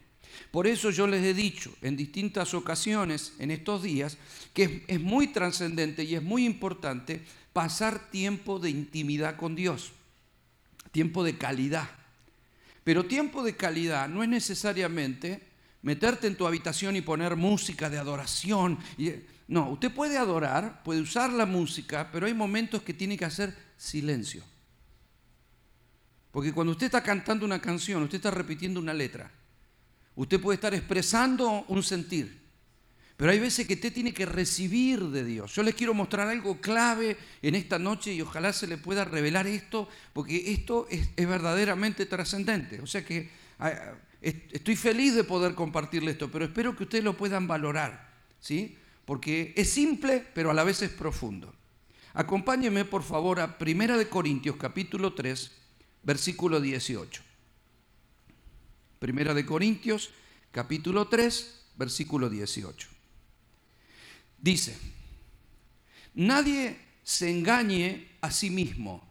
Por 0.51 0.67
eso 0.67 0.89
yo 0.89 1.07
les 1.07 1.23
he 1.23 1.33
dicho 1.33 1.73
en 1.81 1.97
distintas 1.97 2.53
ocasiones 2.53 3.33
en 3.39 3.51
estos 3.51 3.83
días 3.83 4.17
que 4.53 4.83
es 4.87 4.99
muy 4.99 5.27
trascendente 5.27 6.03
y 6.03 6.15
es 6.15 6.23
muy 6.23 6.45
importante 6.45 7.23
pasar 7.53 8.09
tiempo 8.09 8.59
de 8.59 8.69
intimidad 8.69 9.35
con 9.37 9.55
Dios, 9.55 9.91
tiempo 10.91 11.23
de 11.23 11.37
calidad. 11.37 11.89
Pero 12.83 13.05
tiempo 13.05 13.43
de 13.43 13.55
calidad 13.55 14.09
no 14.09 14.23
es 14.23 14.29
necesariamente 14.29 15.41
meterte 15.81 16.27
en 16.27 16.35
tu 16.35 16.47
habitación 16.47 16.95
y 16.95 17.01
poner 17.01 17.35
música 17.35 17.89
de 17.89 17.97
adoración. 17.97 18.79
No, 19.53 19.69
usted 19.69 19.93
puede 19.93 20.17
adorar, 20.17 20.81
puede 20.81 20.99
usar 20.99 21.31
la 21.31 21.45
música, 21.45 22.09
pero 22.11 22.25
hay 22.25 22.33
momentos 22.33 22.81
que 22.81 22.91
tiene 22.91 23.15
que 23.15 23.25
hacer 23.25 23.55
silencio. 23.77 24.43
Porque 26.31 26.51
cuando 26.51 26.71
usted 26.71 26.87
está 26.87 27.03
cantando 27.03 27.45
una 27.45 27.61
canción, 27.61 28.01
usted 28.01 28.15
está 28.15 28.31
repitiendo 28.31 28.79
una 28.79 28.95
letra. 28.95 29.29
Usted 30.15 30.41
puede 30.41 30.55
estar 30.55 30.73
expresando 30.73 31.65
un 31.67 31.83
sentir. 31.83 32.41
Pero 33.15 33.29
hay 33.29 33.37
veces 33.37 33.67
que 33.67 33.75
usted 33.75 33.93
tiene 33.93 34.11
que 34.11 34.25
recibir 34.25 35.03
de 35.09 35.23
Dios. 35.23 35.53
Yo 35.53 35.61
les 35.61 35.75
quiero 35.75 35.93
mostrar 35.93 36.29
algo 36.29 36.59
clave 36.59 37.15
en 37.43 37.53
esta 37.53 37.77
noche 37.77 38.11
y 38.11 38.23
ojalá 38.23 38.53
se 38.53 38.65
le 38.65 38.79
pueda 38.79 39.05
revelar 39.05 39.45
esto, 39.45 39.87
porque 40.13 40.51
esto 40.51 40.87
es, 40.89 41.15
verdaderamente 41.15 42.07
trascendente. 42.07 42.81
O 42.81 42.87
sea 42.87 43.05
que 43.05 43.29
ah, 43.59 43.93
estoy 44.19 44.75
feliz 44.75 45.13
de 45.13 45.23
poder 45.23 45.53
compartirle 45.53 46.09
esto, 46.09 46.31
pero 46.31 46.45
espero 46.45 46.75
que 46.75 46.85
ustedes 46.85 47.03
lo 47.03 47.15
puedan 47.15 47.45
valorar. 47.45 48.11
¿sí? 48.39 48.79
Porque 49.05 49.53
es 49.55 49.69
simple, 49.69 50.25
pero 50.33 50.51
a 50.51 50.53
la 50.53 50.63
vez 50.63 50.81
es 50.81 50.91
profundo. 50.91 51.53
Acompáñeme 52.13 52.85
por 52.85 53.03
favor 53.03 53.39
a 53.39 53.57
1 53.59 53.97
de 53.97 54.07
Corintios 54.07 54.55
capítulo 54.57 55.13
3, 55.13 55.51
versículo 56.03 56.61
18. 56.61 57.21
Primera 58.99 59.33
de 59.33 59.45
Corintios 59.45 60.11
capítulo 60.51 61.07
3, 61.07 61.65
versículo 61.75 62.29
18. 62.29 62.87
Dice, 64.37 64.77
nadie 66.13 66.77
se 67.03 67.29
engañe 67.29 68.09
a 68.21 68.31
sí 68.31 68.49
mismo. 68.49 69.03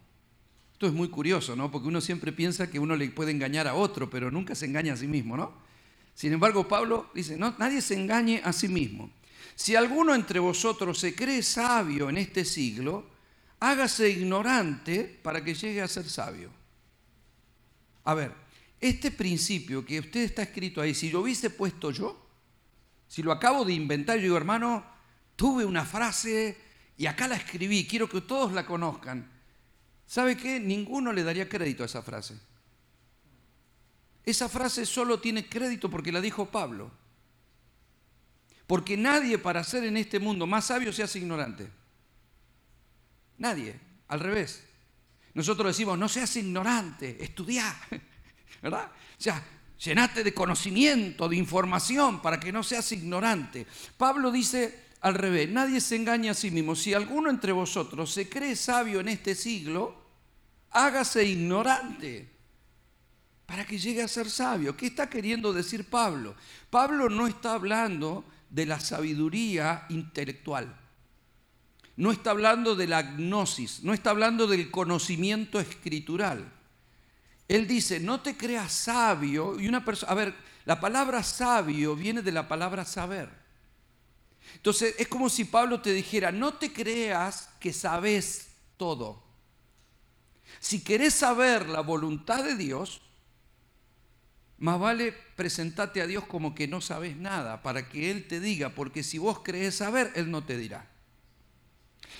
Esto 0.71 0.87
es 0.87 0.93
muy 0.93 1.09
curioso, 1.09 1.55
¿no? 1.55 1.69
Porque 1.71 1.87
uno 1.87 2.01
siempre 2.01 2.31
piensa 2.31 2.69
que 2.69 2.79
uno 2.79 2.95
le 2.95 3.09
puede 3.11 3.31
engañar 3.31 3.67
a 3.67 3.75
otro, 3.75 4.09
pero 4.09 4.31
nunca 4.31 4.55
se 4.55 4.65
engaña 4.65 4.93
a 4.93 4.97
sí 4.97 5.07
mismo, 5.07 5.37
¿no? 5.37 5.53
Sin 6.15 6.33
embargo, 6.33 6.67
Pablo 6.67 7.09
dice, 7.13 7.37
no, 7.37 7.55
nadie 7.57 7.81
se 7.81 7.95
engañe 7.95 8.41
a 8.43 8.53
sí 8.53 8.67
mismo. 8.67 9.11
Si 9.55 9.75
alguno 9.75 10.15
entre 10.15 10.39
vosotros 10.39 10.99
se 10.99 11.15
cree 11.15 11.43
sabio 11.43 12.09
en 12.09 12.17
este 12.17 12.45
siglo, 12.45 13.05
hágase 13.59 14.09
ignorante 14.09 15.03
para 15.21 15.43
que 15.43 15.53
llegue 15.53 15.81
a 15.81 15.87
ser 15.87 16.09
sabio. 16.09 16.49
A 18.03 18.13
ver, 18.13 18.33
este 18.79 19.11
principio 19.11 19.85
que 19.85 19.99
usted 19.99 20.21
está 20.21 20.43
escrito 20.43 20.81
ahí, 20.81 20.93
si 20.93 21.11
lo 21.11 21.21
hubiese 21.21 21.49
puesto 21.49 21.91
yo, 21.91 22.19
si 23.07 23.23
lo 23.23 23.31
acabo 23.31 23.63
de 23.63 23.73
inventar, 23.73 24.17
yo 24.17 24.23
digo, 24.23 24.37
hermano, 24.37 24.83
tuve 25.35 25.65
una 25.65 25.85
frase 25.85 26.57
y 26.97 27.05
acá 27.05 27.27
la 27.27 27.35
escribí, 27.35 27.87
quiero 27.87 28.09
que 28.09 28.21
todos 28.21 28.51
la 28.53 28.65
conozcan. 28.65 29.31
¿Sabe 30.05 30.35
qué? 30.35 30.59
Ninguno 30.59 31.13
le 31.13 31.23
daría 31.23 31.47
crédito 31.47 31.83
a 31.83 31.85
esa 31.85 32.01
frase. 32.01 32.37
Esa 34.25 34.49
frase 34.49 34.85
solo 34.85 35.19
tiene 35.19 35.47
crédito 35.47 35.89
porque 35.89 36.11
la 36.11 36.21
dijo 36.21 36.49
Pablo. 36.49 36.91
Porque 38.67 38.97
nadie 38.97 39.37
para 39.37 39.63
ser 39.63 39.83
en 39.83 39.97
este 39.97 40.19
mundo 40.19 40.47
más 40.47 40.65
sabio 40.65 40.93
se 40.93 41.03
hace 41.03 41.19
ignorante. 41.19 41.69
Nadie, 43.37 43.79
al 44.07 44.19
revés. 44.19 44.63
Nosotros 45.33 45.67
decimos, 45.67 45.97
no 45.97 46.07
seas 46.07 46.35
ignorante, 46.35 47.17
estudia, 47.23 47.75
¿verdad? 48.61 48.85
O 48.85 49.21
sea, 49.21 49.43
llenate 49.79 50.23
de 50.23 50.33
conocimiento, 50.33 51.27
de 51.27 51.35
información, 51.35 52.21
para 52.21 52.39
que 52.39 52.51
no 52.51 52.63
seas 52.63 52.91
ignorante. 52.91 53.65
Pablo 53.97 54.31
dice 54.31 54.83
al 55.01 55.15
revés, 55.15 55.49
nadie 55.49 55.81
se 55.81 55.95
engaña 55.95 56.31
a 56.31 56.35
sí 56.35 56.51
mismo. 56.51 56.75
Si 56.75 56.93
alguno 56.93 57.29
entre 57.29 57.51
vosotros 57.51 58.13
se 58.13 58.29
cree 58.29 58.55
sabio 58.55 58.99
en 59.01 59.09
este 59.09 59.35
siglo, 59.35 60.03
hágase 60.69 61.25
ignorante 61.25 62.29
para 63.45 63.65
que 63.65 63.77
llegue 63.77 64.01
a 64.01 64.07
ser 64.07 64.29
sabio. 64.29 64.77
¿Qué 64.77 64.87
está 64.87 65.09
queriendo 65.09 65.51
decir 65.51 65.89
Pablo? 65.89 66.35
Pablo 66.69 67.09
no 67.09 67.27
está 67.27 67.53
hablando 67.53 68.23
de 68.53 68.67
la 68.67 68.79
sabiduría 68.79 69.87
intelectual. 69.89 70.79
No 71.95 72.11
está 72.11 72.29
hablando 72.31 72.75
de 72.75 72.85
la 72.85 73.01
gnosis, 73.01 73.83
no 73.83 73.93
está 73.93 74.11
hablando 74.11 74.45
del 74.45 74.69
conocimiento 74.69 75.59
escritural. 75.59 76.53
Él 77.47 77.67
dice, 77.67 77.99
no 77.99 78.21
te 78.21 78.37
creas 78.37 78.71
sabio. 78.71 79.59
Y 79.59 79.67
una 79.67 79.83
persona, 79.83 80.11
a 80.11 80.15
ver, 80.15 80.35
la 80.65 80.79
palabra 80.79 81.23
sabio 81.23 81.95
viene 81.95 82.21
de 82.21 82.31
la 82.31 82.47
palabra 82.47 82.85
saber. 82.85 83.27
Entonces 84.55 84.95
es 84.99 85.07
como 85.07 85.29
si 85.29 85.45
Pablo 85.45 85.81
te 85.81 85.91
dijera, 85.91 86.31
no 86.31 86.53
te 86.53 86.71
creas 86.71 87.49
que 87.59 87.73
sabes 87.73 88.49
todo. 88.77 89.23
Si 90.59 90.83
querés 90.83 91.15
saber 91.15 91.67
la 91.69 91.81
voluntad 91.81 92.43
de 92.43 92.55
Dios, 92.55 93.01
más 94.59 94.79
vale 94.79 95.22
presentarte 95.35 96.01
a 96.01 96.07
Dios 96.07 96.25
como 96.25 96.53
que 96.53 96.67
no 96.67 96.81
sabes 96.81 97.17
nada, 97.17 97.61
para 97.61 97.89
que 97.89 98.11
Él 98.11 98.27
te 98.27 98.39
diga, 98.39 98.69
porque 98.69 99.03
si 99.03 99.17
vos 99.17 99.39
crees 99.43 99.75
saber, 99.75 100.11
Él 100.15 100.29
no 100.29 100.43
te 100.43 100.57
dirá. 100.57 100.89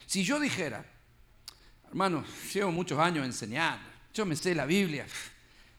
Si 0.06 0.24
yo 0.24 0.40
dijera, 0.40 0.86
hermano, 1.88 2.24
llevo 2.54 2.72
muchos 2.72 3.00
años 3.00 3.26
enseñando, 3.26 3.84
yo 4.14 4.26
me 4.26 4.36
sé 4.36 4.56
la 4.56 4.66
Biblia, 4.66 5.06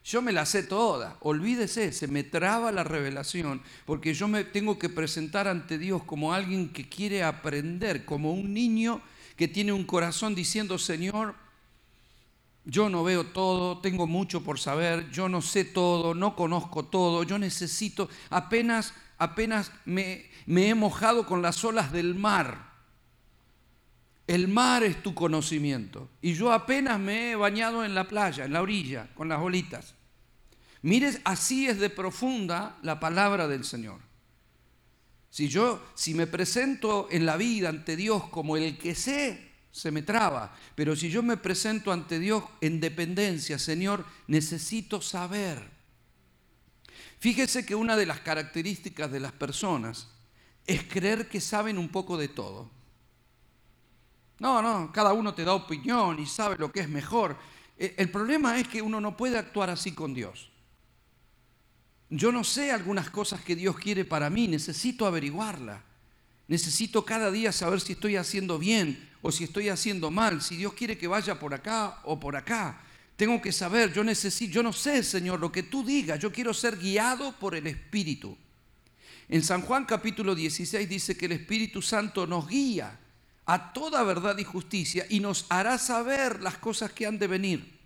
yo 0.05 0.20
me 0.20 0.33
la 0.33 0.44
sé 0.44 0.62
toda, 0.62 1.16
olvídese, 1.20 1.90
se 1.92 2.09
me 2.09 2.25
traba 2.25 2.70
la 2.73 2.85
revelación, 2.85 3.62
porque 3.87 4.12
yo 4.12 4.29
me 4.29 4.44
tengo 4.44 4.79
que 4.79 4.88
presentar 4.88 5.49
ante 5.49 5.79
Dios 5.79 6.03
como 6.05 6.35
alguien 6.35 6.73
que 6.73 6.88
quiere 6.88 7.23
aprender, 7.23 8.05
como 8.05 8.33
un 8.33 8.53
niño 8.53 9.01
que 9.37 9.49
tiene 9.49 9.73
un 9.73 9.85
corazón 9.85 10.35
diciendo, 10.35 10.79
Señor, 10.79 11.35
yo 12.64 12.88
no 12.88 13.05
veo 13.05 13.27
todo, 13.27 13.79
tengo 13.79 14.07
mucho 14.07 14.42
por 14.42 14.59
saber, 14.59 15.11
yo 15.11 15.29
no 15.29 15.42
sé 15.42 15.64
todo, 15.64 16.14
no 16.14 16.35
conozco 16.35 16.85
todo, 16.85 17.22
yo 17.22 17.38
necesito, 17.38 18.09
apenas, 18.31 18.94
apenas 19.18 19.70
me, 19.85 20.31
he 20.46 20.74
mojado 20.74 21.27
con 21.27 21.42
las 21.42 21.62
olas 21.64 21.92
del 21.92 22.14
mar. 22.14 22.72
El 24.27 24.48
mar 24.48 24.83
es 24.83 25.03
tu 25.03 25.14
conocimiento. 25.14 26.09
Y 26.22 26.33
yo 26.33 26.53
apenas 26.53 26.98
me 26.98 27.33
he 27.33 27.37
bañado 27.37 27.85
en 27.85 27.94
la 27.94 28.09
playa, 28.09 28.46
en 28.46 28.55
la 28.55 28.62
orilla, 28.62 29.11
con 29.14 29.29
las 29.29 29.40
olitas. 29.40 29.94
Mires, 30.81 31.20
así 31.24 31.66
es 31.66 31.79
de 31.79 31.90
profunda 31.90 32.79
la 32.83 32.98
palabra 33.00 33.46
del 33.48 33.64
Señor. 33.64 34.00
Si 35.29 35.48
yo, 35.48 35.85
si 35.94 36.14
me 36.14 36.27
presento 36.27 37.09
en 37.11 37.27
la 37.27 37.37
vida 37.37 37.68
ante 37.68 37.96
Dios 37.96 38.24
como 38.29 38.57
el 38.57 38.79
que 38.79 38.94
sé, 38.94 39.54
se 39.75 39.91
me 39.91 40.03
traba. 40.03 40.57
Pero 40.77 40.95
si 40.95 41.11
yo 41.11 41.21
me 41.21 41.37
presento 41.37 41.91
ante 41.91 42.21
Dios 42.21 42.45
en 42.61 42.79
dependencia, 42.79 43.59
Señor, 43.59 44.05
necesito 44.29 45.01
saber. 45.01 45.69
Fíjese 47.19 47.67
que 47.67 47.75
una 47.75 47.97
de 47.97 48.07
las 48.07 48.21
características 48.21 49.11
de 49.11 49.19
las 49.19 49.33
personas 49.33 50.07
es 50.65 50.85
creer 50.85 51.29
que 51.29 51.41
saben 51.41 51.77
un 51.77 51.89
poco 51.89 52.17
de 52.17 52.29
todo. 52.29 52.71
No, 54.39 54.63
no, 54.63 54.93
cada 54.93 55.13
uno 55.13 55.35
te 55.35 55.43
da 55.43 55.55
opinión 55.55 56.21
y 56.21 56.27
sabe 56.27 56.57
lo 56.57 56.71
que 56.71 56.81
es 56.81 56.89
mejor. 56.89 57.37
Eh, 57.77 57.97
el 57.99 58.13
problema 58.13 58.57
es 58.61 58.69
que 58.69 58.81
uno 58.81 59.01
no 59.01 59.17
puede 59.17 59.37
actuar 59.37 59.71
así 59.71 59.91
con 59.91 60.15
Dios. 60.15 60.53
Yo 62.11 62.31
no 62.31 62.45
sé 62.45 62.71
algunas 62.71 63.11
cosas 63.11 63.41
que 63.41 63.57
Dios 63.57 63.77
quiere 63.77 64.05
para 64.05 64.31
mí, 64.31 64.47
necesito 64.47 65.05
averiguarla. 65.05 65.83
Necesito 66.47 67.05
cada 67.05 67.31
día 67.31 67.53
saber 67.53 67.81
si 67.81 67.93
estoy 67.93 68.17
haciendo 68.17 68.59
bien 68.59 69.11
o 69.23 69.33
si 69.33 69.45
estoy 69.45 69.71
haciendo 69.71 70.11
mal, 70.11 70.43
si 70.43 70.57
Dios 70.57 70.75
quiere 70.75 70.99
que 70.99 71.07
vaya 71.07 71.39
por 71.39 71.55
acá 71.55 72.01
o 72.05 72.21
por 72.21 72.37
acá. 72.37 72.81
Tengo 73.17 73.41
que 73.41 73.53
saber, 73.53 73.93
yo 73.93 74.05
necesito, 74.05 74.53
yo 74.53 74.63
no 74.63 74.73
sé, 74.73 75.03
Señor, 75.03 75.41
lo 75.41 75.51
que 75.51 75.63
tú 75.63 75.85
digas, 75.85 76.19
yo 76.19 76.33
quiero 76.33 76.53
ser 76.53 76.77
guiado 76.77 77.33
por 77.39 77.55
el 77.55 77.67
Espíritu. 77.67 78.37
En 79.29 79.43
San 79.43 79.63
Juan 79.63 79.85
capítulo 79.85 80.35
16 80.35 80.89
dice 80.89 81.17
que 81.17 81.27
el 81.27 81.33
Espíritu 81.33 81.81
Santo 81.81 82.27
nos 82.27 82.47
guía 82.47 82.99
a 83.47 83.73
toda 83.73 84.03
verdad 84.03 84.37
y 84.39 84.45
justicia 84.45 85.07
y 85.09 85.21
nos 85.21 85.47
hará 85.49 85.79
saber 85.79 86.43
las 86.43 86.59
cosas 86.59 86.93
que 86.93 87.07
han 87.07 87.19
de 87.19 87.27
venir. 87.27 87.81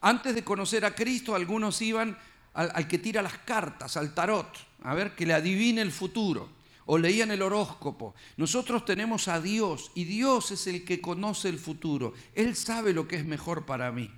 Antes 0.00 0.34
de 0.34 0.42
conocer 0.44 0.84
a 0.84 0.94
Cristo, 0.94 1.34
algunos 1.34 1.80
iban 1.80 2.18
al, 2.54 2.72
al, 2.74 2.88
que 2.88 2.98
tira 2.98 3.22
las 3.22 3.38
cartas, 3.38 3.96
al 3.96 4.14
tarot, 4.14 4.48
a 4.82 4.94
ver 4.94 5.14
que 5.14 5.26
le 5.26 5.34
adivine 5.34 5.80
el 5.80 5.92
futuro, 5.92 6.50
o 6.86 6.98
leían 6.98 7.30
el 7.30 7.42
horóscopo. 7.42 8.14
Nosotros 8.36 8.84
tenemos 8.84 9.28
a 9.28 9.40
Dios 9.40 9.90
y 9.94 10.04
Dios 10.04 10.50
es 10.50 10.66
el 10.66 10.84
que 10.84 11.00
conoce 11.00 11.48
el 11.48 11.58
futuro. 11.58 12.14
Él 12.34 12.56
sabe 12.56 12.92
lo 12.92 13.08
que 13.08 13.16
es 13.16 13.24
mejor 13.24 13.66
para 13.66 13.90
mí. 13.92 14.10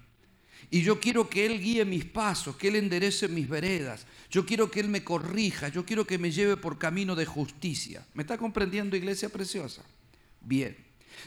Y 0.70 0.83
yo 0.83 0.98
quiero 0.98 1.29
que 1.29 1.46
Él 1.46 1.61
guíe 1.61 1.85
mis 1.85 2.05
pasos, 2.05 2.57
que 2.57 2.68
Él 2.68 2.76
enderece 2.76 3.29
mis 3.29 3.48
veredas. 3.48 4.07
Yo 4.31 4.44
quiero 4.44 4.70
que 4.70 4.81
Él 4.81 4.88
me 4.88 5.05
corrija, 5.05 5.68
yo 5.68 5.85
quiero 5.85 6.07
que 6.07 6.18
me 6.18 6.33
lleve 6.33 6.57
por 6.57 6.79
camino 6.79 7.14
de 7.14 7.26
justicia. 7.26 8.05
¿Me 8.14 8.22
está 8.22 8.37
comprendiendo, 8.37 8.96
iglesia 8.96 9.29
preciosa? 9.29 9.83
Bien. 10.40 10.76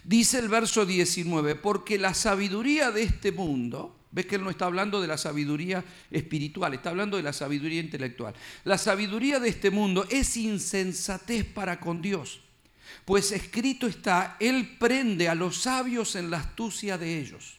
Dice 0.03 0.39
el 0.39 0.49
verso 0.49 0.85
19, 0.85 1.55
porque 1.55 1.97
la 1.97 2.13
sabiduría 2.13 2.91
de 2.91 3.03
este 3.03 3.31
mundo, 3.31 3.98
ves 4.11 4.25
que 4.25 4.35
Él 4.35 4.43
no 4.43 4.49
está 4.49 4.65
hablando 4.65 5.01
de 5.01 5.07
la 5.07 5.17
sabiduría 5.17 5.83
espiritual, 6.09 6.73
está 6.73 6.89
hablando 6.89 7.17
de 7.17 7.23
la 7.23 7.33
sabiduría 7.33 7.81
intelectual. 7.81 8.33
La 8.63 8.77
sabiduría 8.77 9.39
de 9.39 9.49
este 9.49 9.71
mundo 9.71 10.05
es 10.09 10.37
insensatez 10.37 11.45
para 11.45 11.79
con 11.79 12.01
Dios, 12.01 12.41
pues 13.05 13.31
escrito 13.31 13.87
está, 13.87 14.37
Él 14.39 14.77
prende 14.79 15.29
a 15.29 15.35
los 15.35 15.57
sabios 15.57 16.15
en 16.15 16.29
la 16.31 16.37
astucia 16.37 16.97
de 16.97 17.19
ellos. 17.19 17.57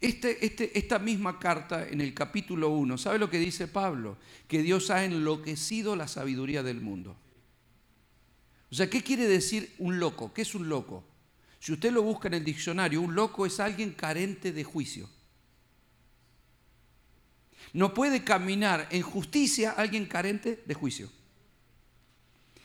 Este, 0.00 0.44
este, 0.44 0.76
esta 0.76 0.98
misma 0.98 1.38
carta 1.38 1.86
en 1.88 2.00
el 2.00 2.12
capítulo 2.12 2.70
1, 2.70 2.98
¿sabe 2.98 3.20
lo 3.20 3.30
que 3.30 3.38
dice 3.38 3.68
Pablo? 3.68 4.18
Que 4.48 4.60
Dios 4.60 4.90
ha 4.90 5.04
enloquecido 5.04 5.94
la 5.94 6.08
sabiduría 6.08 6.64
del 6.64 6.80
mundo. 6.80 7.16
O 8.72 8.74
sea, 8.74 8.90
¿qué 8.90 9.02
quiere 9.02 9.28
decir 9.28 9.74
un 9.78 10.00
loco? 10.00 10.32
¿Qué 10.34 10.42
es 10.42 10.56
un 10.56 10.68
loco? 10.68 11.04
Si 11.62 11.70
usted 11.70 11.92
lo 11.92 12.02
busca 12.02 12.26
en 12.26 12.34
el 12.34 12.44
diccionario, 12.44 13.00
un 13.00 13.14
loco 13.14 13.46
es 13.46 13.60
alguien 13.60 13.92
carente 13.92 14.50
de 14.50 14.64
juicio. 14.64 15.08
No 17.72 17.94
puede 17.94 18.24
caminar 18.24 18.88
en 18.90 19.02
justicia 19.02 19.70
alguien 19.70 20.06
carente 20.06 20.64
de 20.66 20.74
juicio. 20.74 21.08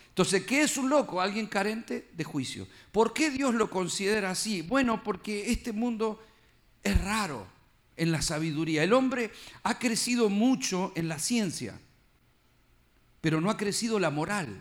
Entonces, 0.10 0.44
¿qué 0.46 0.64
es 0.64 0.78
un 0.78 0.90
loco? 0.90 1.22
Alguien 1.22 1.46
carente 1.46 2.10
de 2.12 2.24
juicio. 2.24 2.68
¿Por 2.92 3.14
qué 3.14 3.30
Dios 3.30 3.54
lo 3.54 3.70
considera 3.70 4.32
así? 4.32 4.64
Bueno, 4.64 5.04
porque 5.04 5.52
este 5.52 5.74
mundo 5.74 6.26
es 6.82 7.00
raro 7.00 7.46
en 7.98 8.12
la 8.12 8.24
sabiduría. 8.24 8.82
El 8.82 8.94
hombre 8.94 9.30
ha 9.62 9.78
crecido 9.78 10.28
mucho 10.28 10.92
en 10.96 11.08
la 11.08 11.20
ciencia, 11.20 11.80
pero 13.22 13.42
no 13.42 13.52
ha 13.52 13.58
crecido 13.58 14.00
la 14.00 14.10
moral. 14.10 14.60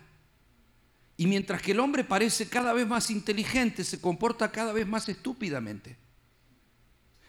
Y 1.16 1.26
mientras 1.26 1.62
que 1.62 1.72
el 1.72 1.80
hombre 1.80 2.04
parece 2.04 2.48
cada 2.48 2.72
vez 2.72 2.86
más 2.86 3.10
inteligente, 3.10 3.84
se 3.84 4.00
comporta 4.00 4.52
cada 4.52 4.72
vez 4.72 4.86
más 4.86 5.08
estúpidamente. 5.08 5.96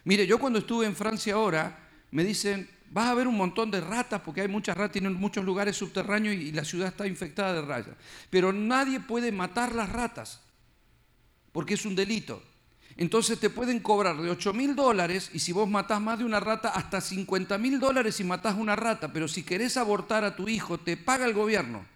Mire, 0.04 0.26
yo 0.26 0.38
cuando 0.38 0.58
estuve 0.58 0.86
en 0.86 0.96
Francia 0.96 1.34
ahora, 1.34 1.88
me 2.10 2.24
dicen, 2.24 2.68
vas 2.90 3.08
a 3.08 3.14
ver 3.14 3.26
un 3.26 3.36
montón 3.36 3.70
de 3.70 3.80
ratas, 3.80 4.20
porque 4.22 4.42
hay 4.42 4.48
muchas 4.48 4.76
ratas 4.76 4.96
en 5.02 5.12
muchos 5.14 5.44
lugares 5.44 5.76
subterráneos 5.76 6.34
y 6.34 6.52
la 6.52 6.64
ciudad 6.64 6.88
está 6.88 7.06
infectada 7.06 7.54
de 7.54 7.62
rayas. 7.62 7.96
Pero 8.30 8.52
nadie 8.52 9.00
puede 9.00 9.32
matar 9.32 9.74
las 9.74 9.90
ratas, 9.90 10.42
porque 11.52 11.74
es 11.74 11.86
un 11.86 11.94
delito. 11.94 12.42
Entonces 12.96 13.38
te 13.38 13.48
pueden 13.48 13.78
cobrar 13.78 14.16
de 14.20 14.28
8 14.28 14.52
mil 14.52 14.74
dólares 14.74 15.30
y 15.32 15.38
si 15.38 15.52
vos 15.52 15.68
matás 15.68 16.00
más 16.00 16.18
de 16.18 16.24
una 16.24 16.40
rata, 16.40 16.70
hasta 16.70 17.00
50 17.00 17.56
mil 17.56 17.78
dólares 17.78 18.16
si 18.16 18.24
matás 18.24 18.56
una 18.56 18.74
rata. 18.74 19.12
Pero 19.12 19.28
si 19.28 19.44
querés 19.44 19.76
abortar 19.76 20.24
a 20.24 20.34
tu 20.34 20.48
hijo, 20.48 20.78
te 20.78 20.96
paga 20.96 21.24
el 21.24 21.32
gobierno. 21.32 21.86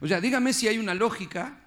O 0.00 0.06
sea, 0.06 0.20
dígame 0.20 0.52
si 0.52 0.68
hay 0.68 0.78
una 0.78 0.94
lógica. 0.94 1.60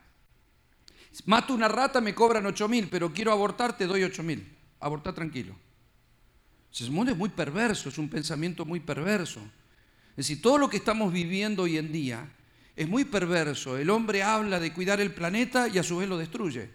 Mato 1.25 1.53
una 1.53 1.67
rata, 1.67 2.01
me 2.01 2.15
cobran 2.15 2.45
8 2.45 2.67
mil, 2.67 2.87
pero 2.89 3.13
quiero 3.13 3.31
abortar, 3.31 3.77
te 3.77 3.85
doy 3.85 4.03
8 4.03 4.23
mil. 4.23 4.57
Abortar 4.79 5.13
tranquilo. 5.13 5.55
Es 6.71 6.89
muy 6.89 7.29
perverso, 7.29 7.89
es 7.89 7.97
un 7.99 8.09
pensamiento 8.09 8.65
muy 8.65 8.79
perverso. 8.79 9.39
Es 10.11 10.27
decir, 10.27 10.41
todo 10.41 10.57
lo 10.57 10.69
que 10.69 10.77
estamos 10.77 11.13
viviendo 11.13 11.63
hoy 11.63 11.77
en 11.77 11.91
día 11.91 12.27
es 12.75 12.89
muy 12.89 13.05
perverso. 13.05 13.77
El 13.77 13.91
hombre 13.91 14.23
habla 14.23 14.59
de 14.59 14.73
cuidar 14.73 14.99
el 14.99 15.13
planeta 15.13 15.67
y 15.67 15.77
a 15.77 15.83
su 15.83 15.97
vez 15.97 16.09
lo 16.09 16.17
destruye. 16.17 16.69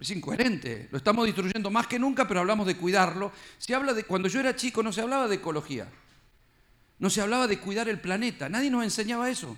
Es 0.00 0.10
incoherente. 0.10 0.88
Lo 0.90 0.98
estamos 0.98 1.26
destruyendo 1.26 1.70
más 1.70 1.86
que 1.86 1.98
nunca, 1.98 2.26
pero 2.26 2.40
hablamos 2.40 2.66
de 2.66 2.76
cuidarlo. 2.76 3.30
Se 3.58 3.74
habla 3.74 3.92
de 3.92 4.02
cuando 4.02 4.28
yo 4.28 4.40
era 4.40 4.56
chico 4.56 4.82
no 4.82 4.92
se 4.92 5.02
hablaba 5.02 5.28
de 5.28 5.36
ecología. 5.36 5.88
No 6.98 7.08
se 7.08 7.20
hablaba 7.20 7.46
de 7.46 7.60
cuidar 7.60 7.88
el 7.88 8.00
planeta. 8.00 8.48
Nadie 8.48 8.70
nos 8.70 8.82
enseñaba 8.82 9.30
eso. 9.30 9.56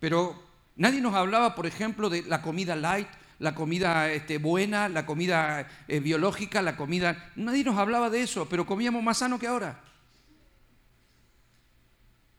Pero 0.00 0.42
nadie 0.76 1.00
nos 1.00 1.14
hablaba, 1.14 1.54
por 1.54 1.66
ejemplo, 1.66 2.10
de 2.10 2.22
la 2.22 2.42
comida 2.42 2.76
light, 2.76 3.08
la 3.38 3.54
comida 3.54 4.10
este, 4.10 4.38
buena, 4.38 4.88
la 4.88 5.04
comida 5.06 5.68
eh, 5.88 6.00
biológica, 6.00 6.62
la 6.62 6.76
comida... 6.76 7.32
Nadie 7.36 7.64
nos 7.64 7.78
hablaba 7.78 8.10
de 8.10 8.22
eso, 8.22 8.48
pero 8.48 8.66
comíamos 8.66 9.02
más 9.02 9.18
sano 9.18 9.38
que 9.38 9.46
ahora. 9.46 9.80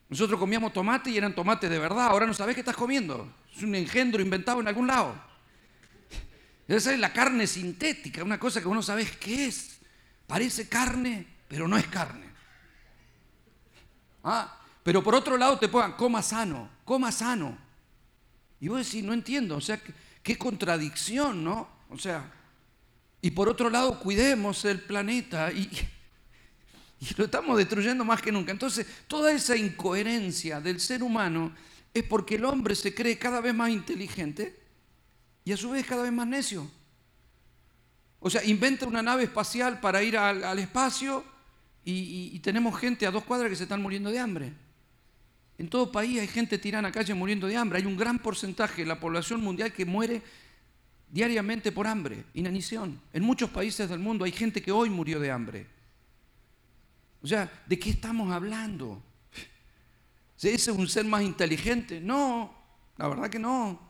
Nosotros 0.10 0.40
comíamos 0.40 0.74
tomate 0.74 1.10
y 1.12 1.18
eran 1.18 1.36
tomates 1.36 1.70
de 1.70 1.80
verdad. 1.80 2.08
Ahora 2.08 2.26
no 2.26 2.34
sabes 2.34 2.56
qué 2.56 2.62
estás 2.62 2.78
comiendo. 2.78 3.32
Es 3.56 3.62
un 3.62 3.76
engendro 3.76 4.22
inventado 4.22 4.62
en 4.62 4.68
algún 4.68 4.88
lado. 4.88 5.16
Esa 6.68 6.94
es 6.94 7.00
la 7.00 7.14
carne 7.14 7.48
sintética, 7.48 8.24
una 8.24 8.40
cosa 8.40 8.62
que 8.62 8.68
uno 8.68 8.82
sabe 8.82 9.08
qué 9.20 9.48
es. 9.48 9.80
Parece 10.26 10.68
carne, 10.68 11.26
pero 11.48 11.68
no 11.68 11.78
es 11.78 11.88
carne. 11.88 12.26
Ah, 14.24 14.60
pero 14.88 15.04
por 15.04 15.14
otro 15.16 15.36
lado 15.36 15.60
te 15.60 15.68
pongan, 15.68 15.98
coma 15.98 16.22
sano, 16.22 16.70
coma 16.86 17.12
sano. 17.12 17.58
Y 18.62 18.70
vos 18.70 18.86
decís, 18.86 19.04
no 19.04 19.12
entiendo, 19.12 19.58
o 19.58 19.60
sea, 19.60 19.82
qué 20.24 20.38
contradicción, 20.38 21.44
¿no? 21.44 21.68
O 21.90 21.98
sea, 21.98 22.32
y 23.22 23.32
por 23.32 23.50
otro 23.50 23.70
lado, 23.70 24.00
cuidemos 24.00 24.64
el 24.64 24.80
planeta 24.80 25.52
y, 25.52 25.64
y 27.02 27.08
lo 27.18 27.26
estamos 27.26 27.58
destruyendo 27.58 28.06
más 28.06 28.22
que 28.22 28.32
nunca. 28.32 28.54
Entonces, 28.54 28.88
toda 29.08 29.34
esa 29.34 29.58
incoherencia 29.58 30.62
del 30.62 30.80
ser 30.80 31.04
humano 31.04 31.54
es 31.94 32.04
porque 32.04 32.36
el 32.36 32.46
hombre 32.46 32.74
se 32.74 32.96
cree 32.96 33.18
cada 33.18 33.42
vez 33.42 33.54
más 33.54 33.70
inteligente 33.72 34.58
y 35.44 35.52
a 35.52 35.58
su 35.58 35.72
vez 35.72 35.86
cada 35.86 36.04
vez 36.04 36.14
más 36.14 36.28
necio. 36.28 36.66
O 38.22 38.30
sea, 38.30 38.42
inventa 38.46 38.88
una 38.88 39.02
nave 39.02 39.26
espacial 39.26 39.82
para 39.82 40.02
ir 40.02 40.18
al, 40.18 40.60
espacio 40.60 41.26
y, 41.84 42.40
tenemos 42.40 42.80
gente 42.80 43.06
a 43.06 43.12
dos 43.12 43.26
cuadras 43.26 43.50
que 43.50 43.58
se 43.58 43.64
están 43.64 43.82
muriendo 43.82 44.12
de 44.12 44.20
hambre. 44.20 44.67
En 45.58 45.70
todo 45.70 45.92
país 45.92 46.20
hay 46.20 46.28
gente 46.28 46.58
tirada 46.58 46.80
en 46.80 46.84
la 46.84 46.92
calle 46.92 47.14
muriendo 47.14 47.48
de 47.48 47.58
hambre. 47.58 47.80
Hay 47.80 47.86
un 47.86 47.98
gran 47.98 48.20
porcentaje 48.20 48.84
de 48.84 48.88
la 48.88 49.00
población 49.00 49.42
mundial 49.42 49.74
que 49.74 49.86
muere 49.86 50.22
diariamente 51.10 51.72
por 51.72 51.88
hambre, 51.88 52.26
inanición. 52.34 53.00
En 53.14 53.24
muchos 53.24 53.50
países 53.50 53.90
del 53.90 54.00
mundo 54.00 54.26
hay 54.26 54.32
gente 54.32 54.62
que 54.62 54.72
hoy 54.72 54.90
murió 54.90 55.20
de 55.20 55.32
hambre. 55.32 55.68
O 57.22 57.28
sea, 57.28 57.52
¿de 57.66 57.80
qué 57.80 57.90
estamos 57.90 58.32
hablando? 58.32 59.02
¿Ese 60.38 60.54
es 60.54 60.68
un 60.68 60.88
ser 60.88 61.06
más 61.06 61.24
inteligente? 61.24 62.00
No, 62.00 62.54
la 62.98 63.08
verdad 63.08 63.30
que 63.30 63.40
no. 63.40 63.87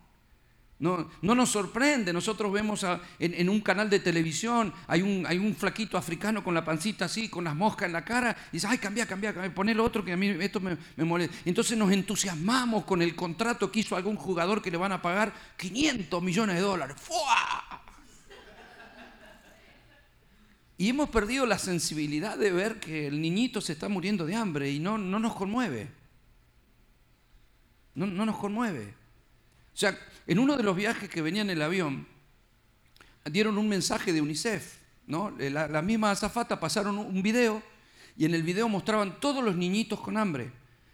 No, 0.79 1.09
no, 1.23 1.33
nos 1.33 1.49
sorprende, 1.49 2.13
nosotros 2.13 2.51
vemos 2.51 2.85
en, 3.17 3.49
un 3.49 3.61
canal 3.61 3.89
de 3.89 3.99
televisión, 3.99 4.71
hay 4.85 5.01
un, 5.01 5.25
hay 5.25 5.39
un, 5.39 5.55
flaquito 5.55 5.97
africano 5.97 6.43
con 6.43 6.53
la 6.53 6.63
pancita 6.63 7.05
así, 7.05 7.29
con 7.29 7.45
las 7.45 7.55
moscas 7.55 7.87
en 7.87 7.93
la 7.93 8.05
cara, 8.05 8.37
y 8.51 8.57
dice, 8.57 8.67
ay, 8.69 8.77
cambia, 8.77 9.07
cambia, 9.07 9.33
cambia 9.33 9.73
lo 9.73 9.83
otro 9.83 10.05
que 10.05 10.13
a 10.13 10.17
mí 10.17 10.27
esto 10.39 10.59
me, 10.59 10.77
me, 10.95 11.03
molesta. 11.03 11.35
Entonces 11.45 11.75
nos 11.75 11.91
entusiasmamos 11.91 12.85
con 12.85 13.01
el 13.01 13.15
contrato 13.15 13.71
que 13.71 13.79
hizo 13.79 13.95
algún 13.95 14.17
jugador 14.17 14.61
que 14.61 14.69
le 14.69 14.77
van 14.77 14.91
a 14.91 15.01
pagar 15.01 15.33
500 15.57 16.21
millones 16.21 16.55
de 16.57 16.61
dólares. 16.61 16.95
¡Fua! 16.99 17.81
Y 20.77 20.89
hemos 20.89 21.09
perdido 21.09 21.47
la 21.47 21.57
sensibilidad 21.57 22.37
de 22.37 22.51
ver 22.51 22.79
que 22.79 23.07
el 23.07 23.19
niñito 23.19 23.61
se 23.61 23.73
está 23.73 23.89
muriendo 23.89 24.27
de 24.27 24.35
hambre 24.35 24.69
y 24.69 24.77
no, 24.77 24.99
no 24.99 25.17
nos 25.17 25.33
conmueve. 25.33 25.89
No, 27.95 28.05
no 28.05 28.27
nos 28.27 28.37
conmueve. 28.37 28.93
O 29.73 29.79
sea, 29.79 29.97
en 30.27 30.39
uno 30.39 30.57
de 30.57 30.63
los 30.63 30.75
viajes 30.75 31.09
que 31.09 31.21
venía 31.21 31.41
en 31.41 31.49
el 31.49 31.61
avión, 31.61 32.07
dieron 33.25 33.57
un 33.57 33.67
mensaje 33.67 34.13
de 34.13 34.21
UNICEF 34.21 34.77
¿no? 35.07 35.33
La, 35.39 35.67
la 35.67 35.81
misma 35.81 36.11
azafata 36.11 36.59
pasaron 36.59 36.97
un 36.97 37.23
video 37.23 37.63
y 38.17 38.25
en 38.25 38.35
el 38.35 38.43
video 38.43 38.67
mostraban 38.67 39.19
todos 39.19 39.43
los 39.43 39.55
niñitos 39.55 39.99
con 40.01 40.17
hambre 40.17 40.51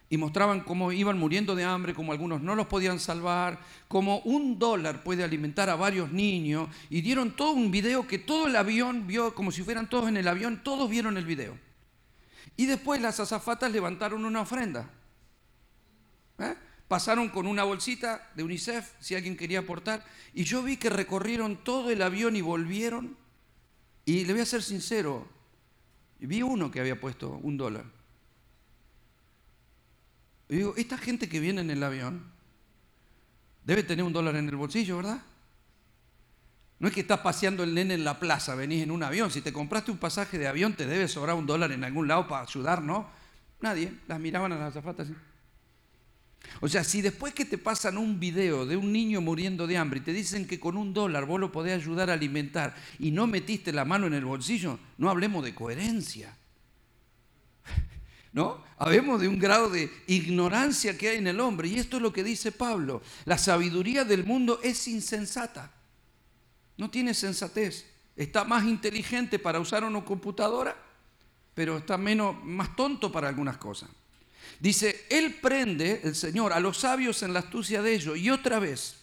y 0.10 0.18
mostraban 0.18 0.62
cómo 0.62 0.92
iban 0.92 1.18
muriendo 1.18 1.56
de 1.56 1.64
hambre, 1.64 1.96
cómo 1.96 2.12
algunos 2.12 2.40
no 2.40 2.54
los 2.54 2.68
podían 2.68 3.00
salvar, 3.00 3.60
cómo 3.88 4.20
un 4.20 4.60
dólar 4.60 5.04
puede 5.04 5.24
alimentar 5.24 5.72
a 5.72 5.76
varios 5.76 6.12
niños, 6.12 6.70
y 6.92 7.02
dieron 7.02 7.36
todo 7.36 7.54
un 7.54 7.72
video 7.72 8.06
que 8.06 8.20
todo 8.20 8.46
el 8.46 8.56
avión 8.56 9.08
vio, 9.08 9.34
como 9.34 9.52
si 9.52 9.64
fueran 9.64 9.90
todos 9.90 10.08
en 10.10 10.18
el 10.18 10.28
avión, 10.28 10.62
todos 10.64 10.88
vieron 10.88 11.18
el 11.18 11.26
video. 11.26 11.58
Y 12.56 12.68
después 12.68 13.02
las 13.02 13.20
azafatas 13.20 13.72
levantaron 13.72 14.24
una 14.24 14.42
ofrenda. 14.42 14.88
Pasaron 16.88 17.30
con 17.30 17.48
una 17.48 17.64
bolsita 17.64 18.30
de 18.36 18.44
UNICEF, 18.44 18.92
si 19.00 19.16
alguien 19.16 19.38
quería 19.38 19.60
aportar, 19.60 20.06
y 20.34 20.44
yo 20.44 20.62
vi 20.62 20.78
que 20.78 20.90
recorrieron 20.90 21.64
todo 21.64 21.90
el 21.90 22.02
avión 22.02 22.36
y 22.36 22.42
volvieron, 22.42 23.18
y 24.06 24.26
le 24.26 24.34
voy 24.34 24.42
a 24.42 24.46
ser 24.46 24.62
sincero, 24.62 25.28
vi 26.20 26.42
uno 26.42 26.72
que 26.72 26.80
había 26.80 27.00
puesto 27.00 27.40
un 27.42 27.58
dólar. 27.58 27.86
Y 30.50 30.58
digo, 30.58 30.74
esta 30.78 30.98
gente 30.98 31.30
que 31.30 31.40
viene 31.40 31.62
en 31.62 31.70
el 31.70 31.84
avión 31.84 32.32
debe 33.64 33.84
tener 33.84 34.04
un 34.06 34.14
dólar 34.14 34.36
en 34.36 34.48
el 34.48 34.56
bolsillo, 34.56 34.98
¿verdad? 34.98 35.22
No 36.80 36.90
es 36.90 36.94
que 36.94 37.02
estás 37.02 37.22
paseando 37.22 37.64
el 37.64 37.74
nene 37.74 37.94
en 37.94 38.04
la 38.04 38.20
plaza, 38.20 38.56
venís 38.56 38.84
en 38.84 38.92
un 38.92 39.04
avión. 39.04 39.32
Si 39.32 39.42
te 39.42 39.54
compraste 39.54 39.90
un 39.90 39.98
pasaje 39.98 40.38
de 40.38 40.48
avión, 40.48 40.76
te 40.76 40.86
debe 40.86 41.08
sobrar 41.08 41.36
un 41.36 41.46
dólar 41.46 41.72
en 41.72 41.84
algún 41.84 42.10
lado 42.10 42.28
para 42.28 42.44
ayudar, 42.44 42.82
¿no? 42.82 43.10
Nadie. 43.62 43.94
Las 44.08 44.20
miraban 44.20 44.52
a 44.52 44.58
las 44.58 44.76
azafatas 44.76 45.08
así. 45.08 45.16
O 46.62 46.68
sea, 46.68 46.84
si 46.84 47.02
después 47.02 47.34
que 47.34 47.46
te 47.46 47.58
pasan 47.58 47.98
un 47.98 48.20
video 48.20 48.66
de 48.66 48.78
un 48.78 48.92
niño 48.92 49.22
muriendo 49.22 49.68
de 49.68 49.78
hambre 49.78 50.00
y 50.00 50.04
te 50.04 50.14
dicen 50.14 50.48
que 50.48 50.60
con 50.60 50.78
un 50.78 50.94
dólar 50.94 51.26
vos 51.26 51.40
lo 51.40 51.52
podés 51.52 51.74
ayudar 51.74 52.10
a 52.10 52.14
alimentar 52.14 52.76
y 53.00 53.12
no 53.12 53.28
metiste 53.28 53.74
la 53.74 53.86
mano 53.86 54.08
en 54.08 54.14
el 54.14 54.26
bolsillo, 54.26 54.80
no 54.98 55.10
hablemos 55.10 55.44
de 55.44 55.56
coherencia. 55.56 56.36
¿no? 58.34 58.64
Habemos 58.78 59.22
de 59.22 59.28
un 59.28 59.40
grado 59.40 59.70
de 59.70 59.92
ignorancia 60.08 60.98
que 60.98 61.10
hay 61.10 61.18
en 61.18 61.28
el 61.28 61.40
hombre. 61.40 61.68
Y 61.68 61.80
esto 61.80 61.98
es 61.98 62.04
lo 62.04 62.12
que 62.12 62.24
dice 62.24 62.52
Pablo. 62.52 63.02
La 63.26 63.38
sabiduría 63.38 64.04
del 64.04 64.26
mundo 64.26 64.60
es 64.64 64.88
insensata. 64.88 65.72
No 66.78 66.90
tiene 66.90 67.14
sensatez. 67.14 67.86
Está 68.16 68.44
más 68.44 68.66
inteligente 68.66 69.40
para 69.40 69.60
usar 69.60 69.84
una 69.84 70.04
computadora, 70.04 70.76
pero 71.54 71.78
está 71.78 71.98
menos, 71.98 72.36
más 72.44 72.76
tonto 72.76 73.12
para 73.12 73.30
algunas 73.30 73.58
cosas. 73.58 73.90
Dice, 74.64 75.06
Él 75.10 75.36
prende, 75.42 76.00
el 76.04 76.16
Señor, 76.16 76.54
a 76.54 76.60
los 76.60 76.78
sabios 76.78 77.22
en 77.22 77.34
la 77.34 77.40
astucia 77.40 77.82
de 77.82 77.94
ellos. 77.94 78.18
Y 78.18 78.30
otra 78.30 78.60
vez, 78.60 78.96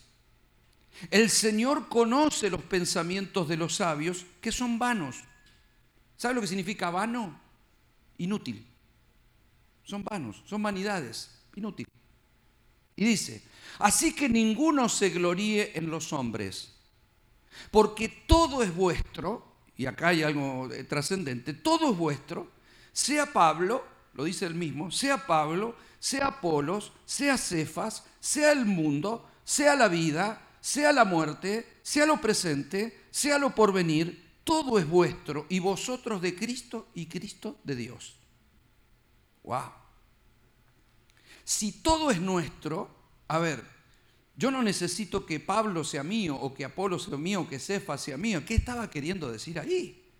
el 1.10 1.28
Señor 1.28 1.88
conoce 1.88 2.48
los 2.48 2.62
pensamientos 2.62 3.46
de 3.46 3.58
los 3.58 3.76
sabios 3.76 4.24
que 4.40 4.52
son 4.52 4.78
vanos. 4.78 5.16
¿Sabe 6.16 6.34
lo 6.34 6.40
que 6.40 6.46
significa 6.46 6.90
vano? 6.90 7.38
Inútil 8.16 8.66
son 9.90 10.04
vanos, 10.04 10.42
son 10.46 10.62
vanidades, 10.62 11.30
inútil. 11.56 11.86
Y 12.94 13.04
dice, 13.04 13.42
así 13.80 14.14
que 14.14 14.28
ninguno 14.28 14.88
se 14.88 15.10
gloríe 15.10 15.72
en 15.74 15.90
los 15.90 16.12
hombres, 16.12 16.72
porque 17.72 18.08
todo 18.08 18.62
es 18.62 18.74
vuestro, 18.74 19.44
y 19.76 19.86
acá 19.86 20.08
hay 20.08 20.22
algo 20.22 20.68
trascendente, 20.88 21.54
todo 21.54 21.90
es 21.90 21.98
vuestro, 21.98 22.48
sea 22.92 23.32
Pablo, 23.32 23.84
lo 24.14 24.24
dice 24.24 24.46
él 24.46 24.54
mismo, 24.54 24.90
sea 24.90 25.26
Pablo, 25.26 25.76
sea 25.98 26.26
Apolos, 26.26 26.92
sea 27.04 27.38
Cefas, 27.38 28.04
sea 28.20 28.52
el 28.52 28.66
mundo, 28.66 29.28
sea 29.44 29.76
la 29.76 29.88
vida, 29.88 30.46
sea 30.60 30.92
la 30.92 31.04
muerte, 31.04 31.78
sea 31.82 32.06
lo 32.06 32.20
presente, 32.20 33.04
sea 33.10 33.38
lo 33.38 33.54
porvenir, 33.54 34.30
todo 34.44 34.78
es 34.78 34.88
vuestro 34.88 35.46
y 35.48 35.58
vosotros 35.58 36.20
de 36.20 36.34
Cristo 36.34 36.88
y 36.94 37.06
Cristo 37.06 37.58
de 37.64 37.76
Dios. 37.76 38.16
Wow. 39.42 39.72
Si 41.44 41.72
todo 41.82 42.10
es 42.10 42.20
nuestro, 42.20 42.90
a 43.28 43.38
ver, 43.38 43.64
yo 44.36 44.50
no 44.50 44.62
necesito 44.62 45.26
que 45.26 45.40
Pablo 45.40 45.84
sea 45.84 46.02
mío 46.02 46.36
o 46.36 46.54
que 46.54 46.64
Apolo 46.64 46.98
sea 46.98 47.16
mío 47.16 47.42
o 47.42 47.48
que 47.48 47.58
Cefa 47.58 47.98
sea 47.98 48.16
mío. 48.16 48.44
¿Qué 48.44 48.54
estaba 48.54 48.88
queriendo 48.88 49.30
decir 49.30 49.58
ahí? 49.58 50.10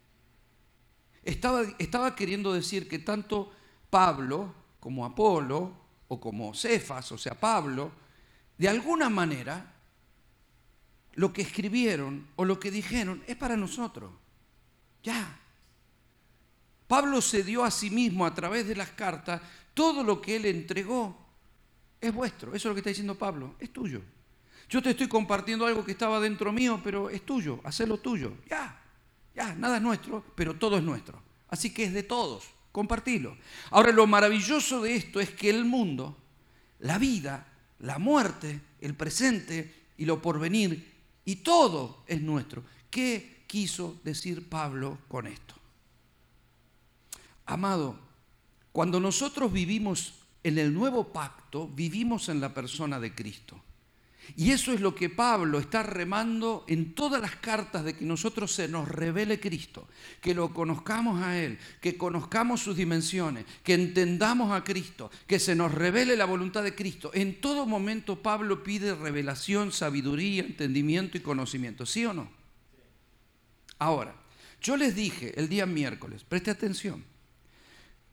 Estaba, 1.22 1.62
estaba 1.78 2.14
queriendo 2.14 2.52
decir 2.52 2.88
que 2.88 2.98
tanto 2.98 3.52
Pablo 3.90 4.54
como 4.78 5.04
Apolo 5.04 5.72
o 6.08 6.20
como 6.20 6.54
Cefas, 6.54 7.12
o 7.12 7.18
sea, 7.18 7.38
Pablo, 7.38 7.92
de 8.56 8.68
alguna 8.68 9.10
manera, 9.10 9.74
lo 11.14 11.32
que 11.32 11.42
escribieron 11.42 12.28
o 12.36 12.44
lo 12.44 12.58
que 12.58 12.70
dijeron 12.70 13.22
es 13.26 13.36
para 13.36 13.56
nosotros. 13.56 14.10
Ya. 15.02 15.38
Pablo 16.86 17.20
se 17.20 17.42
dio 17.42 17.64
a 17.64 17.70
sí 17.70 17.90
mismo 17.90 18.24
a 18.26 18.34
través 18.34 18.66
de 18.66 18.76
las 18.76 18.90
cartas 18.90 19.40
todo 19.74 20.02
lo 20.02 20.20
que 20.20 20.36
Él 20.36 20.46
entregó 20.46 21.16
es 22.00 22.12
vuestro. 22.12 22.54
Eso 22.54 22.68
es 22.68 22.70
lo 22.70 22.74
que 22.74 22.80
está 22.80 22.90
diciendo 22.90 23.16
Pablo. 23.16 23.54
Es 23.58 23.72
tuyo. 23.72 24.02
Yo 24.68 24.82
te 24.82 24.90
estoy 24.90 25.08
compartiendo 25.08 25.66
algo 25.66 25.84
que 25.84 25.92
estaba 25.92 26.20
dentro 26.20 26.52
mío, 26.52 26.80
pero 26.82 27.10
es 27.10 27.24
tuyo. 27.24 27.60
Hacelo 27.64 27.98
tuyo. 27.98 28.32
Ya, 28.48 28.80
ya, 29.34 29.54
nada 29.54 29.76
es 29.76 29.82
nuestro, 29.82 30.24
pero 30.34 30.54
todo 30.56 30.76
es 30.76 30.82
nuestro. 30.82 31.22
Así 31.48 31.72
que 31.72 31.84
es 31.84 31.92
de 31.92 32.02
todos. 32.02 32.44
Compartilo. 32.72 33.36
Ahora, 33.70 33.92
lo 33.92 34.06
maravilloso 34.06 34.82
de 34.82 34.94
esto 34.94 35.20
es 35.20 35.30
que 35.30 35.50
el 35.50 35.64
mundo, 35.64 36.16
la 36.78 36.98
vida, 36.98 37.46
la 37.80 37.98
muerte, 37.98 38.60
el 38.80 38.94
presente 38.94 39.88
y 39.96 40.04
lo 40.04 40.22
porvenir, 40.22 40.90
y 41.24 41.36
todo 41.36 42.04
es 42.06 42.20
nuestro. 42.20 42.62
¿Qué 42.90 43.44
quiso 43.46 44.00
decir 44.04 44.48
Pablo 44.48 44.98
con 45.08 45.26
esto? 45.26 45.54
Amado, 47.46 47.98
cuando 48.72 49.00
nosotros 49.00 49.52
vivimos 49.52 50.14
en 50.42 50.58
el 50.58 50.72
nuevo 50.72 51.12
pacto, 51.12 51.68
vivimos 51.68 52.28
en 52.28 52.40
la 52.40 52.54
persona 52.54 53.00
de 53.00 53.14
Cristo. 53.14 53.60
Y 54.36 54.50
eso 54.50 54.72
es 54.72 54.80
lo 54.80 54.94
que 54.94 55.08
Pablo 55.08 55.58
está 55.58 55.82
remando 55.82 56.64
en 56.68 56.94
todas 56.94 57.20
las 57.20 57.36
cartas 57.36 57.84
de 57.84 57.94
que 57.94 58.04
nosotros 58.04 58.52
se 58.52 58.68
nos 58.68 58.88
revele 58.88 59.40
Cristo, 59.40 59.88
que 60.20 60.34
lo 60.34 60.52
conozcamos 60.52 61.22
a 61.22 61.38
Él, 61.38 61.58
que 61.80 61.96
conozcamos 61.96 62.60
sus 62.60 62.76
dimensiones, 62.76 63.44
que 63.62 63.74
entendamos 63.74 64.52
a 64.52 64.64
Cristo, 64.64 65.10
que 65.26 65.38
se 65.38 65.54
nos 65.54 65.72
revele 65.72 66.16
la 66.16 66.24
voluntad 66.24 66.62
de 66.62 66.74
Cristo. 66.74 67.10
En 67.14 67.40
todo 67.40 67.66
momento 67.66 68.22
Pablo 68.22 68.62
pide 68.62 68.94
revelación, 68.94 69.72
sabiduría, 69.72 70.42
entendimiento 70.42 71.16
y 71.16 71.20
conocimiento, 71.20 71.86
¿sí 71.86 72.04
o 72.06 72.12
no? 72.12 72.30
Ahora, 73.78 74.14
yo 74.60 74.76
les 74.76 74.94
dije 74.94 75.32
el 75.40 75.48
día 75.48 75.64
miércoles, 75.64 76.24
preste 76.24 76.50
atención, 76.50 77.04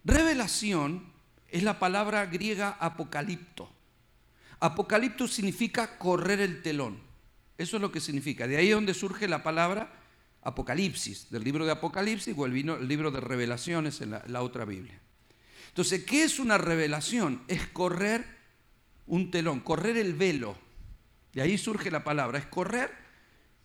Revelación 0.07 1.03
es 1.49 1.63
la 1.63 1.79
palabra 1.79 2.25
griega 2.27 2.77
apocalipto. 2.79 3.69
Apocalipto 4.59 5.27
significa 5.27 5.97
correr 5.97 6.39
el 6.39 6.61
telón. 6.61 6.99
Eso 7.57 7.77
es 7.77 7.81
lo 7.81 7.91
que 7.91 7.99
significa. 7.99 8.47
De 8.47 8.57
ahí 8.57 8.69
es 8.69 8.75
donde 8.75 8.93
surge 8.93 9.27
la 9.27 9.43
palabra 9.43 9.93
Apocalipsis, 10.43 11.29
del 11.29 11.43
libro 11.43 11.65
de 11.65 11.71
Apocalipsis 11.71 12.35
o 12.37 12.45
el, 12.45 12.53
libro 12.87 13.11
de 13.11 13.19
revelaciones 13.19 14.01
en 14.01 14.11
la, 14.11 14.23
la 14.27 14.41
otra 14.41 14.65
Biblia. 14.65 14.99
Entonces, 15.69 16.05
¿qué 16.05 16.23
es 16.23 16.39
una 16.39 16.57
revelación? 16.57 17.41
Es 17.47 17.67
correr 17.67 18.25
un 19.07 19.31
telón, 19.31 19.59
correr 19.59 19.97
el 19.97 20.13
velo. 20.13 20.57
De 21.33 21.41
ahí 21.41 21.57
surge 21.57 21.91
la 21.91 22.03
palabra, 22.03 22.39
es 22.39 22.45
correr 22.45 22.91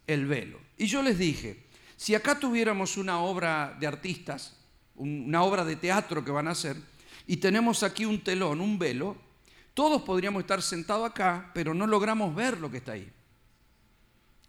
el 0.07 0.26
velo. 0.26 0.59
Y 0.76 0.87
yo 0.87 1.02
les 1.02 1.18
dije, 1.18 1.64
si 1.96 2.14
acá 2.14 2.38
tuviéramos 2.38 2.96
una 2.96 3.20
obra 3.20 3.76
de 3.78 3.87
artistas, 3.87 4.57
una 4.96 5.42
obra 5.42 5.64
de 5.64 5.76
teatro 5.76 6.24
que 6.24 6.31
van 6.31 6.48
a 6.48 6.52
hacer, 6.52 6.76
y 7.26 7.37
tenemos 7.37 7.83
aquí 7.83 8.05
un 8.05 8.22
telón, 8.22 8.61
un 8.61 8.78
velo, 8.78 9.16
todos 9.74 10.02
podríamos 10.02 10.42
estar 10.42 10.62
sentados 10.62 11.08
acá, 11.08 11.50
pero 11.54 11.72
no 11.74 11.87
logramos 11.87 12.35
ver 12.35 12.58
lo 12.58 12.70
que 12.70 12.78
está 12.78 12.92
ahí. 12.92 13.11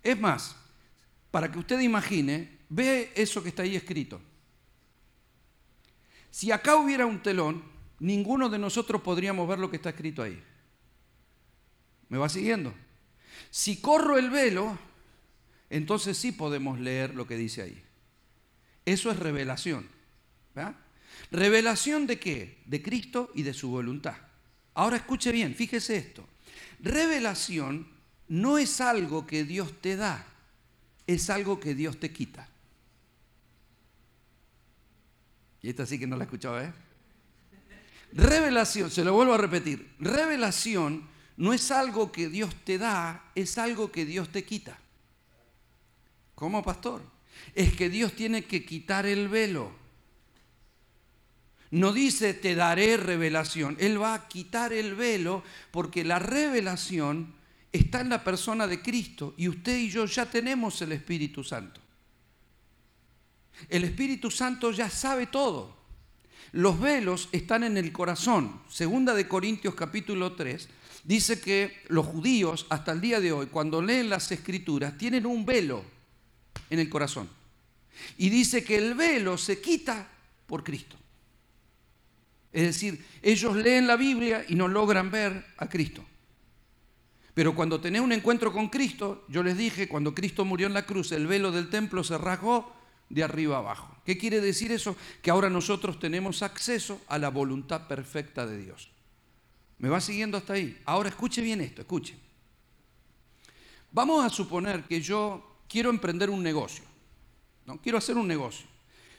Es 0.01 0.19
más, 0.19 0.55
para 1.31 1.51
que 1.51 1.59
usted 1.59 1.79
imagine, 1.79 2.59
ve 2.69 3.11
eso 3.15 3.41
que 3.41 3.49
está 3.49 3.63
ahí 3.63 3.75
escrito. 3.75 4.21
Si 6.29 6.51
acá 6.51 6.75
hubiera 6.75 7.05
un 7.05 7.21
telón, 7.21 7.63
ninguno 7.99 8.49
de 8.49 8.59
nosotros 8.59 9.01
podríamos 9.01 9.47
ver 9.47 9.59
lo 9.59 9.69
que 9.69 9.77
está 9.77 9.89
escrito 9.89 10.21
ahí. 10.23 10.43
¿Me 12.09 12.17
va 12.17 12.27
siguiendo? 12.27 12.73
Si 13.49 13.79
corro 13.79 14.17
el 14.17 14.29
velo, 14.29 14.77
entonces 15.69 16.17
sí 16.17 16.31
podemos 16.31 16.79
leer 16.79 17.15
lo 17.15 17.25
que 17.25 17.37
dice 17.37 17.61
ahí. 17.61 17.83
Eso 18.85 19.09
es 19.09 19.19
revelación. 19.19 19.87
Revelación 21.31 22.05
de 22.07 22.19
qué? 22.19 22.61
De 22.65 22.81
Cristo 22.81 23.31
y 23.33 23.43
de 23.43 23.53
su 23.53 23.69
voluntad. 23.69 24.17
Ahora 24.73 24.97
escuche 24.97 25.31
bien, 25.31 25.55
fíjese 25.55 25.97
esto. 25.97 26.27
Revelación 26.79 27.87
no 28.27 28.57
es 28.57 28.81
algo 28.81 29.25
que 29.27 29.43
Dios 29.43 29.81
te 29.81 29.95
da, 29.95 30.25
es 31.07 31.29
algo 31.29 31.59
que 31.59 31.75
Dios 31.75 31.99
te 31.99 32.11
quita. 32.11 32.47
Y 35.61 35.69
esta 35.69 35.85
sí 35.85 35.97
que 35.97 36.07
no 36.07 36.17
la 36.17 36.25
escuchaba, 36.25 36.63
¿eh? 36.63 36.73
Revelación, 38.11 38.91
se 38.91 39.03
lo 39.03 39.13
vuelvo 39.13 39.33
a 39.33 39.37
repetir, 39.37 39.95
revelación 39.99 41.07
no 41.37 41.51
es 41.51 41.71
algo 41.71 42.11
que 42.11 42.29
Dios 42.29 42.53
te 42.63 42.77
da, 42.77 43.31
es 43.33 43.57
algo 43.57 43.91
que 43.91 44.05
Dios 44.05 44.29
te 44.29 44.43
quita. 44.43 44.77
¿Cómo, 46.35 46.61
pastor? 46.61 47.13
es 47.55 47.73
que 47.73 47.89
Dios 47.89 48.13
tiene 48.13 48.45
que 48.45 48.65
quitar 48.65 49.05
el 49.05 49.27
velo. 49.27 49.71
No 51.73 51.91
dice 51.91 52.35
te 52.35 52.53
daré 52.53 52.97
revelación, 52.97 53.77
Él 53.79 53.99
va 53.99 54.13
a 54.13 54.27
quitar 54.27 54.73
el 54.73 54.93
velo 54.93 55.43
porque 55.71 56.03
la 56.03 56.19
revelación 56.19 57.33
está 57.71 58.01
en 58.01 58.09
la 58.09 58.23
persona 58.23 58.67
de 58.67 58.83
Cristo 58.83 59.33
y 59.37 59.47
usted 59.47 59.79
y 59.79 59.89
yo 59.89 60.05
ya 60.05 60.27
tenemos 60.27 60.79
el 60.83 60.91
Espíritu 60.91 61.43
Santo. 61.43 61.81
El 63.69 63.85
Espíritu 63.85 64.29
Santo 64.29 64.69
ya 64.71 64.87
sabe 64.87 65.25
todo. 65.25 65.75
Los 66.51 66.79
velos 66.79 67.27
están 67.31 67.63
en 67.63 67.75
el 67.75 67.91
corazón. 67.91 68.61
Segunda 68.69 69.15
de 69.15 69.27
Corintios 69.27 69.73
capítulo 69.73 70.33
3 70.33 70.69
dice 71.05 71.41
que 71.41 71.81
los 71.87 72.05
judíos 72.05 72.67
hasta 72.69 72.91
el 72.91 73.01
día 73.01 73.19
de 73.19 73.31
hoy, 73.31 73.47
cuando 73.47 73.81
leen 73.81 74.11
las 74.11 74.31
escrituras, 74.31 74.95
tienen 74.95 75.25
un 75.25 75.43
velo 75.43 75.83
en 76.69 76.77
el 76.77 76.87
corazón. 76.87 77.27
Y 78.19 78.29
dice 78.29 78.63
que 78.63 78.75
el 78.75 78.93
velo 78.93 79.39
se 79.39 79.59
quita 79.59 80.07
por 80.45 80.63
Cristo. 80.63 80.97
Es 82.53 82.61
decir, 82.61 83.03
ellos 83.21 83.55
leen 83.55 83.87
la 83.87 83.95
Biblia 83.95 84.45
y 84.47 84.55
no 84.55 84.67
logran 84.67 85.09
ver 85.09 85.45
a 85.57 85.67
Cristo. 85.67 86.05
Pero 87.33 87.55
cuando 87.55 87.81
tenés 87.81 88.01
un 88.01 88.11
encuentro 88.11 88.53
con 88.53 88.69
Cristo, 88.69 89.25
yo 89.27 89.41
les 89.41 89.57
dije, 89.57 89.87
cuando 89.87 90.13
Cristo 90.13 90.45
murió 90.45 90.67
en 90.67 90.73
la 90.75 90.85
cruz, 90.85 91.11
el 91.11 91.25
velo 91.25 91.51
del 91.51 91.69
templo 91.69 92.03
se 92.03 92.17
rasgó 92.17 92.71
de 93.09 93.23
arriba 93.23 93.57
abajo. 93.57 93.97
¿Qué 94.05 94.19
quiere 94.19 94.39
decir 94.39 94.71
eso? 94.71 94.95
Que 95.23 95.31
ahora 95.31 95.49
nosotros 95.49 95.99
tenemos 95.99 96.43
acceso 96.43 97.01
a 97.07 97.17
la 97.17 97.29
voluntad 97.29 97.87
perfecta 97.87 98.45
de 98.45 98.59
Dios. 98.59 98.91
¿Me 99.79 99.89
va 99.89 99.99
siguiendo 99.99 100.37
hasta 100.37 100.53
ahí? 100.53 100.79
Ahora 100.85 101.09
escuche 101.09 101.41
bien 101.41 101.59
esto, 101.59 101.81
escuche. 101.81 102.15
Vamos 103.91 104.23
a 104.23 104.29
suponer 104.29 104.83
que 104.83 105.01
yo 105.01 105.57
quiero 105.67 105.89
emprender 105.89 106.29
un 106.29 106.43
negocio. 106.43 106.83
¿no? 107.65 107.81
Quiero 107.81 107.97
hacer 107.97 108.15
un 108.15 108.27
negocio. 108.27 108.67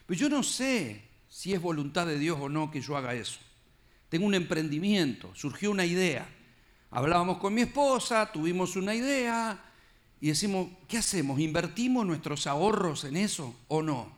Pero 0.07 0.21
yo 0.21 0.29
no 0.29 0.43
sé 0.43 1.04
si 1.35 1.53
es 1.53 1.61
voluntad 1.61 2.07
de 2.07 2.17
Dios 2.17 2.39
o 2.41 2.49
no 2.49 2.71
que 2.71 2.81
yo 2.81 2.97
haga 2.97 3.13
eso. 3.13 3.41
Tengo 4.09 4.25
un 4.25 4.35
emprendimiento, 4.35 5.35
surgió 5.35 5.73
una 5.73 5.85
idea. 5.85 6.29
Hablábamos 6.93 7.39
con 7.39 7.53
mi 7.53 7.63
esposa, 7.63 8.31
tuvimos 8.31 8.77
una 8.77 8.95
idea 8.95 9.61
y 10.21 10.29
decimos, 10.29 10.69
¿qué 10.87 10.99
hacemos? 10.99 11.41
¿Invertimos 11.41 12.07
nuestros 12.07 12.47
ahorros 12.47 13.03
en 13.03 13.17
eso 13.17 13.53
o 13.67 13.83
no? 13.83 14.17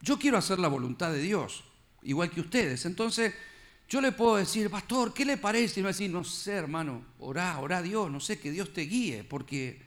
Yo 0.00 0.18
quiero 0.18 0.36
hacer 0.36 0.58
la 0.58 0.66
voluntad 0.66 1.12
de 1.12 1.22
Dios, 1.22 1.62
igual 2.02 2.28
que 2.28 2.40
ustedes. 2.40 2.84
Entonces, 2.86 3.32
yo 3.88 4.00
le 4.00 4.10
puedo 4.10 4.34
decir, 4.34 4.68
pastor, 4.70 5.14
¿qué 5.14 5.24
le 5.24 5.36
parece? 5.36 5.78
Y 5.78 5.82
me 5.84 5.84
va 5.84 5.90
a 5.90 5.92
decir, 5.92 6.10
no 6.10 6.24
sé, 6.24 6.54
hermano, 6.54 7.04
orá, 7.20 7.60
orá 7.60 7.78
a 7.78 7.82
Dios, 7.82 8.10
no 8.10 8.18
sé, 8.18 8.40
que 8.40 8.50
Dios 8.50 8.72
te 8.72 8.80
guíe, 8.80 9.22
porque, 9.22 9.80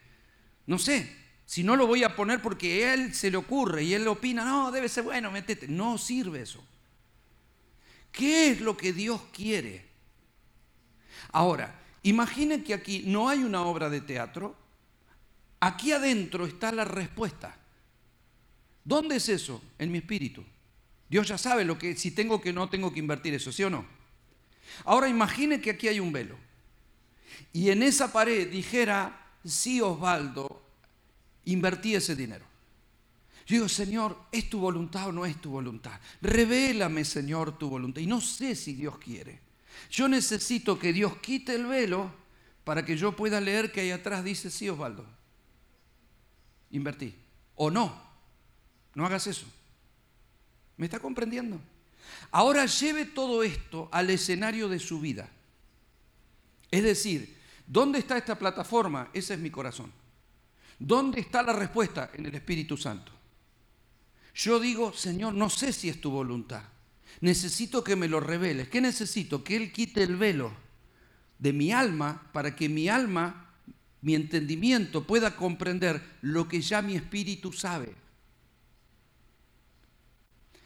no 0.67 0.79
sé, 0.79 1.26
si 1.47 1.63
no 1.63 1.77
lo 1.77 1.87
voy 1.87 2.03
a 2.03 2.13
poner 2.13 2.41
porque 2.41 2.93
él 2.93 3.13
se 3.15 3.31
le 3.31 3.37
ocurre 3.37 3.81
y 3.81 3.93
él 3.93 4.05
opina, 4.09 4.43
no, 4.43 4.69
debe 4.69 4.89
ser 4.89 5.05
bueno, 5.05 5.31
metete. 5.31 5.65
No 5.65 5.97
sirve 5.97 6.41
eso. 6.41 6.61
¿Qué 8.11 8.51
es 8.51 8.59
lo 8.59 8.75
que 8.75 8.91
Dios 8.91 9.21
quiere? 9.31 9.85
Ahora, 11.31 11.73
imaginen 12.03 12.65
que 12.65 12.73
aquí 12.73 13.03
no 13.07 13.29
hay 13.29 13.39
una 13.45 13.61
obra 13.61 13.89
de 13.89 14.01
teatro, 14.01 14.57
aquí 15.61 15.93
adentro 15.93 16.45
está 16.45 16.73
la 16.73 16.83
respuesta. 16.83 17.57
¿Dónde 18.83 19.15
es 19.15 19.29
eso? 19.29 19.63
En 19.79 19.89
mi 19.89 19.99
espíritu. 19.99 20.43
Dios 21.07 21.29
ya 21.29 21.37
sabe 21.37 21.63
lo 21.63 21.77
que, 21.77 21.95
si 21.95 22.11
tengo 22.11 22.41
que 22.41 22.51
no 22.51 22.69
tengo 22.69 22.91
que 22.91 22.99
invertir 22.99 23.33
eso, 23.33 23.53
¿sí 23.53 23.63
o 23.63 23.69
no? 23.69 23.85
Ahora 24.83 25.07
imagine 25.07 25.61
que 25.61 25.69
aquí 25.69 25.87
hay 25.87 26.01
un 26.01 26.11
velo. 26.11 26.35
Y 27.53 27.69
en 27.69 27.83
esa 27.83 28.11
pared 28.11 28.49
dijera, 28.51 29.31
sí 29.45 29.79
Osvaldo, 29.79 30.66
invertí 31.47 31.95
ese 31.95 32.15
dinero. 32.15 32.45
Yo 33.45 33.55
digo, 33.55 33.69
Señor, 33.69 34.17
¿es 34.31 34.49
tu 34.49 34.59
voluntad 34.59 35.07
o 35.07 35.11
no 35.11 35.25
es 35.25 35.39
tu 35.39 35.49
voluntad? 35.49 35.99
Revélame, 36.21 37.05
Señor, 37.05 37.57
tu 37.57 37.69
voluntad. 37.69 38.01
Y 38.01 38.05
no 38.07 38.19
sé 38.19 38.55
si 38.55 38.73
Dios 38.73 38.97
quiere. 38.97 39.39
Yo 39.89 40.07
necesito 40.07 40.77
que 40.77 40.91
Dios 40.91 41.17
quite 41.17 41.55
el 41.55 41.65
velo 41.65 42.11
para 42.65 42.83
que 42.83 42.97
yo 42.97 43.15
pueda 43.15 43.39
leer 43.39 43.71
que 43.71 43.81
ahí 43.81 43.91
atrás 43.91 44.23
dice, 44.23 44.51
sí, 44.51 44.67
Osvaldo, 44.67 45.05
invertí. 46.71 47.15
O 47.55 47.71
no, 47.71 47.97
no 48.93 49.05
hagas 49.05 49.27
eso. 49.27 49.45
¿Me 50.75 50.85
está 50.85 50.99
comprendiendo? 50.99 51.61
Ahora 52.31 52.65
lleve 52.65 53.05
todo 53.05 53.43
esto 53.43 53.87
al 53.93 54.09
escenario 54.09 54.67
de 54.67 54.79
su 54.79 54.99
vida. 54.99 55.29
Es 56.69 56.83
decir, 56.83 57.37
¿dónde 57.65 57.99
está 57.99 58.17
esta 58.17 58.37
plataforma? 58.37 59.09
Ese 59.13 59.35
es 59.35 59.39
mi 59.39 59.49
corazón. 59.49 59.91
¿Dónde 60.79 61.19
está 61.19 61.41
la 61.43 61.53
respuesta? 61.53 62.11
En 62.13 62.25
el 62.25 62.35
Espíritu 62.35 62.77
Santo. 62.77 63.11
Yo 64.35 64.59
digo, 64.59 64.93
Señor, 64.93 65.33
no 65.33 65.49
sé 65.49 65.73
si 65.73 65.89
es 65.89 65.99
tu 65.99 66.11
voluntad. 66.11 66.63
Necesito 67.21 67.83
que 67.83 67.95
me 67.95 68.07
lo 68.07 68.19
reveles. 68.19 68.69
¿Qué 68.69 68.81
necesito? 68.81 69.43
Que 69.43 69.55
Él 69.55 69.71
quite 69.71 70.03
el 70.03 70.15
velo 70.15 70.51
de 71.39 71.53
mi 71.53 71.71
alma 71.71 72.29
para 72.31 72.55
que 72.55 72.69
mi 72.69 72.89
alma, 72.89 73.55
mi 74.01 74.15
entendimiento 74.15 75.05
pueda 75.05 75.35
comprender 75.35 76.17
lo 76.21 76.47
que 76.47 76.61
ya 76.61 76.81
mi 76.81 76.95
espíritu 76.95 77.51
sabe. 77.51 77.95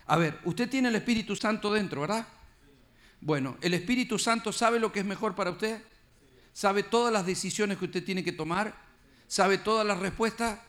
A 0.07 0.17
ver, 0.17 0.39
usted 0.43 0.69
tiene 0.69 0.89
el 0.89 0.95
Espíritu 0.95 1.37
Santo 1.37 1.71
dentro, 1.71 2.01
¿verdad? 2.01 2.27
Bueno, 3.21 3.57
¿el 3.61 3.73
Espíritu 3.73 4.19
Santo 4.19 4.51
sabe 4.51 4.79
lo 4.79 4.91
que 4.91 4.99
es 4.99 5.05
mejor 5.05 5.35
para 5.35 5.51
usted? 5.51 5.81
¿Sabe 6.51 6.83
todas 6.83 7.13
las 7.13 7.25
decisiones 7.25 7.77
que 7.77 7.85
usted 7.85 8.03
tiene 8.03 8.23
que 8.23 8.33
tomar? 8.33 8.90
¿Sabe 9.31 9.59
todas 9.59 9.87
las 9.87 9.97
respuestas? 9.97 10.59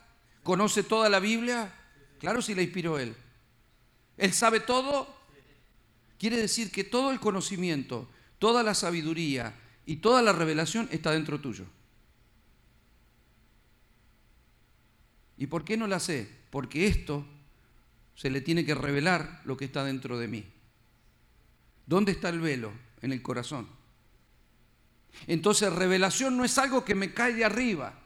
¿Conoce 0.44 0.84
toda 0.84 1.08
la 1.08 1.18
Biblia? 1.18 1.74
Claro 2.20 2.40
si 2.40 2.54
la 2.54 2.62
inspiró 2.62 2.96
Él. 2.96 3.12
¿Él 4.16 4.32
sabe 4.32 4.60
todo? 4.60 5.12
Quiere 6.16 6.36
decir 6.36 6.70
que 6.70 6.84
todo 6.84 7.10
el 7.10 7.18
conocimiento, 7.18 8.08
toda 8.38 8.62
la 8.62 8.74
sabiduría 8.74 9.52
y 9.84 9.96
toda 9.96 10.22
la 10.22 10.32
revelación 10.32 10.88
está 10.92 11.10
dentro 11.10 11.40
tuyo. 11.40 11.64
¿Y 15.36 15.48
por 15.48 15.64
qué 15.64 15.76
no 15.76 15.88
la 15.88 15.98
sé? 15.98 16.30
Porque 16.50 16.86
esto 16.86 17.26
se 18.14 18.30
le 18.30 18.42
tiene 18.42 18.64
que 18.64 18.76
revelar 18.76 19.42
lo 19.44 19.56
que 19.56 19.64
está 19.64 19.82
dentro 19.82 20.20
de 20.20 20.28
mí. 20.28 20.46
¿Dónde 21.84 22.12
está 22.12 22.28
el 22.28 22.40
velo? 22.40 22.72
En 23.00 23.10
el 23.10 23.22
corazón. 23.22 23.66
Entonces 25.26 25.72
revelación 25.72 26.36
no 26.36 26.44
es 26.44 26.56
algo 26.58 26.84
que 26.84 26.94
me 26.94 27.12
cae 27.12 27.34
de 27.34 27.44
arriba. 27.44 27.98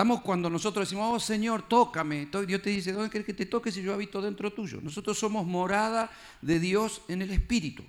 Estamos 0.00 0.22
cuando 0.22 0.48
nosotros 0.48 0.88
decimos, 0.88 1.14
oh 1.14 1.20
Señor, 1.20 1.68
tócame. 1.68 2.26
Dios 2.46 2.62
te 2.62 2.70
dice, 2.70 2.90
¿dónde 2.90 3.10
quieres 3.10 3.26
que 3.26 3.34
te 3.34 3.44
toque 3.44 3.70
si 3.70 3.82
yo 3.82 3.92
habito 3.92 4.22
dentro 4.22 4.50
tuyo? 4.50 4.80
Nosotros 4.80 5.18
somos 5.18 5.46
morada 5.46 6.10
de 6.40 6.58
Dios 6.58 7.02
en 7.08 7.20
el 7.20 7.30
Espíritu. 7.30 7.84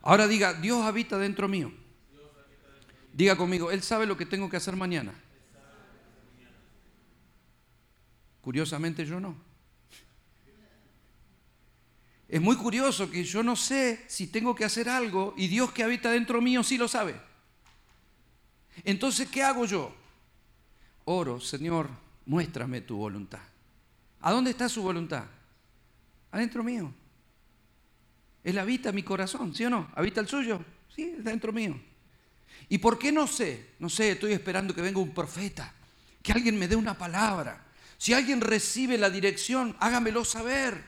Ahora 0.00 0.26
diga, 0.26 0.54
Dios 0.54 0.80
habita 0.80 1.18
dentro 1.18 1.46
mío. 1.46 1.70
Diga 3.12 3.36
conmigo, 3.36 3.70
Él 3.70 3.82
sabe 3.82 4.06
lo 4.06 4.16
que 4.16 4.24
tengo 4.24 4.48
que 4.48 4.56
hacer 4.56 4.76
mañana. 4.76 5.12
Curiosamente 8.40 9.04
yo 9.04 9.20
no. 9.20 9.36
Es 12.30 12.40
muy 12.40 12.56
curioso 12.56 13.10
que 13.10 13.24
yo 13.24 13.42
no 13.42 13.56
sé 13.56 14.06
si 14.08 14.28
tengo 14.28 14.54
que 14.54 14.64
hacer 14.64 14.88
algo 14.88 15.34
y 15.36 15.48
Dios 15.48 15.70
que 15.72 15.82
habita 15.82 16.10
dentro 16.10 16.40
mío 16.40 16.64
sí 16.64 16.78
lo 16.78 16.88
sabe. 16.88 17.14
Entonces, 18.84 19.28
¿qué 19.28 19.42
hago 19.42 19.66
yo? 19.66 19.99
Oro, 21.12 21.40
Señor, 21.40 21.88
muéstrame 22.26 22.82
tu 22.82 22.96
voluntad. 22.96 23.40
¿A 24.20 24.30
dónde 24.30 24.52
está 24.52 24.68
su 24.68 24.80
voluntad? 24.80 25.24
Adentro 26.30 26.62
mío. 26.62 26.94
Él 28.44 28.56
habita 28.56 28.92
mi 28.92 29.02
corazón, 29.02 29.52
¿sí 29.52 29.64
o 29.64 29.70
no? 29.70 29.90
¿Habita 29.96 30.20
el 30.20 30.28
suyo? 30.28 30.64
Sí, 30.94 31.16
dentro 31.18 31.52
mío. 31.52 31.80
¿Y 32.68 32.78
por 32.78 32.96
qué 32.96 33.10
no 33.10 33.26
sé? 33.26 33.70
No 33.80 33.88
sé, 33.88 34.12
estoy 34.12 34.34
esperando 34.34 34.72
que 34.72 34.82
venga 34.82 35.00
un 35.00 35.12
profeta, 35.12 35.74
que 36.22 36.30
alguien 36.30 36.56
me 36.56 36.68
dé 36.68 36.76
una 36.76 36.96
palabra. 36.96 37.66
Si 37.98 38.14
alguien 38.14 38.40
recibe 38.40 38.96
la 38.96 39.10
dirección, 39.10 39.76
hágamelo 39.80 40.24
saber. 40.24 40.80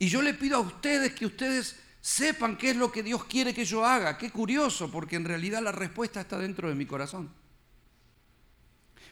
Y 0.00 0.08
yo 0.08 0.20
le 0.20 0.34
pido 0.34 0.56
a 0.56 0.60
ustedes 0.60 1.14
que 1.14 1.26
ustedes 1.26 1.78
sepan 2.00 2.56
qué 2.56 2.70
es 2.70 2.76
lo 2.76 2.90
que 2.90 3.04
Dios 3.04 3.24
quiere 3.26 3.54
que 3.54 3.64
yo 3.64 3.86
haga. 3.86 4.18
Qué 4.18 4.32
curioso, 4.32 4.90
porque 4.90 5.14
en 5.14 5.26
realidad 5.26 5.62
la 5.62 5.70
respuesta 5.70 6.20
está 6.20 6.36
dentro 6.38 6.68
de 6.68 6.74
mi 6.74 6.86
corazón. 6.86 7.45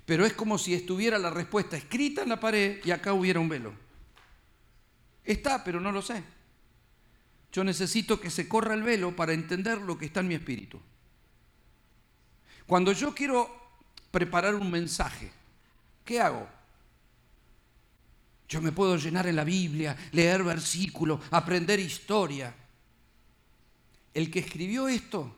Pero 0.04 0.26
es 0.26 0.34
como 0.34 0.58
si 0.58 0.74
estuviera 0.74 1.18
la 1.18 1.30
respuesta 1.30 1.76
escrita 1.76 2.22
en 2.22 2.28
la 2.28 2.40
pared 2.40 2.80
y 2.84 2.90
acá 2.90 3.12
hubiera 3.12 3.40
un 3.40 3.48
velo. 3.48 3.74
Está, 5.24 5.64
pero 5.64 5.80
no 5.80 5.90
lo 5.90 6.02
sé. 6.02 6.22
Yo 7.50 7.64
necesito 7.64 8.20
que 8.20 8.30
se 8.30 8.48
corra 8.48 8.74
el 8.74 8.82
velo 8.82 9.16
para 9.16 9.32
entender 9.32 9.80
lo 9.80 9.96
que 9.96 10.06
está 10.06 10.20
en 10.20 10.28
mi 10.28 10.34
espíritu. 10.34 10.80
Cuando 12.66 12.92
yo 12.92 13.14
quiero 13.14 13.48
preparar 14.10 14.54
un 14.54 14.70
mensaje, 14.70 15.30
¿qué 16.04 16.20
hago? 16.20 16.48
Yo 18.48 18.60
me 18.60 18.72
puedo 18.72 18.96
llenar 18.96 19.26
en 19.26 19.36
la 19.36 19.44
Biblia, 19.44 19.96
leer 20.12 20.42
versículos, 20.42 21.20
aprender 21.30 21.80
historia. 21.80 22.54
El 24.12 24.30
que 24.30 24.40
escribió 24.40 24.88
esto, 24.88 25.34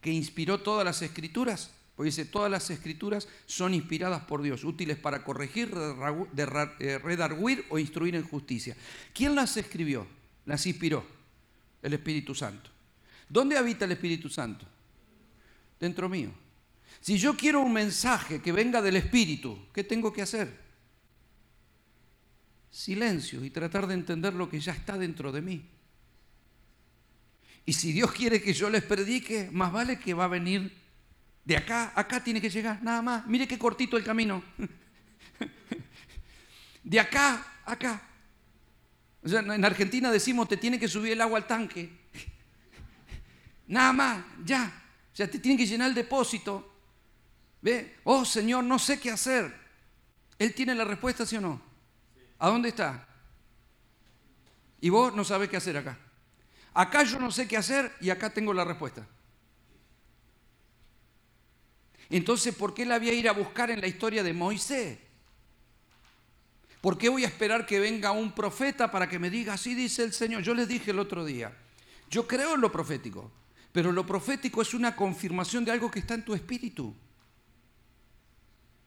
que 0.00 0.12
inspiró 0.12 0.60
todas 0.60 0.84
las 0.84 1.02
escrituras, 1.02 1.70
Porque 2.00 2.08
dice, 2.08 2.24
todas 2.24 2.50
las 2.50 2.70
escrituras 2.70 3.28
son 3.44 3.74
inspiradas 3.74 4.22
por 4.22 4.40
Dios, 4.40 4.64
útiles 4.64 4.96
para 4.96 5.22
corregir, 5.22 5.70
eh, 5.74 6.96
redarguir 6.96 7.66
o 7.68 7.78
instruir 7.78 8.14
en 8.14 8.22
justicia. 8.22 8.74
¿Quién 9.12 9.34
las 9.34 9.58
escribió? 9.58 10.06
Las 10.46 10.64
inspiró. 10.64 11.04
El 11.82 11.92
Espíritu 11.92 12.34
Santo. 12.34 12.70
¿Dónde 13.28 13.58
habita 13.58 13.84
el 13.84 13.92
Espíritu 13.92 14.30
Santo? 14.30 14.64
Dentro 15.78 16.08
mío. 16.08 16.30
Si 17.02 17.18
yo 17.18 17.36
quiero 17.36 17.60
un 17.60 17.74
mensaje 17.74 18.40
que 18.40 18.50
venga 18.50 18.80
del 18.80 18.96
Espíritu, 18.96 19.66
¿qué 19.74 19.84
tengo 19.84 20.10
que 20.10 20.22
hacer? 20.22 20.58
Silencio 22.70 23.44
y 23.44 23.50
tratar 23.50 23.86
de 23.86 23.92
entender 23.92 24.32
lo 24.32 24.48
que 24.48 24.58
ya 24.58 24.72
está 24.72 24.96
dentro 24.96 25.32
de 25.32 25.42
mí. 25.42 25.68
Y 27.66 27.74
si 27.74 27.92
Dios 27.92 28.10
quiere 28.12 28.40
que 28.40 28.54
yo 28.54 28.70
les 28.70 28.84
predique, 28.84 29.50
más 29.52 29.70
vale 29.70 29.98
que 29.98 30.14
va 30.14 30.24
a 30.24 30.28
venir 30.28 30.80
de 31.44 31.56
acá, 31.56 31.92
acá 31.94 32.22
tiene 32.22 32.40
que 32.40 32.50
llegar, 32.50 32.82
nada 32.82 33.02
más. 33.02 33.26
Mire 33.26 33.48
qué 33.48 33.58
cortito 33.58 33.96
el 33.96 34.04
camino. 34.04 34.42
De 36.82 36.98
acá, 37.00 37.44
acá. 37.64 38.02
O 39.22 39.28
sea, 39.28 39.40
en 39.40 39.64
Argentina 39.64 40.10
decimos, 40.10 40.48
te 40.48 40.56
tiene 40.56 40.78
que 40.78 40.88
subir 40.88 41.12
el 41.12 41.20
agua 41.20 41.38
al 41.38 41.46
tanque. 41.46 41.90
Nada 43.66 43.92
más, 43.92 44.24
ya. 44.44 44.82
O 45.12 45.16
sea, 45.16 45.30
te 45.30 45.38
tiene 45.38 45.58
que 45.58 45.66
llenar 45.66 45.88
el 45.88 45.94
depósito. 45.94 46.66
¿Ve? 47.62 47.98
Oh 48.04 48.24
Señor, 48.24 48.64
no 48.64 48.78
sé 48.78 48.98
qué 48.98 49.10
hacer. 49.10 49.54
Él 50.38 50.54
tiene 50.54 50.74
la 50.74 50.84
respuesta, 50.84 51.26
¿sí 51.26 51.36
o 51.36 51.40
no? 51.40 51.60
¿A 52.38 52.48
dónde 52.48 52.70
está? 52.70 53.06
Y 54.80 54.88
vos 54.88 55.14
no 55.14 55.24
sabés 55.24 55.50
qué 55.50 55.58
hacer 55.58 55.76
acá. 55.76 55.98
Acá 56.72 57.02
yo 57.02 57.18
no 57.18 57.30
sé 57.30 57.46
qué 57.46 57.56
hacer 57.56 57.94
y 58.00 58.08
acá 58.10 58.30
tengo 58.30 58.54
la 58.54 58.64
respuesta. 58.64 59.06
Entonces, 62.10 62.54
¿por 62.54 62.74
qué 62.74 62.84
la 62.84 62.98
voy 62.98 63.10
a 63.10 63.14
ir 63.14 63.28
a 63.28 63.32
buscar 63.32 63.70
en 63.70 63.80
la 63.80 63.86
historia 63.86 64.22
de 64.22 64.34
Moisés? 64.34 64.98
¿Por 66.80 66.98
qué 66.98 67.08
voy 67.08 67.24
a 67.24 67.28
esperar 67.28 67.66
que 67.66 67.78
venga 67.78 68.10
un 68.10 68.32
profeta 68.32 68.90
para 68.90 69.08
que 69.08 69.18
me 69.18 69.30
diga, 69.30 69.54
así 69.54 69.74
dice 69.74 70.02
el 70.02 70.12
Señor? 70.12 70.42
Yo 70.42 70.54
les 70.54 70.66
dije 70.66 70.90
el 70.90 70.98
otro 70.98 71.24
día, 71.24 71.56
yo 72.10 72.26
creo 72.26 72.54
en 72.54 72.60
lo 72.60 72.72
profético, 72.72 73.30
pero 73.70 73.92
lo 73.92 74.04
profético 74.04 74.62
es 74.62 74.74
una 74.74 74.96
confirmación 74.96 75.64
de 75.64 75.70
algo 75.70 75.90
que 75.90 76.00
está 76.00 76.14
en 76.14 76.24
tu 76.24 76.34
espíritu. 76.34 76.94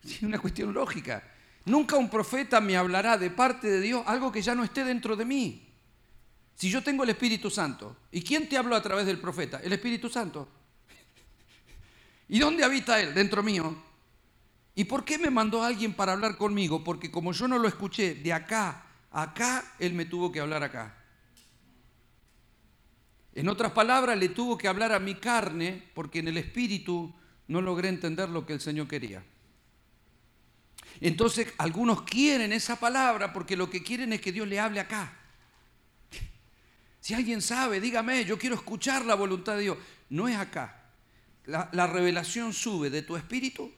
Es 0.04 0.22
una 0.22 0.40
cuestión 0.40 0.74
lógica. 0.74 1.24
Nunca 1.66 1.96
un 1.96 2.10
profeta 2.10 2.60
me 2.60 2.76
hablará 2.76 3.18
de 3.18 3.30
parte 3.30 3.70
de 3.70 3.80
Dios 3.80 4.04
algo 4.06 4.32
que 4.32 4.42
ya 4.42 4.54
no 4.54 4.66
esté 4.66 4.84
dentro 4.84 5.16
de 5.16 5.24
mí. 5.24 5.66
Si 6.56 6.70
yo 6.70 6.84
tengo 6.84 7.04
el 7.04 7.10
Espíritu 7.12 7.50
Santo, 7.50 7.96
¿y 8.12 8.22
quién 8.22 8.50
te 8.50 8.58
habló 8.58 8.76
a 8.76 8.82
través 8.82 9.06
del 9.06 9.20
profeta? 9.20 9.62
El 9.64 9.72
Espíritu 9.74 10.10
Santo. 10.10 10.48
¿Y 12.34 12.40
dónde 12.40 12.64
habita 12.64 13.00
Él? 13.00 13.14
Dentro 13.14 13.44
mío. 13.44 13.76
¿Y 14.74 14.86
por 14.86 15.06
qué 15.06 15.20
me 15.20 15.30
mandó 15.30 15.62
alguien 15.62 15.94
para 15.94 16.14
hablar 16.14 16.36
conmigo? 16.36 16.84
Porque 16.84 17.12
como 17.12 17.32
yo 17.32 17.48
no 17.48 17.60
lo 17.60 17.68
escuché 17.68 18.16
de 18.16 18.34
acá 18.34 18.86
a 19.12 19.22
acá, 19.22 19.64
Él 19.78 19.94
me 19.94 20.06
tuvo 20.06 20.32
que 20.32 20.40
hablar 20.40 20.64
acá. 20.64 20.98
En 23.36 23.48
otras 23.48 23.74
palabras, 23.74 24.18
le 24.18 24.30
tuvo 24.30 24.58
que 24.58 24.68
hablar 24.68 24.94
a 24.94 25.00
mi 25.00 25.14
carne 25.14 25.84
porque 25.94 26.20
en 26.20 26.28
el 26.28 26.38
espíritu 26.38 27.14
no 27.50 27.62
logré 27.62 27.90
entender 27.90 28.30
lo 28.30 28.48
que 28.48 28.54
el 28.54 28.62
Señor 28.62 28.88
quería. 28.88 29.24
Entonces, 31.02 31.54
algunos 31.60 32.02
quieren 32.02 32.52
esa 32.52 32.80
palabra 32.80 33.32
porque 33.32 33.56
lo 33.56 33.70
que 33.70 33.84
quieren 33.84 34.12
es 34.12 34.22
que 34.22 34.32
Dios 34.32 34.48
le 34.48 34.60
hable 34.60 34.80
acá. 34.80 35.14
Si 37.00 37.14
alguien 37.14 37.44
sabe, 37.44 37.80
dígame, 37.80 38.26
yo 38.26 38.40
quiero 38.40 38.56
escuchar 38.56 39.06
la 39.06 39.14
voluntad 39.14 39.56
de 39.56 39.62
Dios. 39.62 39.78
No 40.10 40.28
es 40.28 40.36
acá. 40.36 40.80
La, 41.46 41.88
revelación 41.88 42.54
sube 42.54 42.90
de 42.90 43.02
tu 43.02 43.18
espíritu 43.18 43.72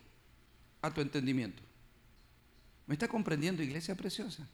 a 0.81 0.91
tu 0.91 1.01
entendimiento. 1.01 1.63
¿Me 2.85 2.93
está 2.93 3.07
comprendiendo, 3.07 3.63
iglesia 3.63 3.95
preciosa? 3.95 4.47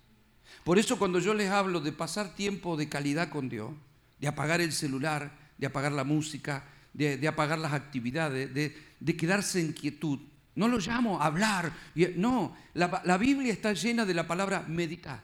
Por 0.63 0.79
eso 0.79 0.97
cuando 0.97 1.19
yo 1.19 1.33
les 1.33 1.49
hablo 1.49 1.81
de 1.81 1.91
pasar 1.91 2.35
tiempo 2.35 2.77
de 2.77 2.87
calidad 2.87 3.29
con 3.29 3.49
Dios, 3.49 3.71
de 4.19 4.27
apagar 4.27 4.61
el 4.61 4.71
celular, 4.71 5.31
de 5.57 5.67
apagar 5.67 5.91
la 5.91 6.05
música, 6.05 6.63
de, 6.93 7.27
apagar 7.27 7.59
las 7.59 7.73
actividades, 7.73 8.53
de, 8.53 9.17
quedarse 9.17 9.59
en 9.59 9.73
quietud, 9.73 10.19
no 10.55 10.67
lo 10.69 10.77
llamo 10.79 11.21
hablar. 11.21 11.73
No, 12.15 12.55
la, 12.73 13.01
la 13.03 13.17
Biblia 13.17 13.51
está 13.51 13.73
llena 13.73 14.05
de 14.05 14.13
la 14.13 14.27
palabra 14.27 14.63
meditar. 14.67 15.23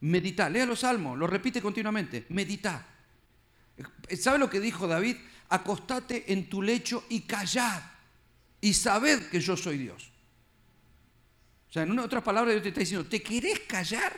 Meditar. 0.00 0.50
Lea 0.50 0.66
los 0.66 0.80
salmos, 0.80 1.16
lo 1.16 1.26
repite 1.26 1.62
continuamente. 1.62 2.26
Meditar. 2.30 2.84
¿Sabe 4.18 4.38
lo 4.38 4.50
que 4.50 4.60
dijo 4.60 4.88
David? 4.88 5.16
Acostate 5.50 6.32
en 6.32 6.48
tu 6.48 6.62
lecho 6.62 7.04
y 7.08 7.20
callad 7.22 7.82
y 8.60 8.72
sabed 8.72 9.28
que 9.28 9.40
yo 9.40 9.56
soy 9.56 9.78
Dios. 9.78 10.10
O 11.68 11.72
sea, 11.72 11.82
en 11.84 11.98
otras 11.98 12.22
palabras 12.22 12.54
Dios 12.54 12.62
te 12.62 12.68
está 12.70 12.80
diciendo, 12.80 13.08
¿te 13.08 13.22
querés 13.22 13.60
callar? 13.60 14.12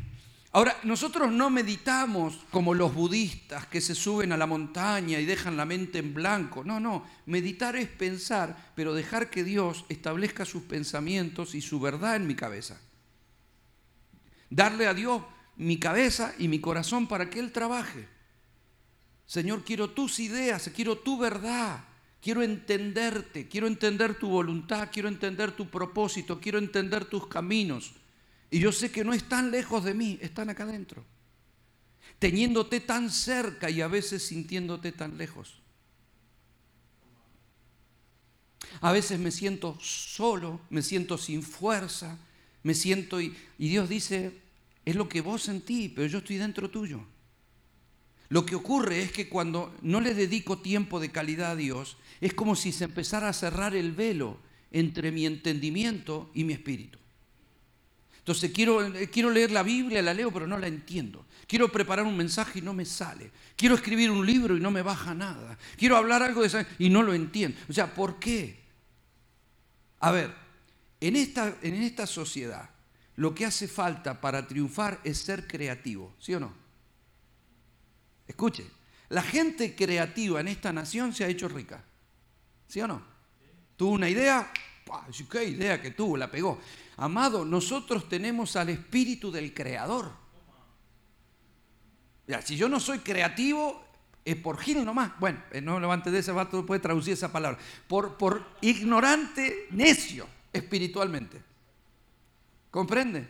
ahora, 0.51 0.77
nosotros 0.83 1.31
no 1.31 1.49
meditamos 1.49 2.39
como 2.51 2.75
los 2.75 2.93
budistas 2.93 3.65
que 3.67 3.81
se 3.81 3.95
suben 3.95 4.31
a 4.31 4.37
la 4.37 4.45
montaña 4.45 5.19
y 5.19 5.25
dejan 5.25 5.57
la 5.57 5.65
mente 5.65 5.97
en 5.97 6.13
blanco. 6.13 6.63
No, 6.63 6.79
no, 6.79 7.07
meditar 7.25 7.75
es 7.75 7.87
pensar, 7.87 8.71
pero 8.75 8.93
dejar 8.93 9.29
que 9.29 9.43
Dios 9.43 9.85
establezca 9.89 10.45
sus 10.45 10.63
pensamientos 10.63 11.55
y 11.55 11.61
su 11.61 11.79
verdad 11.79 12.15
en 12.15 12.27
mi 12.27 12.35
cabeza. 12.35 12.79
Darle 14.49 14.85
a 14.85 14.93
Dios 14.93 15.23
mi 15.55 15.79
cabeza 15.79 16.33
y 16.37 16.47
mi 16.47 16.59
corazón 16.59 17.07
para 17.07 17.29
que 17.29 17.39
Él 17.39 17.51
trabaje. 17.51 18.07
Señor, 19.25 19.63
quiero 19.63 19.89
tus 19.91 20.19
ideas, 20.19 20.69
quiero 20.75 20.97
tu 20.97 21.17
verdad, 21.17 21.83
quiero 22.21 22.43
entenderte, 22.43 23.47
quiero 23.47 23.67
entender 23.67 24.15
tu 24.15 24.29
voluntad, 24.29 24.89
quiero 24.91 25.07
entender 25.07 25.51
tu 25.51 25.69
propósito, 25.69 26.39
quiero 26.39 26.57
entender 26.57 27.05
tus 27.05 27.27
caminos. 27.27 27.93
Y 28.51 28.59
yo 28.59 28.71
sé 28.71 28.91
que 28.91 29.03
no 29.03 29.13
están 29.13 29.51
lejos 29.51 29.83
de 29.83 29.93
mí, 29.93 30.19
están 30.21 30.49
acá 30.49 30.63
adentro. 30.63 31.03
Teniéndote 32.19 32.79
tan 32.79 33.09
cerca 33.09 33.69
y 33.69 33.81
a 33.81 33.87
veces 33.87 34.23
sintiéndote 34.23 34.91
tan 34.91 35.17
lejos. 35.17 35.61
A 38.81 38.91
veces 38.91 39.19
me 39.19 39.31
siento 39.31 39.77
solo, 39.79 40.61
me 40.69 40.81
siento 40.81 41.17
sin 41.17 41.43
fuerza, 41.43 42.17
me 42.63 42.73
siento 42.73 43.21
y, 43.21 43.35
y 43.57 43.69
Dios 43.69 43.89
dice, 43.89 44.42
es 44.85 44.95
lo 44.95 45.07
que 45.07 45.21
vos 45.21 45.43
sentís, 45.43 45.91
pero 45.95 46.07
yo 46.07 46.19
estoy 46.19 46.37
dentro 46.37 46.69
tuyo. 46.69 47.05
Lo 48.29 48.45
que 48.45 48.55
ocurre 48.55 49.01
es 49.01 49.11
que 49.11 49.29
cuando 49.29 49.75
no 49.81 50.01
le 50.01 50.13
dedico 50.13 50.57
tiempo 50.57 50.99
de 50.99 51.11
calidad 51.11 51.51
a 51.51 51.55
Dios, 51.55 51.97
es 52.19 52.33
como 52.33 52.55
si 52.55 52.71
se 52.71 52.85
empezara 52.85 53.29
a 53.29 53.33
cerrar 53.33 53.75
el 53.75 53.91
velo 53.91 54.39
entre 54.71 55.11
mi 55.11 55.25
entendimiento 55.25 56.31
y 56.33 56.43
mi 56.43 56.53
espíritu. 56.53 56.97
Entonces 58.17 58.51
quiero, 58.51 58.91
quiero 59.11 59.29
leer 59.29 59.51
la 59.51 59.63
Biblia, 59.63 60.01
la 60.01 60.13
leo, 60.13 60.31
pero 60.31 60.47
no 60.47 60.57
la 60.57 60.67
entiendo. 60.67 61.25
Quiero 61.45 61.69
preparar 61.69 62.05
un 62.05 62.15
mensaje 62.15 62.59
y 62.59 62.61
no 62.61 62.73
me 62.73 62.85
sale. 62.85 63.31
Quiero 63.55 63.75
escribir 63.75 64.09
un 64.09 64.25
libro 64.25 64.55
y 64.57 64.61
no 64.61 64.71
me 64.71 64.81
baja 64.81 65.13
nada. 65.13 65.57
Quiero 65.77 65.97
hablar 65.97 66.23
algo 66.23 66.41
de 66.41 66.65
y 66.79 66.89
no 66.89 67.03
lo 67.03 67.13
entiendo. 67.13 67.57
O 67.69 67.73
sea, 67.73 67.93
¿por 67.93 68.19
qué? 68.19 68.63
A 69.99 70.11
ver, 70.11 70.33
en 71.01 71.17
esta, 71.17 71.57
en 71.61 71.75
esta 71.75 72.07
sociedad 72.07 72.72
lo 73.15 73.35
que 73.35 73.45
hace 73.45 73.67
falta 73.67 74.19
para 74.19 74.47
triunfar 74.47 74.99
es 75.03 75.19
ser 75.19 75.47
creativo, 75.47 76.13
¿sí 76.19 76.33
o 76.33 76.39
no? 76.39 76.53
Escuche, 78.27 78.65
la 79.09 79.21
gente 79.21 79.75
creativa 79.75 80.39
en 80.41 80.47
esta 80.47 80.73
nación 80.73 81.13
se 81.13 81.23
ha 81.23 81.27
hecho 81.27 81.47
rica, 81.47 81.83
¿sí 82.67 82.81
o 82.81 82.87
no? 82.87 83.01
Tuvo 83.77 83.91
una 83.91 84.09
idea, 84.09 84.51
qué 85.29 85.43
idea 85.45 85.81
que 85.81 85.91
tuvo, 85.91 86.17
la 86.17 86.31
pegó. 86.31 86.59
Amado, 86.97 87.45
nosotros 87.45 88.07
tenemos 88.07 88.55
al 88.55 88.69
espíritu 88.69 89.31
del 89.31 89.53
creador. 89.53 90.11
Ya, 92.27 92.41
si 92.41 92.55
yo 92.55 92.69
no 92.69 92.79
soy 92.79 92.99
creativo, 92.99 93.83
es 94.23 94.35
por 94.35 94.57
gil 94.57 94.85
nomás. 94.85 95.11
Bueno, 95.19 95.43
eh, 95.51 95.61
no 95.61 95.79
levante 95.79 96.11
de 96.11 96.19
ese 96.19 96.31
vato, 96.31 96.65
puede 96.65 96.79
traducir 96.79 97.13
esa 97.13 97.31
palabra. 97.31 97.59
Por, 97.87 98.17
por 98.17 98.45
ignorante, 98.61 99.67
necio, 99.71 100.27
espiritualmente. 100.53 101.52
¿Comprende? 102.73 103.27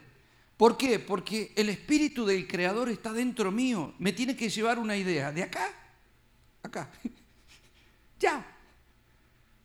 ¿Por 0.56 0.78
qué? 0.78 1.00
Porque 1.00 1.52
el 1.58 1.68
espíritu 1.68 2.26
del 2.26 2.48
creador 2.48 2.88
está 2.88 3.12
dentro 3.12 3.52
mío. 3.52 3.94
Me 4.00 4.14
tiene 4.14 4.38
que 4.38 4.48
llevar 4.48 4.80
una 4.80 4.96
idea. 4.96 5.34
¿De 5.34 5.44
acá? 5.44 5.68
Acá. 6.64 6.90
ya. 8.22 8.38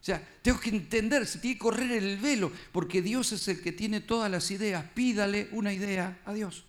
O 0.00 0.04
sea, 0.04 0.20
tengo 0.42 0.58
que 0.58 0.70
entender, 0.70 1.24
se 1.28 1.38
tiene 1.38 1.54
que 1.54 1.60
correr 1.60 1.92
el 1.92 2.18
velo, 2.18 2.50
porque 2.72 3.02
Dios 3.02 3.30
es 3.30 3.46
el 3.46 3.62
que 3.62 3.70
tiene 3.70 4.00
todas 4.00 4.28
las 4.28 4.50
ideas. 4.50 4.84
Pídale 4.94 5.48
una 5.52 5.72
idea 5.72 6.22
a 6.24 6.34
Dios. 6.34 6.64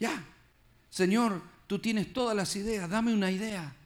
Ya. 0.00 0.24
Señor, 0.88 1.42
tú 1.66 1.78
tienes 1.78 2.10
todas 2.14 2.34
las 2.34 2.56
ideas, 2.56 2.88
dame 2.88 3.12
una 3.12 3.30
idea. 3.30 3.76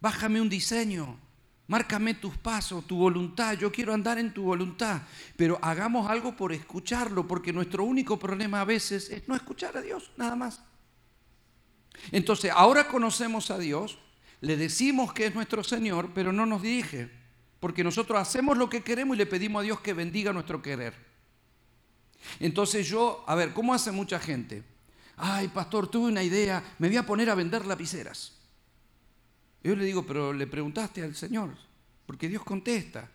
Bájame 0.00 0.40
un 0.40 0.48
diseño. 0.48 1.20
Márcame 1.68 2.14
tus 2.14 2.36
pasos, 2.38 2.86
tu 2.86 2.96
voluntad. 2.96 3.52
Yo 3.52 3.70
quiero 3.70 3.92
andar 3.92 4.18
en 4.18 4.32
tu 4.32 4.42
voluntad. 4.42 5.02
Pero 5.36 5.58
hagamos 5.60 6.08
algo 6.10 6.34
por 6.34 6.52
escucharlo, 6.52 7.28
porque 7.28 7.52
nuestro 7.52 7.84
único 7.84 8.18
problema 8.18 8.62
a 8.62 8.64
veces 8.64 9.10
es 9.10 9.28
no 9.28 9.36
escuchar 9.36 9.76
a 9.76 9.82
Dios, 9.82 10.10
nada 10.16 10.34
más. 10.34 10.62
Entonces, 12.10 12.50
ahora 12.54 12.88
conocemos 12.88 13.50
a 13.50 13.58
Dios, 13.58 13.98
le 14.40 14.56
decimos 14.56 15.12
que 15.12 15.26
es 15.26 15.34
nuestro 15.34 15.62
Señor, 15.62 16.12
pero 16.14 16.32
no 16.32 16.46
nos 16.46 16.62
dirige, 16.62 17.10
porque 17.60 17.84
nosotros 17.84 18.18
hacemos 18.18 18.56
lo 18.56 18.70
que 18.70 18.82
queremos 18.82 19.16
y 19.16 19.18
le 19.18 19.26
pedimos 19.26 19.60
a 19.60 19.64
Dios 19.64 19.80
que 19.80 19.92
bendiga 19.92 20.32
nuestro 20.32 20.62
querer. 20.62 20.94
Entonces 22.40 22.88
yo, 22.88 23.24
a 23.26 23.34
ver, 23.34 23.52
¿cómo 23.52 23.74
hace 23.74 23.92
mucha 23.92 24.18
gente? 24.18 24.62
Ay, 25.18 25.48
pastor, 25.48 25.88
tuve 25.88 26.08
una 26.08 26.22
idea, 26.22 26.62
me 26.78 26.88
voy 26.88 26.96
a 26.96 27.04
poner 27.04 27.28
a 27.28 27.34
vender 27.34 27.66
lapiceras. 27.66 28.37
Yo 29.62 29.74
le 29.76 29.84
digo, 29.84 30.06
pero 30.06 30.32
le 30.32 30.46
preguntaste 30.46 31.02
al 31.02 31.14
Señor, 31.14 31.50
porque 32.06 32.28
Dios 32.28 32.44
contesta. 32.44 33.08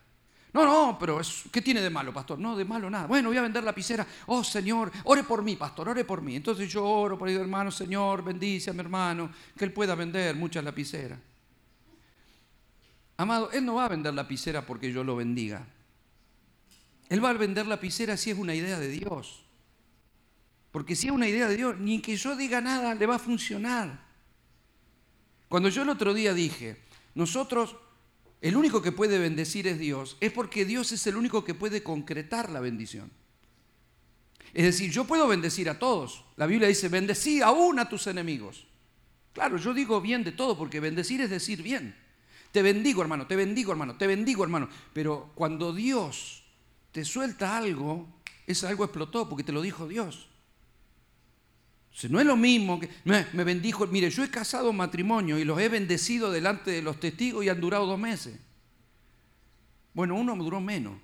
No, 0.54 0.66
no, 0.66 1.00
pero 1.00 1.20
¿qué 1.52 1.64
tiene 1.64 1.82
de 1.82 1.90
malo, 1.90 2.14
pastor? 2.14 2.38
No, 2.38 2.56
de 2.56 2.64
malo 2.64 2.88
nada. 2.88 3.08
Bueno, 3.08 3.30
voy 3.30 3.38
a 3.38 3.42
vender 3.42 3.64
lapicera. 3.64 4.06
Oh, 4.28 4.44
Señor, 4.44 4.92
ore 5.06 5.24
por 5.24 5.42
mí, 5.42 5.56
pastor, 5.56 5.90
ore 5.90 6.06
por 6.06 6.22
mí. 6.22 6.36
Entonces 6.36 6.72
yo 6.72 6.86
oro 6.86 7.18
por 7.18 7.28
el 7.28 7.38
hermano, 7.38 7.72
Señor, 7.72 8.24
bendice 8.24 8.70
a 8.70 8.74
mi 8.74 8.82
hermano, 8.82 9.32
que 9.58 9.66
él 9.66 9.74
pueda 9.74 9.96
vender 9.96 10.36
muchas 10.36 10.64
lapiceras. 10.64 11.18
Amado, 13.18 13.52
él 13.52 13.66
no 13.66 13.76
va 13.76 13.86
a 13.86 13.90
vender 13.90 14.14
lapicera 14.14 14.64
porque 14.64 14.92
yo 14.92 15.04
lo 15.04 15.16
bendiga. 15.16 15.66
Él 17.10 17.24
va 17.24 17.32
a 17.32 17.34
vender 17.34 17.66
lapicera 17.66 18.16
si 18.16 18.30
es 18.30 18.38
una 18.38 18.54
idea 18.54 18.80
de 18.80 18.90
Dios. 18.90 19.44
Porque 20.72 20.96
si 20.96 21.08
es 21.08 21.14
una 21.14 21.28
idea 21.28 21.48
de 21.48 21.58
Dios, 21.58 21.80
ni 21.80 22.00
que 22.00 22.16
yo 22.16 22.36
diga 22.36 22.62
nada 22.62 22.94
le 22.94 23.06
va 23.08 23.16
a 23.16 23.20
funcionar. 23.20 24.03
Cuando 25.54 25.70
yo 25.70 25.84
el 25.84 25.90
otro 25.90 26.16
día 26.16 26.34
dije, 26.34 26.78
nosotros, 27.14 27.76
el 28.42 28.58
único 28.58 28.82
que 28.82 28.92
puede 28.92 29.20
bendecir 29.20 29.68
es 29.68 29.78
Dios, 29.78 30.18
es 30.20 30.32
porque 30.32 30.66
Dios 30.66 30.92
es 30.92 31.06
el 31.06 31.16
único 31.16 31.46
que 31.46 31.54
puede 31.54 31.84
concretar 31.84 32.50
la 32.50 32.60
bendición. 32.60 33.12
Es 34.52 34.64
decir, 34.66 34.90
yo 34.90 35.06
puedo 35.06 35.28
bendecir 35.28 35.70
a 35.70 35.78
todos. 35.78 36.26
La 36.38 36.48
Biblia 36.48 36.68
dice, 36.68 36.90
bendecí 36.90 37.44
aún 37.44 37.78
a 37.78 37.88
tus 37.88 38.08
enemigos. 38.08 38.66
Claro, 39.32 39.58
yo 39.58 39.76
digo 39.76 40.02
bien 40.02 40.24
de 40.24 40.32
todo, 40.32 40.58
porque 40.58 40.80
bendecir 40.80 41.22
es 41.22 41.30
decir 41.30 41.62
bien. 41.62 41.96
Te 42.52 42.64
bendigo, 42.64 43.04
hermano, 43.04 43.28
te 43.28 43.36
bendigo, 43.36 43.72
hermano, 43.74 43.96
te 43.96 44.08
bendigo, 44.08 44.44
hermano. 44.44 44.70
Pero 44.92 45.34
cuando 45.36 45.72
Dios 45.72 46.46
te 46.92 47.06
suelta 47.06 47.56
algo, 47.56 48.08
ese 48.48 48.66
algo 48.66 48.86
explotó 48.86 49.30
porque 49.30 49.44
te 49.44 49.52
lo 49.52 49.62
dijo 49.62 49.88
Dios 49.88 50.33
no 52.10 52.20
es 52.20 52.26
lo 52.26 52.36
mismo 52.36 52.80
que 52.80 52.90
me, 53.06 53.44
bendijo. 53.44 53.86
Mire, 53.88 54.10
yo 54.10 54.24
he 54.24 54.30
casado 54.30 54.74
matrimonio 54.74 55.38
y 55.38 55.46
los 55.46 55.60
he 55.60 55.70
bendecido 55.70 56.32
delante 56.32 56.72
de 56.72 56.82
los 56.82 57.00
testigos 57.00 57.46
y 57.46 57.50
han 57.50 57.62
durado 57.62 57.86
dos 57.86 58.00
meses. 58.00 58.40
Bueno, 59.94 60.16
uno 60.16 60.36
duró 60.36 60.60
menos. 60.60 60.98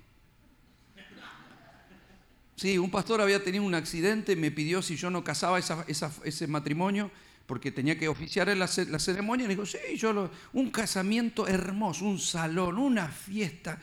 Sí, 2.56 2.76
un 2.76 2.90
pastor 2.90 3.22
había 3.22 3.42
tenido 3.42 3.64
un 3.64 3.74
accidente, 3.74 4.36
me 4.36 4.50
pidió 4.50 4.82
si 4.82 4.96
yo 4.96 5.08
no 5.08 5.24
casaba 5.24 5.58
ese 5.58 6.46
matrimonio 6.46 7.10
porque 7.46 7.72
tenía 7.72 7.98
que 7.98 8.06
oficiar 8.06 8.48
la, 8.48 8.68
la 8.88 8.98
ceremonia. 8.98 9.46
Y 9.46 9.48
dijo, 9.48 9.64
sí, 9.64 9.78
yo 9.96 10.12
lo, 10.12 10.30
un 10.52 10.70
casamiento 10.70 11.48
hermoso, 11.48 12.04
un 12.04 12.18
salón, 12.18 12.78
una 12.78 13.08
fiesta, 13.08 13.80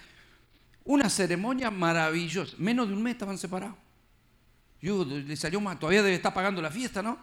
una 0.83 1.09
ceremonia 1.09 1.71
maravillosa. 1.71 2.55
Menos 2.59 2.87
de 2.87 2.93
un 2.93 3.01
mes 3.01 3.13
estaban 3.13 3.37
separados. 3.37 3.75
Yo, 4.81 5.03
le 5.05 5.35
salió 5.35 5.59
más, 5.59 5.79
todavía 5.79 6.03
debe 6.03 6.15
estar 6.15 6.33
pagando 6.33 6.61
la 6.61 6.69
fiesta, 6.69 7.01
¿no? 7.01 7.19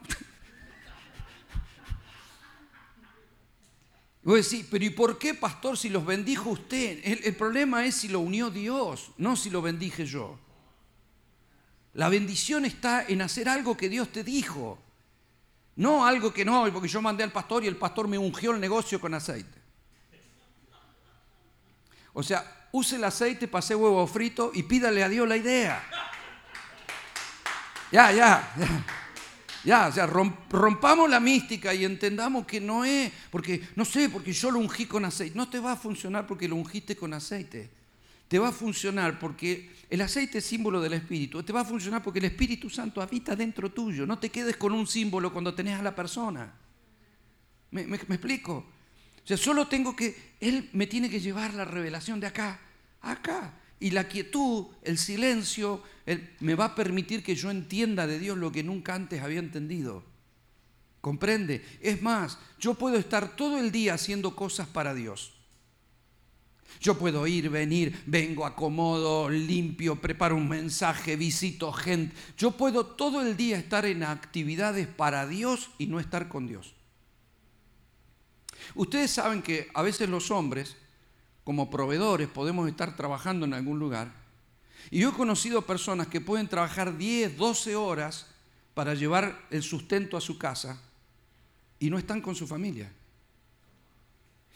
Voy 4.24 4.34
a 4.34 4.36
decir, 4.38 4.66
pero 4.70 4.84
¿y 4.84 4.90
por 4.90 5.18
qué, 5.18 5.34
pastor, 5.34 5.76
si 5.76 5.90
los 5.90 6.04
bendijo 6.04 6.50
usted? 6.50 7.00
El, 7.04 7.36
problema 7.36 7.84
es 7.84 7.96
si 7.96 8.08
lo 8.08 8.20
unió 8.20 8.50
Dios, 8.50 9.10
no 9.18 9.36
si 9.36 9.50
lo 9.50 9.60
bendije 9.60 10.06
yo. 10.06 10.38
La 11.92 12.08
bendición 12.08 12.64
está 12.64 13.04
en 13.06 13.20
hacer 13.20 13.50
algo 13.50 13.76
que 13.76 13.90
Dios 13.90 14.10
te 14.10 14.24
dijo. 14.24 14.78
No 15.76 16.06
algo 16.06 16.32
que 16.32 16.44
no, 16.44 16.66
porque 16.72 16.88
yo 16.88 17.02
mandé 17.02 17.22
al 17.22 17.32
pastor 17.32 17.64
y 17.64 17.66
el 17.66 17.76
pastor 17.76 18.08
me 18.08 18.16
ungió 18.16 18.52
el 18.52 18.60
negocio 18.60 18.98
con 18.98 19.12
aceite. 19.12 19.58
O 22.14 22.22
sea, 22.22 22.68
use 22.72 22.96
el 22.96 23.04
aceite, 23.04 23.46
pase 23.46 23.74
huevo 23.74 24.06
frito 24.06 24.52
y 24.54 24.62
pídale 24.62 25.04
a 25.04 25.08
Dios 25.10 25.28
la 25.28 25.36
idea. 25.36 25.84
Ya, 27.94 28.10
ya, 28.10 28.52
ya. 28.58 28.84
Ya, 29.62 29.86
o 29.86 29.92
sea, 29.92 30.06
rompamos 30.06 31.08
la 31.08 31.20
mística 31.20 31.72
y 31.72 31.84
entendamos 31.84 32.44
que 32.44 32.60
no 32.60 32.84
es, 32.84 33.10
porque, 33.30 33.62
no 33.76 33.84
sé, 33.84 34.08
porque 34.08 34.32
yo 34.32 34.50
lo 34.50 34.58
ungí 34.58 34.84
con 34.84 35.04
aceite. 35.04 35.36
No 35.36 35.48
te 35.48 35.60
va 35.60 35.72
a 35.72 35.76
funcionar 35.76 36.26
porque 36.26 36.48
lo 36.48 36.56
ungiste 36.56 36.96
con 36.96 37.14
aceite. 37.14 37.70
Te 38.26 38.38
va 38.40 38.48
a 38.48 38.52
funcionar 38.52 39.20
porque 39.20 39.70
el 39.88 40.00
aceite 40.00 40.38
es 40.38 40.44
símbolo 40.44 40.80
del 40.82 40.94
Espíritu. 40.94 41.44
Te 41.44 41.52
va 41.52 41.60
a 41.60 41.64
funcionar 41.64 42.02
porque 42.02 42.18
el 42.18 42.24
Espíritu 42.24 42.68
Santo 42.68 43.00
habita 43.00 43.36
dentro 43.36 43.70
tuyo. 43.70 44.04
No 44.04 44.18
te 44.18 44.28
quedes 44.28 44.56
con 44.56 44.72
un 44.72 44.88
símbolo 44.88 45.32
cuando 45.32 45.54
tenés 45.54 45.78
a 45.78 45.82
la 45.82 45.94
persona. 45.94 46.52
¿Me, 47.70 47.86
me 47.86 47.96
explico? 47.96 48.54
O 49.22 49.26
sea, 49.26 49.36
solo 49.36 49.68
tengo 49.68 49.94
que, 49.94 50.34
Él 50.40 50.68
me 50.72 50.88
tiene 50.88 51.08
que 51.08 51.20
llevar 51.20 51.54
la 51.54 51.64
revelación 51.64 52.18
de 52.18 52.26
acá, 52.26 52.58
acá. 53.00 53.54
Y 53.84 53.90
la 53.90 54.08
quietud, 54.08 54.68
el 54.80 54.96
silencio, 54.96 55.82
me 56.40 56.54
va 56.54 56.64
a 56.64 56.74
permitir 56.74 57.22
que 57.22 57.36
yo 57.36 57.50
entienda 57.50 58.06
de 58.06 58.18
Dios 58.18 58.38
lo 58.38 58.50
que 58.50 58.62
nunca 58.62 58.94
antes 58.94 59.20
había 59.20 59.40
entendido. 59.40 60.02
¿Comprende? 61.02 61.62
Es 61.82 62.00
más, 62.00 62.38
yo 62.58 62.72
puedo 62.72 62.96
estar 62.96 63.36
todo 63.36 63.58
el 63.58 63.70
día 63.70 63.92
haciendo 63.92 64.34
cosas 64.34 64.68
para 64.68 64.94
Dios. 64.94 65.34
Yo 66.80 66.96
puedo 66.96 67.26
ir, 67.26 67.50
venir, 67.50 68.02
vengo, 68.06 68.46
acomodo, 68.46 69.28
limpio, 69.28 69.96
preparo 69.96 70.36
un 70.36 70.48
mensaje, 70.48 71.16
visito 71.16 71.70
gente. 71.70 72.16
Yo 72.38 72.52
puedo 72.52 72.86
todo 72.86 73.20
el 73.20 73.36
día 73.36 73.58
estar 73.58 73.84
en 73.84 74.02
actividades 74.02 74.86
para 74.86 75.26
Dios 75.26 75.68
y 75.76 75.88
no 75.88 76.00
estar 76.00 76.28
con 76.28 76.46
Dios. 76.46 76.72
Ustedes 78.74 79.10
saben 79.10 79.42
que 79.42 79.68
a 79.74 79.82
veces 79.82 80.08
los 80.08 80.30
hombres 80.30 80.74
como 81.44 81.70
proveedores 81.70 82.28
podemos 82.28 82.68
estar 82.68 82.96
trabajando 82.96 83.44
en 83.44 83.54
algún 83.54 83.78
lugar. 83.78 84.12
Y 84.90 85.00
yo 85.00 85.10
he 85.10 85.12
conocido 85.12 85.62
personas 85.62 86.08
que 86.08 86.20
pueden 86.20 86.48
trabajar 86.48 86.96
10, 86.96 87.36
12 87.36 87.76
horas 87.76 88.26
para 88.74 88.94
llevar 88.94 89.46
el 89.50 89.62
sustento 89.62 90.16
a 90.16 90.20
su 90.20 90.36
casa 90.36 90.80
y 91.78 91.90
no 91.90 91.98
están 91.98 92.20
con 92.20 92.34
su 92.34 92.46
familia. 92.46 92.90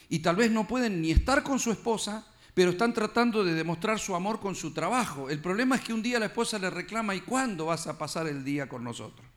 Y 0.08 0.20
tal 0.20 0.36
vez 0.36 0.50
no 0.50 0.66
pueden 0.66 1.02
ni 1.02 1.10
estar 1.10 1.42
con 1.42 1.58
su 1.58 1.70
esposa, 1.70 2.26
pero 2.54 2.70
están 2.70 2.94
tratando 2.94 3.44
de 3.44 3.54
demostrar 3.54 3.98
su 3.98 4.14
amor 4.14 4.40
con 4.40 4.54
su 4.54 4.72
trabajo. 4.72 5.28
El 5.28 5.40
problema 5.40 5.76
es 5.76 5.82
que 5.82 5.92
un 5.92 6.02
día 6.02 6.18
la 6.18 6.26
esposa 6.26 6.58
le 6.58 6.70
reclama, 6.70 7.14
¿y 7.14 7.20
cuándo 7.20 7.66
vas 7.66 7.86
a 7.86 7.98
pasar 7.98 8.26
el 8.26 8.42
día 8.42 8.68
con 8.68 8.82
nosotros? 8.82 9.27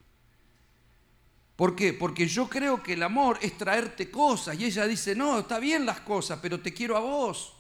¿Por 1.62 1.76
qué? 1.76 1.94
Porque 1.94 2.28
yo 2.28 2.50
creo 2.50 2.82
que 2.82 2.94
el 2.94 3.04
amor 3.04 3.38
es 3.40 3.56
traerte 3.56 4.10
cosas. 4.10 4.60
Y 4.60 4.66
ella 4.66 4.88
dice, 4.88 5.14
no, 5.14 5.38
está 5.38 5.60
bien 5.60 5.86
las 5.86 6.00
cosas, 6.00 6.40
pero 6.42 6.60
te 6.60 6.74
quiero 6.74 6.98
a 6.98 7.02
vos. 7.02 7.54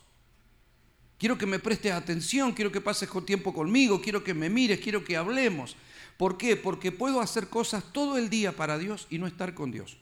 Quiero 1.19 1.37
que 1.37 1.45
me 1.45 1.59
prestes 1.59 1.91
atención, 1.91 2.51
quiero 2.53 2.71
que 2.71 2.81
pases 2.81 3.07
tiempo 3.27 3.53
conmigo, 3.53 4.01
quiero 4.01 4.23
que 4.23 4.33
me 4.33 4.49
mires, 4.49 4.79
quiero 4.79 5.03
que 5.03 5.15
hablemos. 5.15 5.75
¿Por 6.17 6.35
qué? 6.35 6.55
Porque 6.55 6.91
puedo 6.91 7.21
hacer 7.21 7.47
cosas 7.47 7.93
todo 7.93 8.17
el 8.17 8.31
día 8.31 8.55
para 8.55 8.79
Dios 8.79 9.05
y 9.11 9.19
no 9.19 9.27
estar 9.27 9.53
con 9.53 9.69
Dios. 9.69 9.99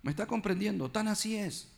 ¿Me 0.00 0.10
está 0.10 0.24
comprendiendo? 0.24 0.90
Tan 0.90 1.08
así 1.08 1.36
es. 1.36 1.68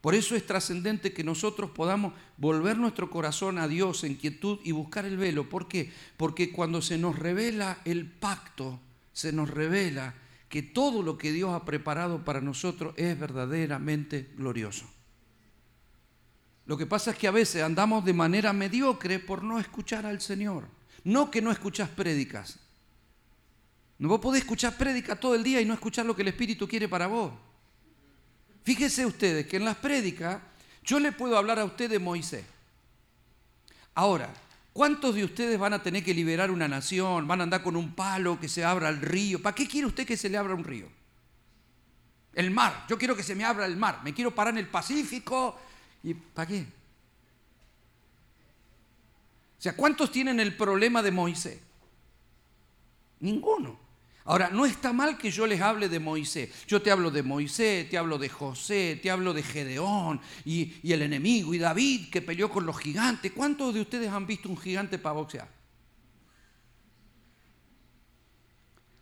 Por 0.00 0.16
eso 0.16 0.34
es 0.34 0.44
trascendente 0.44 1.12
que 1.12 1.22
nosotros 1.22 1.70
podamos 1.70 2.12
volver 2.38 2.76
nuestro 2.76 3.08
corazón 3.08 3.56
a 3.56 3.68
Dios 3.68 4.02
en 4.02 4.16
quietud 4.16 4.58
y 4.64 4.72
buscar 4.72 5.04
el 5.04 5.16
velo. 5.16 5.48
¿Por 5.48 5.68
qué? 5.68 5.92
Porque 6.16 6.50
cuando 6.50 6.82
se 6.82 6.98
nos 6.98 7.16
revela 7.20 7.78
el 7.84 8.10
pacto, 8.10 8.80
se 9.12 9.32
nos 9.32 9.50
revela 9.50 10.14
que 10.48 10.62
todo 10.62 11.02
lo 11.02 11.16
que 11.16 11.32
Dios 11.32 11.52
ha 11.54 11.64
preparado 11.64 12.24
para 12.24 12.40
nosotros 12.40 12.94
es 12.96 13.18
verdaderamente 13.18 14.30
glorioso. 14.36 14.86
Lo 16.66 16.76
que 16.76 16.86
pasa 16.86 17.10
es 17.10 17.16
que 17.16 17.26
a 17.26 17.32
veces 17.32 17.62
andamos 17.62 18.04
de 18.04 18.12
manera 18.12 18.52
mediocre 18.52 19.18
por 19.18 19.42
no 19.42 19.58
escuchar 19.58 20.06
al 20.06 20.20
Señor. 20.20 20.68
No 21.04 21.30
que 21.30 21.42
no 21.42 21.50
escuchas 21.50 21.88
prédicas. 21.88 22.58
No 23.98 24.08
vos 24.08 24.20
podés 24.20 24.42
escuchar 24.42 24.76
prédicas 24.76 25.18
todo 25.18 25.34
el 25.34 25.42
día 25.42 25.60
y 25.60 25.64
no 25.64 25.74
escuchar 25.74 26.06
lo 26.06 26.14
que 26.14 26.22
el 26.22 26.28
Espíritu 26.28 26.68
quiere 26.68 26.88
para 26.88 27.06
vos. 27.06 27.32
Fíjense 28.62 29.04
ustedes 29.06 29.46
que 29.46 29.56
en 29.56 29.64
las 29.64 29.76
prédicas 29.76 30.40
yo 30.84 31.00
le 31.00 31.12
puedo 31.12 31.36
hablar 31.36 31.58
a 31.58 31.64
usted 31.64 31.90
de 31.90 31.98
Moisés. 31.98 32.44
Ahora, 33.94 34.32
¿Cuántos 34.72 35.14
de 35.14 35.24
ustedes 35.24 35.58
van 35.58 35.74
a 35.74 35.82
tener 35.82 36.02
que 36.02 36.14
liberar 36.14 36.50
una 36.50 36.66
nación? 36.66 37.28
¿Van 37.28 37.40
a 37.40 37.44
andar 37.44 37.62
con 37.62 37.76
un 37.76 37.94
palo 37.94 38.40
que 38.40 38.48
se 38.48 38.64
abra 38.64 38.88
el 38.88 39.00
río? 39.00 39.42
¿Para 39.42 39.54
qué 39.54 39.68
quiere 39.68 39.86
usted 39.86 40.06
que 40.06 40.16
se 40.16 40.30
le 40.30 40.38
abra 40.38 40.54
un 40.54 40.64
río? 40.64 40.88
El 42.32 42.50
mar. 42.50 42.86
Yo 42.88 42.96
quiero 42.96 43.14
que 43.14 43.22
se 43.22 43.34
me 43.34 43.44
abra 43.44 43.66
el 43.66 43.76
mar. 43.76 44.00
Me 44.02 44.14
quiero 44.14 44.34
parar 44.34 44.54
en 44.54 44.58
el 44.58 44.68
Pacífico. 44.68 45.58
¿Y 46.02 46.14
para 46.14 46.48
qué? 46.48 46.66
O 49.58 49.62
sea, 49.62 49.76
¿cuántos 49.76 50.10
tienen 50.10 50.40
el 50.40 50.56
problema 50.56 51.02
de 51.02 51.10
Moisés? 51.10 51.60
Ninguno. 53.20 53.78
Ahora, 54.24 54.50
no 54.50 54.64
está 54.64 54.92
mal 54.92 55.18
que 55.18 55.30
yo 55.30 55.46
les 55.46 55.60
hable 55.60 55.88
de 55.88 55.98
Moisés. 55.98 56.50
Yo 56.68 56.80
te 56.80 56.92
hablo 56.92 57.10
de 57.10 57.24
Moisés, 57.24 57.90
te 57.90 57.98
hablo 57.98 58.18
de 58.18 58.28
José, 58.28 59.00
te 59.02 59.10
hablo 59.10 59.34
de 59.34 59.42
Gedeón 59.42 60.20
y, 60.44 60.74
el 60.92 61.02
enemigo 61.02 61.52
y 61.54 61.58
David 61.58 62.08
que 62.10 62.22
peleó 62.22 62.48
con 62.48 62.64
los 62.64 62.78
gigantes. 62.78 63.32
¿Cuántos 63.32 63.74
de 63.74 63.80
ustedes 63.80 64.10
han 64.10 64.26
visto 64.26 64.48
un 64.48 64.56
gigante 64.56 64.98
para 64.98 65.14
boxear? 65.14 65.48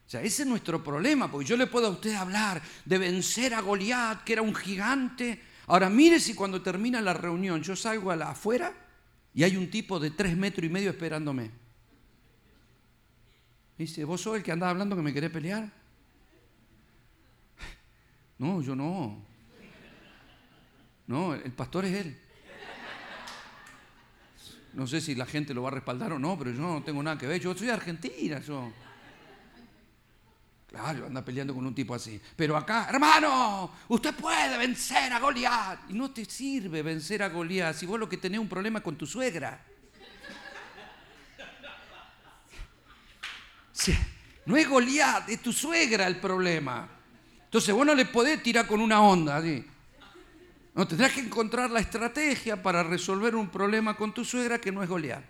O 0.06 0.10
sea, 0.10 0.22
ese 0.22 0.42
es 0.42 0.48
nuestro 0.48 0.82
problema, 0.82 1.30
porque 1.30 1.46
yo 1.46 1.56
le 1.56 1.66
puedo 1.66 1.86
a 1.86 1.90
usted 1.90 2.14
hablar 2.14 2.60
de 2.84 2.98
vencer 2.98 3.54
a 3.54 3.60
Goliat, 3.60 4.24
que 4.24 4.32
era 4.32 4.42
un 4.42 4.54
gigante. 4.54 5.40
Ahora 5.66 5.90
mire 5.90 6.18
si 6.18 6.34
cuando 6.34 6.62
termina 6.62 7.00
la 7.00 7.12
reunión 7.12 7.62
yo 7.62 7.76
salgo 7.76 8.10
a 8.10 8.16
la 8.16 8.30
afuera 8.30 8.74
y 9.34 9.44
hay 9.44 9.56
un 9.56 9.70
tipo 9.70 10.00
de 10.00 10.10
tres 10.10 10.36
metros 10.36 10.64
y 10.64 10.70
medio 10.70 10.90
esperándome. 10.90 11.50
Dice, 13.80 14.04
¿vos 14.04 14.20
sos 14.20 14.36
el 14.36 14.42
que 14.42 14.52
andaba 14.52 14.72
hablando 14.72 14.94
que 14.94 15.00
me 15.00 15.10
querés 15.10 15.30
pelear? 15.30 15.66
No, 18.36 18.60
yo 18.60 18.76
no. 18.76 19.24
No, 21.06 21.32
el 21.32 21.50
pastor 21.52 21.86
es 21.86 21.94
él. 21.94 22.20
No 24.74 24.86
sé 24.86 25.00
si 25.00 25.14
la 25.14 25.24
gente 25.24 25.54
lo 25.54 25.62
va 25.62 25.68
a 25.68 25.72
respaldar 25.72 26.12
o 26.12 26.18
no, 26.18 26.38
pero 26.38 26.50
yo 26.50 26.60
no 26.60 26.82
tengo 26.82 27.02
nada 27.02 27.16
que 27.16 27.26
ver. 27.26 27.40
Yo 27.40 27.54
soy 27.54 27.68
de 27.68 27.72
Argentina, 27.72 28.38
yo. 28.40 28.70
Claro, 30.66 31.06
anda 31.06 31.24
peleando 31.24 31.54
con 31.54 31.64
un 31.64 31.74
tipo 31.74 31.94
así. 31.94 32.20
Pero 32.36 32.58
acá, 32.58 32.86
hermano, 32.90 33.72
usted 33.88 34.14
puede 34.14 34.58
vencer 34.58 35.10
a 35.10 35.18
Goliat. 35.18 35.88
Y 35.88 35.94
no 35.94 36.10
te 36.10 36.26
sirve 36.26 36.82
vencer 36.82 37.22
a 37.22 37.30
Goliat 37.30 37.74
si 37.74 37.86
vos 37.86 37.98
lo 37.98 38.10
que 38.10 38.18
tenés 38.18 38.40
un 38.40 38.48
problema 38.48 38.82
con 38.82 38.96
tu 38.96 39.06
suegra. 39.06 39.64
No 44.46 44.56
es 44.56 44.68
Goliat, 44.68 45.28
es 45.28 45.40
tu 45.42 45.52
suegra 45.52 46.06
el 46.06 46.20
problema. 46.20 46.88
Entonces 47.44 47.74
vos 47.74 47.86
no 47.86 47.94
le 47.94 48.06
podés 48.06 48.42
tirar 48.42 48.66
con 48.66 48.80
una 48.80 49.02
onda. 49.02 49.42
No, 50.74 50.86
tendrás 50.86 51.12
que 51.12 51.20
encontrar 51.20 51.70
la 51.70 51.80
estrategia 51.80 52.62
para 52.62 52.82
resolver 52.82 53.34
un 53.34 53.48
problema 53.48 53.96
con 53.96 54.14
tu 54.14 54.24
suegra 54.24 54.60
que 54.60 54.72
no 54.72 54.82
es 54.82 54.88
Goliat. 54.88 55.24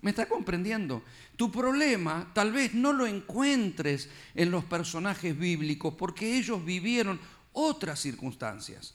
¿Me 0.00 0.10
está 0.10 0.26
comprendiendo? 0.26 1.02
Tu 1.36 1.50
problema 1.50 2.30
tal 2.32 2.52
vez 2.52 2.74
no 2.74 2.92
lo 2.92 3.06
encuentres 3.06 4.08
en 4.34 4.50
los 4.50 4.64
personajes 4.64 5.36
bíblicos 5.36 5.94
porque 5.94 6.36
ellos 6.36 6.64
vivieron 6.64 7.18
otras 7.52 8.00
circunstancias. 8.00 8.94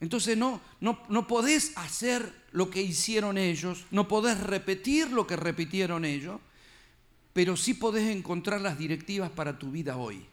Entonces 0.00 0.36
no, 0.36 0.60
no, 0.80 1.00
no 1.08 1.26
podés 1.26 1.72
hacer 1.76 2.32
lo 2.52 2.70
que 2.70 2.82
hicieron 2.82 3.38
ellos, 3.38 3.86
no 3.90 4.06
podés 4.06 4.38
repetir 4.40 5.10
lo 5.10 5.26
que 5.26 5.36
repitieron 5.36 6.04
ellos, 6.04 6.40
pero 7.38 7.56
sí 7.56 7.74
podés 7.74 8.08
encontrar 8.08 8.60
las 8.60 8.76
directivas 8.76 9.30
para 9.30 9.60
tu 9.60 9.70
vida 9.70 9.96
hoy. 9.96 10.26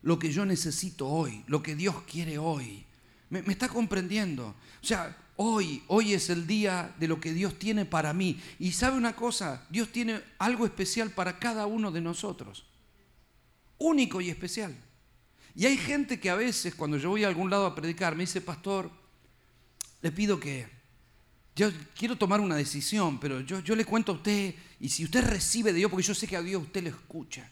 Lo 0.00 0.18
que 0.18 0.32
yo 0.32 0.46
necesito 0.46 1.06
hoy, 1.06 1.44
lo 1.46 1.62
que 1.62 1.76
Dios 1.76 1.94
quiere 2.10 2.38
hoy. 2.38 2.86
¿Me, 3.28 3.40
está 3.40 3.68
comprendiendo? 3.68 4.54
O 4.82 4.86
sea, 4.86 5.14
Hoy, 5.36 5.82
hoy 5.88 6.14
es 6.14 6.30
el 6.30 6.46
día 6.46 6.94
de 6.98 7.06
lo 7.06 7.20
que 7.20 7.34
Dios 7.34 7.58
tiene 7.58 7.84
para 7.84 8.14
mí. 8.14 8.40
Y 8.58 8.72
sabe 8.72 8.96
una 8.96 9.14
cosa, 9.14 9.66
Dios 9.68 9.92
tiene 9.92 10.22
algo 10.38 10.64
especial 10.64 11.10
para 11.10 11.38
cada 11.38 11.66
uno 11.66 11.92
de 11.92 12.00
nosotros. 12.00 12.64
Único 13.76 14.22
y 14.22 14.30
especial. 14.30 14.74
Y 15.54 15.66
hay 15.66 15.76
gente 15.76 16.18
que 16.18 16.30
a 16.30 16.34
veces 16.34 16.74
cuando 16.74 16.96
yo 16.96 17.10
voy 17.10 17.24
a 17.24 17.28
algún 17.28 17.50
lado 17.50 17.66
a 17.66 17.74
predicar 17.74 18.16
me 18.16 18.22
dice, 18.22 18.40
pastor, 18.40 18.90
le 20.00 20.10
pido 20.10 20.40
que, 20.40 20.66
yo 21.56 21.70
quiero 21.96 22.16
tomar 22.16 22.40
una 22.40 22.54
decisión, 22.54 23.18
pero 23.18 23.40
yo, 23.40 23.60
yo 23.60 23.74
le 23.74 23.86
cuento 23.86 24.12
a 24.12 24.14
usted, 24.16 24.54
y 24.78 24.90
si 24.90 25.04
usted 25.04 25.24
recibe 25.24 25.72
de 25.72 25.78
Dios, 25.78 25.90
porque 25.90 26.06
yo 26.06 26.14
sé 26.14 26.28
que 26.28 26.36
a 26.36 26.42
Dios 26.42 26.62
usted 26.62 26.82
le 26.82 26.90
escucha, 26.90 27.50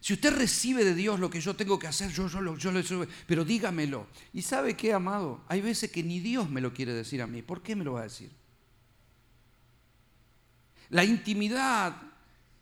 si 0.00 0.14
usted 0.14 0.34
recibe 0.34 0.84
de 0.84 0.94
Dios 0.94 1.20
lo 1.20 1.28
que 1.28 1.40
yo 1.40 1.54
tengo 1.54 1.78
que 1.78 1.86
hacer, 1.86 2.10
yo, 2.10 2.28
yo, 2.28 2.56
yo 2.56 2.72
lo 2.72 3.06
pero 3.26 3.44
dígamelo. 3.44 4.06
¿Y 4.32 4.42
sabe 4.42 4.74
qué, 4.74 4.92
amado? 4.92 5.44
Hay 5.48 5.60
veces 5.60 5.90
que 5.90 6.02
ni 6.02 6.20
Dios 6.20 6.48
me 6.48 6.60
lo 6.60 6.72
quiere 6.72 6.94
decir 6.94 7.20
a 7.20 7.26
mí. 7.26 7.42
¿Por 7.42 7.62
qué 7.62 7.74
me 7.74 7.84
lo 7.84 7.94
va 7.94 8.00
a 8.00 8.04
decir? 8.04 8.30
La 10.90 11.04
intimidad 11.04 12.00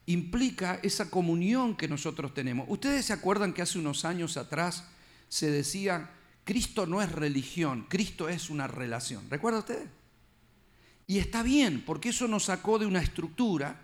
implica 0.07 0.81
esa 0.83 1.11
comunión 1.11 1.77
que 1.77 1.89
nosotros 1.89 2.33
tenemos. 2.33 2.67
Ustedes 2.71 3.05
se 3.05 3.13
acuerdan 3.13 3.53
que 3.53 3.63
hace 3.63 3.79
unos 3.79 4.05
años 4.05 4.37
atrás 4.37 4.85
se 5.29 5.51
decía, 5.51 6.11
Cristo 6.45 6.87
no 6.87 7.03
es 7.03 7.13
religión, 7.13 7.87
Cristo 7.89 8.29
es 8.29 8.49
una 8.49 8.67
relación. 8.67 9.29
¿Recuerda 9.29 9.61
usted? 9.61 9.87
Y 11.07 11.19
está 11.19 11.43
bien, 11.43 11.83
porque 11.87 12.09
eso 12.09 12.27
nos 12.27 12.45
sacó 12.45 12.79
de 12.79 12.87
una 12.87 13.01
estructura 13.01 13.81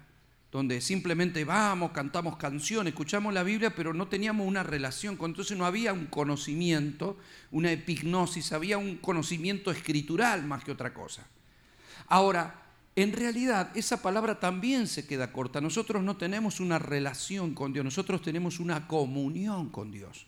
donde 0.51 0.83
simplemente 0.83 1.45
vamos, 1.45 1.93
cantamos 1.93 2.37
canciones, 2.37 2.93
escuchamos 2.93 3.33
la 3.33 3.43
Biblia, 3.43 3.75
pero 3.75 3.95
no 3.95 4.09
teníamos 4.09 4.47
una 4.47 4.63
relación, 4.63 5.17
entonces 5.19 5.57
no 5.57 5.65
había 5.65 5.95
un 5.95 6.07
conocimiento, 6.07 7.17
una 7.51 7.73
epignosis, 7.73 8.53
había 8.53 8.77
un 8.77 8.97
conocimiento 8.97 9.71
escritural 9.71 10.45
más 10.45 10.63
que 10.63 10.73
otra 10.73 10.93
cosa. 10.93 11.27
Ahora, 12.09 12.63
en 12.95 13.13
realidad 13.15 13.75
esa 13.75 14.03
palabra 14.03 14.39
también 14.39 14.87
se 14.87 15.07
queda 15.07 15.33
corta. 15.33 15.63
Nosotros 15.63 16.03
no 16.03 16.19
tenemos 16.19 16.61
una 16.61 16.79
relación 16.79 17.55
con 17.55 17.73
Dios, 17.73 17.85
nosotros 17.85 18.21
tenemos 18.21 18.61
una 18.61 18.87
comunión 18.87 19.71
con 19.71 19.91
Dios. 19.91 20.27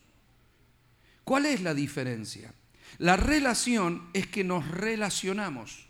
¿Cuál 1.25 1.47
es 1.47 1.61
la 1.61 1.75
diferencia? 1.75 2.55
La 2.99 3.17
relación 3.17 4.09
es 4.15 4.27
que 4.27 4.45
nos 4.45 4.67
relacionamos. 4.69 5.84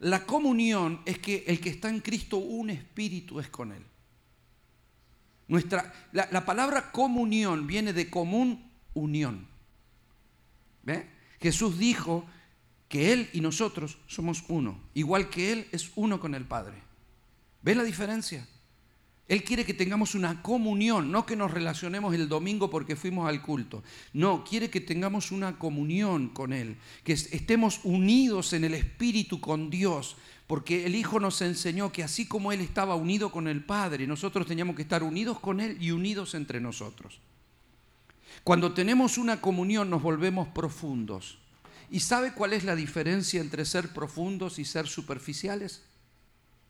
La 0.00 0.24
comunión 0.24 1.02
es 1.04 1.18
que 1.18 1.44
el 1.46 1.60
que 1.60 1.70
está 1.70 1.88
en 1.88 2.00
Cristo, 2.00 2.38
un 2.38 2.70
espíritu 2.70 3.38
es 3.38 3.48
con 3.48 3.72
Él. 3.72 3.84
Nuestra, 5.46 5.92
la, 6.12 6.44
palabra 6.44 6.90
comunión 6.90 7.66
viene 7.66 7.92
de 7.92 8.08
común 8.08 8.70
unión. 8.94 9.46
¿Ve? 10.82 11.06
Jesús 11.40 11.78
dijo 11.78 12.24
que 12.88 13.12
Él 13.12 13.28
y 13.32 13.40
nosotros 13.40 13.98
somos 14.06 14.44
uno, 14.48 14.80
igual 14.94 15.28
que 15.28 15.52
Él 15.52 15.68
es 15.70 15.90
uno 15.96 16.18
con 16.18 16.34
el 16.34 16.46
Padre. 16.46 16.78
¿Ve 17.62 17.74
la 17.74 17.84
diferencia? 17.84 18.48
Él 19.30 19.44
quiere 19.44 19.64
que 19.64 19.74
tengamos 19.74 20.16
una 20.16 20.42
comunión, 20.42 21.12
no 21.12 21.24
que 21.24 21.36
nos 21.36 21.52
relacionemos 21.52 22.12
el 22.16 22.28
domingo 22.28 22.68
porque 22.68 22.96
fuimos 22.96 23.28
al 23.28 23.40
culto. 23.42 23.84
No, 24.12 24.42
quiere 24.42 24.70
que 24.70 24.80
tengamos 24.80 25.30
una 25.30 25.56
comunión 25.56 26.30
con 26.30 26.52
Él, 26.52 26.76
que 27.04 27.12
estemos 27.12 27.78
unidos 27.84 28.54
en 28.54 28.64
el 28.64 28.74
Espíritu 28.74 29.40
con 29.40 29.70
Dios, 29.70 30.16
porque 30.48 30.84
el 30.84 30.96
Hijo 30.96 31.20
nos 31.20 31.40
enseñó 31.42 31.92
que 31.92 32.02
así 32.02 32.26
como 32.26 32.50
Él 32.50 32.60
estaba 32.60 32.96
unido 32.96 33.30
con 33.30 33.46
el 33.46 33.62
Padre, 33.62 34.04
nosotros 34.08 34.48
teníamos 34.48 34.74
que 34.74 34.82
estar 34.82 35.04
unidos 35.04 35.38
con 35.38 35.60
Él 35.60 35.78
y 35.80 35.92
unidos 35.92 36.34
entre 36.34 36.60
nosotros. 36.60 37.20
Cuando 38.42 38.72
tenemos 38.72 39.16
una 39.16 39.40
comunión 39.40 39.90
nos 39.90 40.02
volvemos 40.02 40.48
profundos. 40.48 41.38
¿Y 41.88 42.00
sabe 42.00 42.32
cuál 42.32 42.52
es 42.52 42.64
la 42.64 42.74
diferencia 42.74 43.40
entre 43.40 43.64
ser 43.64 43.92
profundos 43.92 44.58
y 44.58 44.64
ser 44.64 44.88
superficiales? 44.88 45.84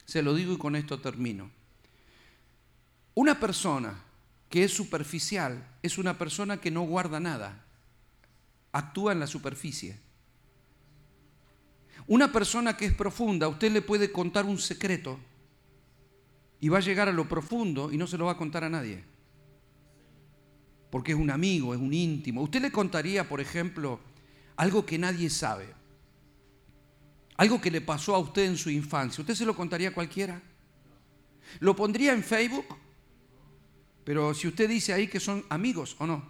Se 0.05 0.23
lo 0.23 0.35
digo 0.35 0.53
y 0.53 0.59
con 0.59 0.77
esto 0.77 1.01
termino. 1.01 1.59
Una 3.21 3.39
persona 3.39 4.03
que 4.49 4.65
es 4.65 4.73
superficial 4.73 5.77
es 5.83 5.99
una 5.99 6.17
persona 6.17 6.59
que 6.59 6.71
no 6.71 6.81
guarda 6.85 7.21
nada, 7.21 7.67
actúa 8.73 9.13
en 9.13 9.21
la 9.21 9.27
superficie. 9.27 9.99
Una 12.07 12.33
persona 12.33 12.79
que 12.79 12.87
es 12.87 12.95
profunda, 12.95 13.47
usted 13.49 13.73
le 13.73 13.83
puede 13.83 14.11
contar 14.11 14.47
un 14.47 14.57
secreto 14.57 15.19
y 16.61 16.71
va 16.71 16.79
a 16.79 16.81
llegar 16.81 17.11
a 17.11 17.13
lo 17.13 17.29
profundo 17.29 17.93
y 17.93 17.99
no 17.99 18.07
se 18.07 18.17
lo 18.17 18.25
va 18.25 18.33
a 18.33 18.39
contar 18.39 18.65
a 18.65 18.71
nadie. 18.71 19.05
Porque 20.91 21.13
es 21.13 21.19
un 21.19 21.31
amigo, 21.31 21.75
es 21.75 21.81
un 21.81 21.93
íntimo. 21.93 22.41
Usted 22.41 22.63
le 22.63 22.73
contaría, 22.73 23.29
por 23.29 23.43
ejemplo, 23.43 24.01
algo 24.57 24.87
que 24.87 24.97
nadie 24.97 25.29
sabe. 25.29 25.67
Algo 27.37 27.61
que 27.61 27.71
le 27.71 27.83
pasó 27.83 28.15
a 28.15 28.19
usted 28.19 28.47
en 28.47 28.57
su 28.57 28.71
infancia. 28.71 29.21
¿Usted 29.21 29.35
se 29.35 29.45
lo 29.45 29.55
contaría 29.55 29.91
a 29.91 29.95
cualquiera? 29.95 30.41
¿Lo 31.59 31.77
pondría 31.77 32.15
en 32.15 32.25
Facebook? 32.25 32.65
Pero 34.05 34.35
si 34.35 34.49
usted 34.49 34.69
dice 34.69 34.93
ahí 34.93 35.09
que 35.09 35.21
son 35.21 35.45
amigos 35.49 35.97
o 35.99 36.07
no. 36.07 36.25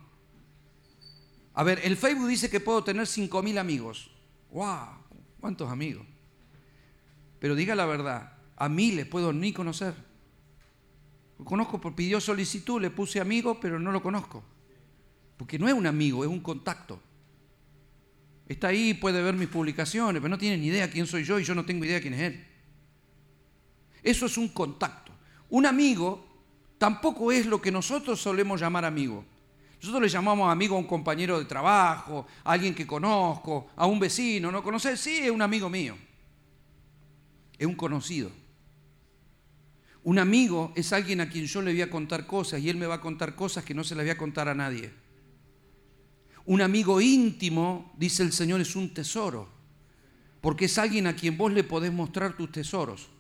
A 1.55 1.63
ver, 1.63 1.81
el 1.85 1.97
Facebook 1.97 2.29
dice 2.29 2.51
que 2.51 2.61
puedo 2.61 2.85
tener 2.85 3.05
5.000 3.05 3.59
amigos. 3.59 4.11
¡Wow! 4.51 4.89
¿Cuántos 5.41 5.71
amigos? 5.71 6.07
Pero 7.39 7.55
diga 7.55 7.75
la 7.75 7.87
verdad, 7.87 8.35
a 8.57 8.69
mí 8.69 8.93
les 8.93 9.07
puedo 9.07 9.33
ni 9.33 9.53
conocer. 9.53 9.95
Lo 11.39 11.45
conozco, 11.45 11.81
pidió 11.97 12.21
solicitud, 12.21 12.81
le 12.81 12.91
puse 12.91 13.19
amigo, 13.21 13.59
pero 13.59 13.79
no 13.79 13.91
lo 13.93 14.03
conozco. 14.03 14.45
Porque 15.39 15.59
no 15.59 15.67
es 15.69 15.75
un 15.75 15.87
amigo, 15.87 16.23
es 16.23 16.31
un 16.31 16.41
contacto. 16.41 17.01
Está 18.47 18.69
ahí, 18.69 18.95
puede 18.95 19.23
ver 19.23 19.35
mis 19.35 19.49
publicaciones, 19.49 20.21
pero 20.21 20.29
no 20.29 20.37
tiene 20.37 20.59
ni 20.59 20.67
idea 20.67 20.91
quién 20.91 21.07
soy 21.07 21.25
yo 21.25 21.39
y 21.39 21.45
yo 21.45 21.55
no 21.55 21.65
tengo 21.65 21.85
idea 21.85 22.01
quién 22.01 22.15
es 22.15 22.21
él. 22.21 22.47
Eso 24.03 24.27
es 24.27 24.37
un 24.37 24.49
contacto. 24.49 25.13
Un 25.49 25.67
amigo 25.67 26.30
tampoco 26.81 27.31
es 27.31 27.45
lo 27.45 27.61
que 27.61 27.71
nosotros 27.71 28.19
solemos 28.19 28.59
llamar 28.59 28.87
amigo. 28.87 29.23
Nosotros 29.83 30.01
le 30.01 30.09
llamamos 30.09 30.51
amigo 30.51 30.77
a 30.77 30.79
un 30.79 30.87
compañero 30.87 31.39
de 31.39 31.45
trabajo, 31.45 32.27
a 32.43 32.53
alguien 32.53 32.75
que 32.75 32.87
conozco, 32.87 33.69
a 33.77 33.85
un 33.85 34.01
vecino, 34.01 34.51
¿no 34.51 34.63
conoces? 34.63 34.99
Sí, 34.99 35.19
es 35.19 35.31
un 35.31 35.43
amigo 35.43 35.69
mío. 35.69 35.95
Es 37.59 37.67
un 37.67 37.75
conocido. 37.75 38.31
Un 40.05 40.19
amigo 40.19 40.73
es 40.75 40.95
alguien 40.95 41.21
a 41.21 41.29
quien 41.29 41.45
yo 41.45 41.61
le 41.61 41.73
voy 41.73 41.83
a 41.83 41.91
contar 41.91 42.27
cosas 42.27 42.61
y 42.61 42.71
él 42.71 42.79
me 42.79 42.87
va 42.87 42.95
a 42.95 43.01
contar 43.03 43.35
cosas 43.35 43.63
que 43.63 43.75
no 43.75 43.85
se 43.85 43.95
le 43.95 44.03
voy 44.03 44.11
a 44.13 44.17
contar 44.17 44.49
a 44.49 44.55
nadie. 44.55 44.91
Un 46.47 46.63
amigo 46.63 47.03
íntimo, 47.03 47.93
dice 47.99 48.23
el 48.23 48.33
Señor, 48.33 48.63
es 48.63 48.75
un 48.75 48.95
tesoro, 48.95 49.51
porque 50.41 50.65
es 50.65 50.79
alguien 50.79 51.07
a 51.07 51.15
quien 51.15 51.37
vos 51.37 51.53
le 51.53 51.63
podés 51.63 51.93
mostrar 51.93 52.39
tus 52.39 52.51
tesoros 52.51 53.11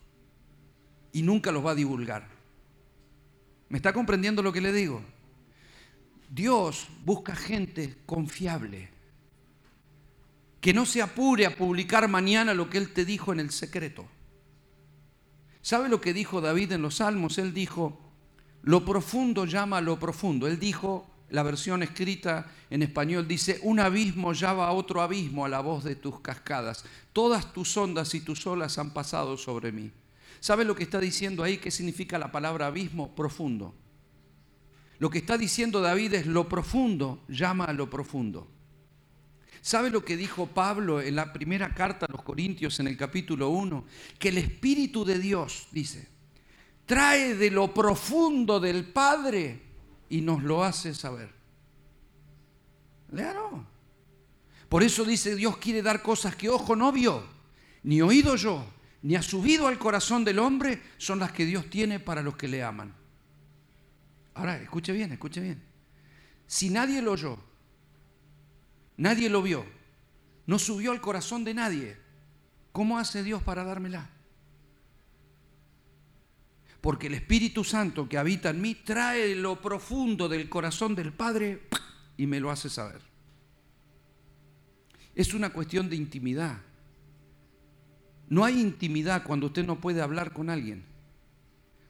y 1.13 1.21
nunca 1.21 1.53
los 1.53 1.65
va 1.65 1.73
a 1.73 1.75
divulgar. 1.75 2.39
¿Me 3.71 3.79
está 3.79 3.93
comprendiendo 3.93 4.43
lo 4.43 4.53
que 4.53 4.61
le 4.61 4.73
digo? 4.73 5.01
Dios 6.29 6.89
busca 7.05 7.35
gente 7.35 7.99
confiable, 8.05 8.91
que 10.61 10.75
no 10.75 10.85
se 10.85 11.01
apure 11.01 11.47
a 11.47 11.57
publicar 11.57 12.07
mañana 12.09 12.53
lo 12.53 12.68
que 12.68 12.79
Él 12.79 12.93
te 12.93 13.05
dijo 13.05 13.33
en 13.33 13.41
el 13.41 13.51
secreto. 13.51 14.07
¿Sabe 15.62 15.89
lo 15.89 16.01
que 16.01 16.12
dijo 16.12 16.41
David 16.41 16.73
en 16.73 16.83
los 16.83 16.97
Salmos? 16.97 17.39
Él 17.39 17.55
dijo, 17.55 17.99
lo 18.62 18.85
profundo 18.85 19.45
llama 19.45 19.79
a 19.79 19.83
lo 19.83 20.01
profundo. 20.01 20.49
Él 20.49 20.59
dijo, 20.59 21.09
la 21.29 21.45
versión 21.45 21.85
escrita 21.85 22.51
en 22.71 22.83
español 22.83 23.29
dice, 23.29 23.61
un 23.62 23.79
abismo 23.79 24.33
llama 24.33 24.66
a 24.66 24.73
otro 24.73 25.01
abismo 25.01 25.45
a 25.45 25.49
la 25.49 25.61
voz 25.61 25.85
de 25.85 25.95
tus 25.95 26.21
cascadas. 26.21 26.85
Todas 27.12 27.53
tus 27.53 27.77
ondas 27.77 28.14
y 28.14 28.21
tus 28.21 28.47
olas 28.49 28.79
han 28.79 28.93
pasado 28.93 29.37
sobre 29.37 29.71
mí. 29.71 29.93
¿Sabe 30.41 30.64
lo 30.64 30.74
que 30.74 30.82
está 30.82 30.99
diciendo 30.99 31.45
ahí? 31.45 31.59
¿Qué 31.59 31.70
significa 31.70 32.18
la 32.18 32.32
palabra 32.32 32.66
abismo? 32.66 33.14
Profundo. 33.14 33.74
Lo 34.99 35.11
que 35.11 35.18
está 35.18 35.38
diciendo 35.38 35.80
David 35.80 36.14
es 36.14 36.26
lo 36.26 36.49
profundo 36.49 37.22
llama 37.28 37.66
a 37.66 37.72
lo 37.72 37.88
profundo. 37.88 38.51
¿Sabe 39.62 39.91
lo 39.91 40.05
que 40.05 40.16
dijo 40.16 40.47
Pablo 40.47 41.03
en 41.03 41.16
la 41.16 41.32
primera 41.32 41.74
carta 41.74 42.07
a 42.07 42.12
los 42.12 42.22
Corintios 42.22 42.80
en 42.80 42.86
el 42.86 42.97
capítulo 42.97 43.51
1? 43.51 43.84
Que 44.18 44.30
el 44.30 44.38
Espíritu 44.38 45.05
de 45.05 45.18
Dios, 45.18 45.68
dice, 45.70 46.09
trae 46.86 47.34
de 47.34 47.51
lo 47.51 47.72
profundo 47.72 48.59
del 48.59 48.86
Padre 48.86 49.61
y 50.09 50.22
nos 50.22 50.43
lo 50.43 50.64
hace 50.64 50.95
saber. 50.95 51.30
Claro. 53.11 53.66
Por 54.70 54.82
eso 54.82 55.05
dice 55.05 55.34
Dios 55.34 55.59
quiere 55.59 55.82
dar 55.82 56.01
cosas 56.01 56.36
que 56.36 56.49
ojo 56.49 56.76
no 56.76 56.93
vio, 56.93 57.24
ni 57.82 58.01
oído 58.01 58.36
yo, 58.36 58.64
ni 59.03 59.16
ha 59.16 59.22
subido 59.22 59.66
al 59.66 59.78
corazón 59.78 60.24
del 60.24 60.38
hombre, 60.38 60.82
son 60.98 61.18
las 61.18 61.32
que 61.32 61.46
Dios 61.46 61.68
tiene 61.70 62.01
para 62.01 62.22
los 62.22 62.36
que 62.36 62.48
le 62.48 62.62
aman. 62.62 62.94
Ahora, 64.34 64.57
escuche 64.57 64.92
bien, 64.92 65.12
escuche 65.12 65.40
bien. 65.40 65.62
Si 66.46 66.70
nadie 66.70 67.01
lo 67.03 67.12
oyó, 67.12 67.38
nadie 68.96 69.30
lo 69.30 69.42
vio, 69.42 69.64
no 70.46 70.59
subió 70.59 70.92
al 70.92 71.01
corazón 71.01 71.44
de 71.44 71.55
nadie, 71.55 71.96
¿cómo 72.72 72.98
hace 72.98 73.22
Dios 73.22 73.42
para 73.42 73.64
dármela? 73.64 74.11
porque 76.80 77.09
el 77.09 77.14
Espíritu 77.14 77.62
Santo 77.62 78.09
que 78.09 78.18
habita 78.18 78.51
en 78.51 78.61
mí 78.61 78.74
trae 78.74 79.34
lo 79.34 79.61
profundo 79.61 80.28
del 80.28 80.48
corazón 80.48 80.94
del 80.94 81.12
Padre 81.12 81.68
y 82.16 82.26
me 82.26 82.40
lo 82.40 82.51
hace 82.51 82.70
saber. 82.70 83.01
Es 85.14 85.34
una 85.34 85.51
cuestión 85.51 85.90
de 85.90 85.96
intimidad. 85.96 86.59
No 88.31 88.45
hay 88.45 88.59
intimidad 88.59 89.24
cuando 89.24 89.49
usted 89.49 89.66
no 89.66 89.78
puede 89.81 90.01
hablar 90.01 90.33
con 90.33 90.49
alguien. 90.49 90.85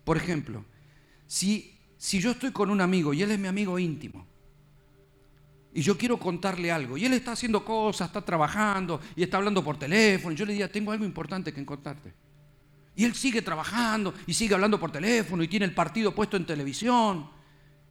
Por 0.03 0.17
ejemplo, 0.17 0.65
si, 1.27 1.79
si 1.97 2.19
yo 2.19 2.33
estoy 2.33 2.51
con 2.51 2.71
un 2.71 2.81
amigo 2.81 3.15
y 3.15 3.23
él 3.23 3.31
es 3.31 3.39
mi 3.39 3.47
amigo 3.47 3.79
íntimo, 3.79 4.27
y 5.73 5.83
yo 5.83 5.97
quiero 5.97 6.19
contarle 6.19 6.73
algo, 6.73 6.97
y 6.97 7.05
él 7.05 7.13
está 7.13 7.33
haciendo 7.33 7.65
cosas, 7.65 8.09
está 8.09 8.25
trabajando 8.25 9.01
y 9.15 9.23
está 9.23 9.37
hablando 9.37 9.63
por 9.63 9.79
teléfono, 9.79 10.33
y 10.33 10.37
yo 10.37 10.45
le 10.45 10.53
diría, 10.53 10.73
tengo 10.73 10.91
algo 10.91 11.05
importante 11.05 11.53
que 11.53 11.65
contarte. 11.65 12.13
Y 12.97 13.05
él 13.05 13.15
sigue 13.15 13.43
trabajando 13.43 14.15
y 14.27 14.35
sigue 14.35 14.55
hablando 14.55 14.81
por 14.81 14.91
teléfono 14.91 15.43
y 15.43 15.49
tiene 15.49 15.67
el 15.67 15.75
partido 15.75 16.15
puesto 16.15 16.37
en 16.37 16.45
televisión. 16.45 17.31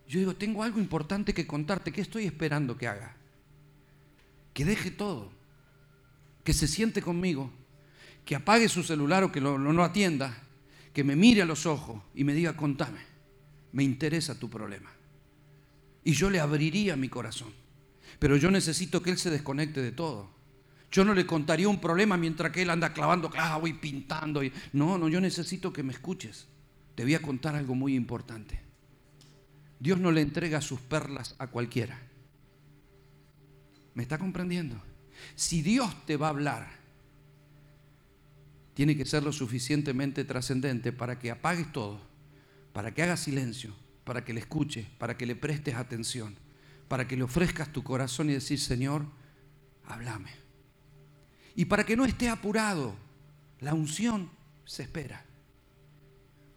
Yo 0.07 0.19
digo, 0.19 0.35
tengo 0.35 0.63
algo 0.63 0.79
importante 0.79 1.33
que 1.33 1.47
contarte. 1.47 1.91
¿Qué 1.91 2.01
estoy 2.01 2.25
esperando 2.25 2.77
que 2.77 2.87
haga? 2.87 3.15
Que 4.53 4.65
deje 4.65 4.91
todo. 4.91 5.31
Que 6.43 6.53
se 6.53 6.67
siente 6.67 7.01
conmigo. 7.01 7.51
Que 8.25 8.35
apague 8.35 8.69
su 8.69 8.83
celular 8.83 9.23
o 9.23 9.31
que 9.31 9.41
lo, 9.41 9.57
no 9.57 9.83
atienda. 9.83 10.43
Que 10.93 11.03
me 11.03 11.15
mire 11.15 11.41
a 11.41 11.45
los 11.45 11.65
ojos 11.65 12.01
y 12.13 12.23
me 12.23 12.33
diga, 12.33 12.55
contame. 12.55 12.99
Me 13.71 13.83
interesa 13.83 14.37
tu 14.37 14.49
problema. 14.49 14.91
Y 16.03 16.13
yo 16.13 16.29
le 16.29 16.39
abriría 16.39 16.95
mi 16.95 17.09
corazón. 17.09 17.53
Pero 18.17 18.35
yo 18.37 18.51
necesito 18.51 19.01
que 19.01 19.11
él 19.11 19.17
se 19.17 19.29
desconecte 19.29 19.81
de 19.81 19.91
todo. 19.91 20.29
Yo 20.91 21.05
no 21.05 21.13
le 21.13 21.25
contaría 21.25 21.69
un 21.69 21.79
problema 21.79 22.17
mientras 22.17 22.51
que 22.51 22.63
él 22.63 22.69
anda 22.69 22.93
clavando 22.93 23.29
clavo 23.29 23.67
y 23.67 23.73
pintando. 23.73 24.43
Y... 24.43 24.51
No, 24.73 24.97
no, 24.97 25.07
yo 25.07 25.21
necesito 25.21 25.71
que 25.71 25.83
me 25.83 25.93
escuches. 25.93 26.47
Te 26.95 27.03
voy 27.03 27.15
a 27.15 27.21
contar 27.21 27.55
algo 27.55 27.75
muy 27.75 27.95
importante. 27.95 28.59
Dios 29.79 29.99
no 29.99 30.11
le 30.11 30.21
entrega 30.21 30.61
sus 30.61 30.81
perlas 30.81 31.35
a 31.39 31.47
cualquiera. 31.47 31.99
¿Me 33.93 34.03
está 34.03 34.17
comprendiendo? 34.17 34.81
Si 35.35 35.61
Dios 35.61 36.05
te 36.05 36.17
va 36.17 36.27
a 36.27 36.31
hablar, 36.31 36.78
tiene 38.79 38.95
que 38.95 39.03
ser 39.03 39.23
lo 39.23 39.33
suficientemente 39.33 40.23
trascendente 40.23 40.93
para 40.93 41.19
que 41.19 41.31
apagues 41.31 41.69
todo, 41.73 41.99
para 42.71 42.93
que 42.93 43.03
hagas 43.03 43.19
silencio, 43.19 43.75
para 44.05 44.23
que 44.23 44.33
le 44.33 44.39
escuches, 44.39 44.87
para 44.97 45.17
que 45.17 45.25
le 45.25 45.35
prestes 45.35 45.75
atención, 45.75 46.37
para 46.87 47.05
que 47.05 47.17
le 47.17 47.23
ofrezcas 47.23 47.73
tu 47.73 47.83
corazón 47.83 48.29
y 48.29 48.33
decir, 48.35 48.57
Señor, 48.57 49.03
háblame. 49.85 50.31
Y 51.55 51.65
para 51.65 51.83
que 51.85 51.97
no 51.97 52.05
esté 52.05 52.29
apurado, 52.29 52.95
la 53.59 53.73
unción 53.73 54.31
se 54.63 54.83
espera. 54.83 55.25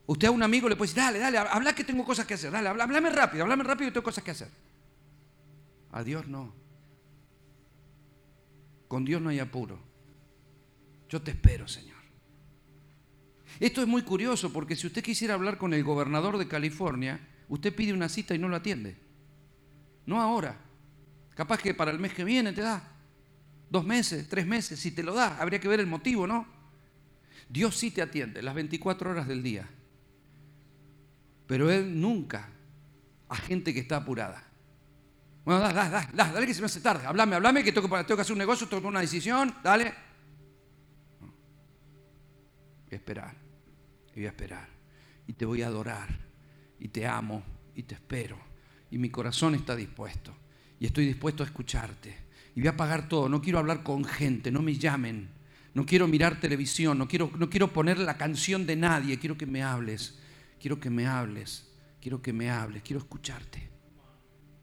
Usted 0.06 0.28
a 0.28 0.30
un 0.30 0.44
amigo 0.44 0.68
le 0.68 0.76
puede 0.76 0.92
decir, 0.92 1.02
dale, 1.02 1.18
dale, 1.18 1.38
habla 1.38 1.74
que 1.74 1.82
tengo 1.82 2.04
cosas 2.04 2.24
que 2.24 2.34
hacer, 2.34 2.52
dale, 2.52 2.68
háblame 2.68 3.10
rápido, 3.10 3.42
háblame 3.42 3.64
rápido 3.64 3.90
que 3.90 3.94
tengo 3.94 4.04
cosas 4.04 4.22
que 4.22 4.30
hacer. 4.30 4.48
A 5.90 6.04
Dios 6.04 6.28
no. 6.28 6.54
Con 8.86 9.04
Dios 9.04 9.20
no 9.20 9.30
hay 9.30 9.40
apuro. 9.40 9.80
Yo 11.08 11.20
te 11.20 11.32
espero, 11.32 11.66
Señor. 11.66 11.91
Esto 13.62 13.80
es 13.80 13.86
muy 13.86 14.02
curioso 14.02 14.52
porque 14.52 14.74
si 14.74 14.88
usted 14.88 15.04
quisiera 15.04 15.34
hablar 15.34 15.56
con 15.56 15.72
el 15.72 15.84
gobernador 15.84 16.36
de 16.36 16.48
California, 16.48 17.20
usted 17.48 17.72
pide 17.72 17.92
una 17.92 18.08
cita 18.08 18.34
y 18.34 18.38
no 18.38 18.48
lo 18.48 18.56
atiende. 18.56 18.96
No 20.04 20.20
ahora. 20.20 20.58
Capaz 21.36 21.62
que 21.62 21.72
para 21.72 21.92
el 21.92 22.00
mes 22.00 22.12
que 22.12 22.24
viene 22.24 22.52
te 22.52 22.60
da 22.60 22.82
dos 23.70 23.84
meses, 23.84 24.28
tres 24.28 24.48
meses, 24.48 24.80
si 24.80 24.90
te 24.90 25.04
lo 25.04 25.14
da, 25.14 25.40
habría 25.40 25.60
que 25.60 25.68
ver 25.68 25.78
el 25.78 25.86
motivo, 25.86 26.26
¿no? 26.26 26.44
Dios 27.48 27.76
sí 27.76 27.92
te 27.92 28.02
atiende 28.02 28.42
las 28.42 28.52
24 28.56 29.12
horas 29.12 29.28
del 29.28 29.44
día, 29.44 29.68
pero 31.46 31.70
Él 31.70 32.00
nunca 32.00 32.48
a 33.28 33.36
gente 33.36 33.72
que 33.72 33.78
está 33.78 33.98
apurada. 33.98 34.42
Bueno, 35.44 35.60
dale, 35.60 35.74
dale, 35.74 36.08
dale, 36.12 36.32
dale 36.32 36.46
que 36.48 36.54
se 36.54 36.60
me 36.62 36.66
hace 36.66 36.80
tarde, 36.80 37.06
háblame, 37.06 37.36
háblame 37.36 37.62
que 37.62 37.70
tengo, 37.70 37.88
que 37.88 38.12
hacer 38.20 38.32
un 38.32 38.38
negocio, 38.38 38.66
tengo 38.66 38.80
que 38.80 38.82
tomar 38.82 38.94
una 38.94 39.00
decisión, 39.02 39.54
dale. 39.62 39.94
Esperar, 42.90 43.41
y 44.14 44.20
voy 44.20 44.26
a 44.26 44.30
esperar, 44.30 44.68
y 45.26 45.32
te 45.32 45.44
voy 45.44 45.62
a 45.62 45.66
adorar, 45.66 46.08
y 46.78 46.88
te 46.88 47.06
amo, 47.06 47.42
y 47.74 47.82
te 47.84 47.94
espero, 47.94 48.38
y 48.90 48.98
mi 48.98 49.10
corazón 49.10 49.54
está 49.54 49.74
dispuesto, 49.76 50.34
y 50.78 50.86
estoy 50.86 51.06
dispuesto 51.06 51.42
a 51.42 51.46
escucharte 51.46 52.32
y 52.54 52.60
voy 52.60 52.68
a 52.68 52.76
pagar 52.76 53.08
todo. 53.08 53.28
No 53.28 53.40
quiero 53.40 53.58
hablar 53.58 53.82
con 53.82 54.04
gente, 54.04 54.50
no 54.50 54.62
me 54.62 54.76
llamen. 54.76 55.30
No 55.74 55.86
quiero 55.86 56.06
mirar 56.06 56.38
televisión, 56.38 56.98
no 56.98 57.08
quiero, 57.08 57.30
no 57.36 57.48
quiero 57.48 57.72
poner 57.72 57.98
la 57.98 58.18
canción 58.18 58.66
de 58.66 58.76
nadie. 58.76 59.18
Quiero 59.18 59.38
que 59.38 59.46
me 59.46 59.62
hables, 59.62 60.18
quiero 60.60 60.78
que 60.78 60.90
me 60.90 61.06
hables, 61.06 61.66
quiero 62.00 62.20
que 62.20 62.32
me 62.32 62.50
hables, 62.50 62.82
quiero 62.82 63.00
escucharte. 63.00 63.70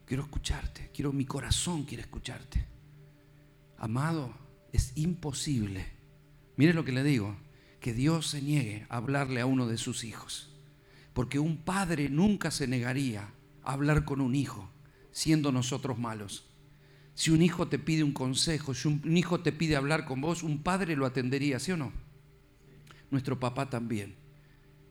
Quiero 0.05 0.23
escucharte, 0.23 0.89
quiero 0.93 1.13
mi 1.13 1.25
corazón 1.25 1.83
quiere 1.83 2.01
escucharte. 2.01 2.65
Amado, 3.77 4.33
es 4.71 4.91
imposible. 4.95 5.85
Mire 6.57 6.73
lo 6.73 6.83
que 6.83 6.91
le 6.91 7.03
digo, 7.03 7.35
que 7.79 7.93
Dios 7.93 8.27
se 8.27 8.41
niegue 8.41 8.85
a 8.89 8.97
hablarle 8.97 9.41
a 9.41 9.45
uno 9.45 9.67
de 9.67 9.77
sus 9.77 10.03
hijos. 10.03 10.49
Porque 11.13 11.39
un 11.39 11.57
padre 11.57 12.09
nunca 12.09 12.51
se 12.51 12.67
negaría 12.67 13.29
a 13.63 13.73
hablar 13.73 14.05
con 14.05 14.21
un 14.21 14.35
hijo, 14.35 14.69
siendo 15.11 15.51
nosotros 15.51 15.97
malos. 15.97 16.45
Si 17.15 17.31
un 17.31 17.41
hijo 17.41 17.67
te 17.67 17.79
pide 17.79 18.03
un 18.03 18.13
consejo, 18.13 18.73
si 18.73 18.87
un 18.87 19.17
hijo 19.17 19.41
te 19.41 19.51
pide 19.51 19.75
hablar 19.75 20.05
con 20.05 20.21
vos, 20.21 20.43
un 20.43 20.61
padre 20.63 20.95
lo 20.95 21.05
atendería, 21.05 21.59
¿sí 21.59 21.71
o 21.71 21.77
no? 21.77 21.91
Nuestro 23.11 23.39
papá 23.39 23.69
también. 23.69 24.15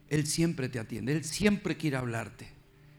Él 0.09 0.27
siempre 0.27 0.69
te 0.69 0.79
atiende, 0.79 1.13
Él 1.13 1.25
siempre 1.25 1.77
quiere 1.77 1.97
hablarte. 1.97 2.49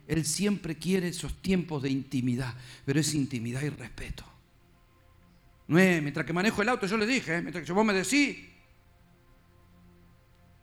Él 0.08 0.26
siempre 0.26 0.76
quiere 0.76 1.10
esos 1.10 1.40
tiempos 1.42 1.84
de 1.84 1.92
intimidad, 1.92 2.56
pero 2.86 3.00
es 3.00 3.14
intimidad 3.14 3.62
y 3.62 3.70
respeto. 3.70 4.24
No 5.68 5.78
es, 5.78 6.02
mientras 6.02 6.26
que 6.26 6.34
manejo 6.34 6.64
el 6.64 6.70
auto, 6.70 6.88
yo 6.88 6.98
le 6.98 7.06
dije, 7.06 7.36
¿eh? 7.36 7.42
mientras 7.44 7.64
que 7.64 7.72
vos 7.72 7.86
me 7.86 7.94
decís. 7.94 8.38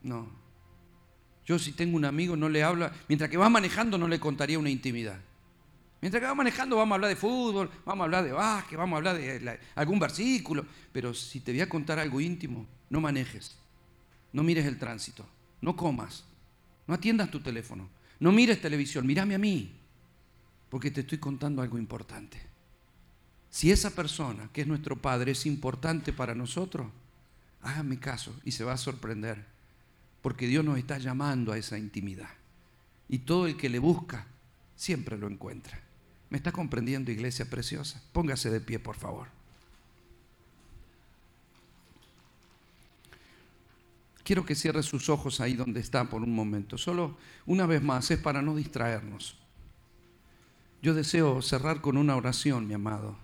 No. 0.07 0.29
Yo 1.45 1.59
si 1.59 1.73
tengo 1.73 1.97
un 1.97 2.05
amigo 2.05 2.37
no 2.37 2.49
le 2.49 2.63
hablo, 2.63 2.89
mientras 3.09 3.29
que 3.29 3.37
va 3.37 3.49
manejando 3.49 3.99
no 3.99 4.07
le 4.07 4.21
contaría 4.21 4.57
una 4.59 4.71
intimidad. 4.71 5.21
Mientras 6.01 6.21
que 6.21 6.27
vamos 6.27 6.39
manejando 6.39 6.77
vamos 6.77 6.93
a 6.93 6.95
hablar 6.95 7.11
de 7.11 7.17
fútbol, 7.17 7.69
vamos 7.85 8.03
a 8.03 8.05
hablar 8.05 8.25
de 8.25 8.33
básquet, 8.33 8.79
vamos 8.79 8.95
a 8.95 8.97
hablar 8.99 9.17
de 9.19 9.61
algún 9.75 9.99
versículo. 9.99 10.65
Pero 10.93 11.13
si 11.13 11.41
te 11.41 11.51
voy 11.51 11.61
a 11.61 11.69
contar 11.69 11.99
algo 11.99 12.21
íntimo, 12.21 12.67
no 12.89 13.01
manejes, 13.01 13.59
no 14.33 14.45
mires 14.45 14.65
el 14.67 14.79
tránsito, 14.79 15.27
no 15.61 15.75
comas, 15.75 16.25
no 16.87 16.95
atiendas 16.95 17.29
tu 17.29 17.41
teléfono, 17.41 17.89
no 18.21 18.31
mires 18.31 18.61
televisión, 18.61 19.05
mírame 19.07 19.35
a 19.35 19.39
mí, 19.39 19.73
porque 20.71 20.93
te 20.93 21.01
estoy 21.01 21.19
contando 21.19 21.63
algo 21.63 21.79
importante. 21.79 22.41
Si 23.51 23.73
esa 23.73 23.91
persona, 23.91 24.51
que 24.53 24.61
es 24.61 24.69
nuestro 24.69 25.03
Padre, 25.03 25.33
es 25.33 25.47
importante 25.47 26.13
para 26.13 26.37
nosotros, 26.37 26.87
hágame 27.63 27.99
caso 27.99 28.39
y 28.45 28.53
se 28.53 28.63
va 28.63 28.75
a 28.75 28.77
sorprender, 28.77 29.56
porque 30.27 30.49
Dios 30.49 30.65
nos 30.65 30.77
está 30.77 30.99
llamando 30.99 31.53
a 31.53 31.57
esa 31.57 31.79
intimidad. 31.79 32.31
Y 33.09 33.19
todo 33.19 33.47
el 33.47 33.57
que 33.57 33.69
le 33.69 33.79
busca 33.79 34.27
siempre 34.75 35.17
lo 35.17 35.29
encuentra. 35.29 35.81
¿Me 36.31 36.39
está 36.39 36.51
comprendiendo, 36.51 37.13
iglesia 37.13 37.49
preciosa? 37.49 38.03
Póngase 38.13 38.51
de 38.51 38.61
pie, 38.61 38.81
por 38.81 38.97
favor. 38.97 39.29
Quiero 44.25 44.45
que 44.45 44.57
cierre 44.57 44.83
sus 44.83 45.09
ojos 45.09 45.41
ahí 45.41 45.55
donde 45.55 45.79
está 45.79 46.11
por 46.11 46.23
un 46.23 46.35
momento. 46.35 46.77
Solo 46.77 47.17
una 47.47 47.65
vez 47.67 47.81
más, 47.81 48.11
es 48.11 48.19
para 48.19 48.43
no 48.43 48.57
distraernos. 48.57 49.39
Yo 50.83 50.93
deseo 50.93 51.41
cerrar 51.41 51.81
con 51.81 51.97
una 51.97 52.17
oración, 52.17 52.67
mi 52.67 52.75
amado. 52.75 53.17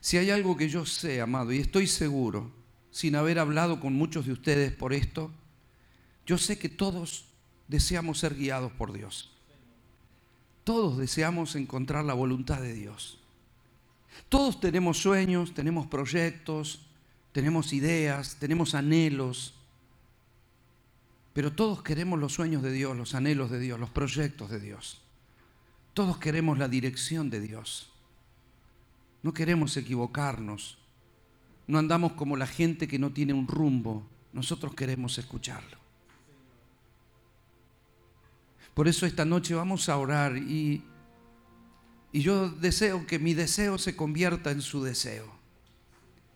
Si 0.00 0.18
hay 0.18 0.30
algo 0.30 0.56
que 0.56 0.68
yo 0.68 0.84
sé, 0.84 1.20
amado, 1.20 1.52
y 1.52 1.58
estoy 1.58 1.86
seguro, 1.86 2.63
sin 2.94 3.16
haber 3.16 3.40
hablado 3.40 3.80
con 3.80 3.92
muchos 3.92 4.24
de 4.24 4.30
ustedes 4.30 4.72
por 4.72 4.92
esto, 4.92 5.28
yo 6.26 6.38
sé 6.38 6.60
que 6.60 6.68
todos 6.68 7.24
deseamos 7.66 8.20
ser 8.20 8.36
guiados 8.36 8.70
por 8.70 8.92
Dios. 8.92 9.32
Todos 10.62 10.96
deseamos 10.96 11.56
encontrar 11.56 12.04
la 12.04 12.14
voluntad 12.14 12.60
de 12.60 12.72
Dios. 12.72 13.18
Todos 14.28 14.60
tenemos 14.60 14.98
sueños, 14.98 15.54
tenemos 15.54 15.88
proyectos, 15.88 16.86
tenemos 17.32 17.72
ideas, 17.72 18.36
tenemos 18.38 18.76
anhelos, 18.76 19.54
pero 21.32 21.52
todos 21.52 21.82
queremos 21.82 22.20
los 22.20 22.32
sueños 22.32 22.62
de 22.62 22.70
Dios, 22.70 22.96
los 22.96 23.16
anhelos 23.16 23.50
de 23.50 23.58
Dios, 23.58 23.80
los 23.80 23.90
proyectos 23.90 24.50
de 24.50 24.60
Dios. 24.60 25.02
Todos 25.94 26.18
queremos 26.18 26.58
la 26.58 26.68
dirección 26.68 27.28
de 27.28 27.40
Dios. 27.40 27.90
No 29.24 29.34
queremos 29.34 29.76
equivocarnos. 29.76 30.78
No 31.66 31.78
andamos 31.78 32.12
como 32.12 32.36
la 32.36 32.46
gente 32.46 32.86
que 32.88 32.98
no 32.98 33.10
tiene 33.12 33.32
un 33.32 33.48
rumbo. 33.48 34.06
Nosotros 34.32 34.74
queremos 34.74 35.18
escucharlo. 35.18 35.78
Por 38.74 38.88
eso 38.88 39.06
esta 39.06 39.24
noche 39.24 39.54
vamos 39.54 39.88
a 39.88 39.96
orar 39.96 40.36
y, 40.36 40.82
y 42.12 42.20
yo 42.20 42.50
deseo 42.50 43.06
que 43.06 43.18
mi 43.18 43.32
deseo 43.32 43.78
se 43.78 43.94
convierta 43.94 44.50
en 44.50 44.60
su 44.60 44.82
deseo. 44.82 45.32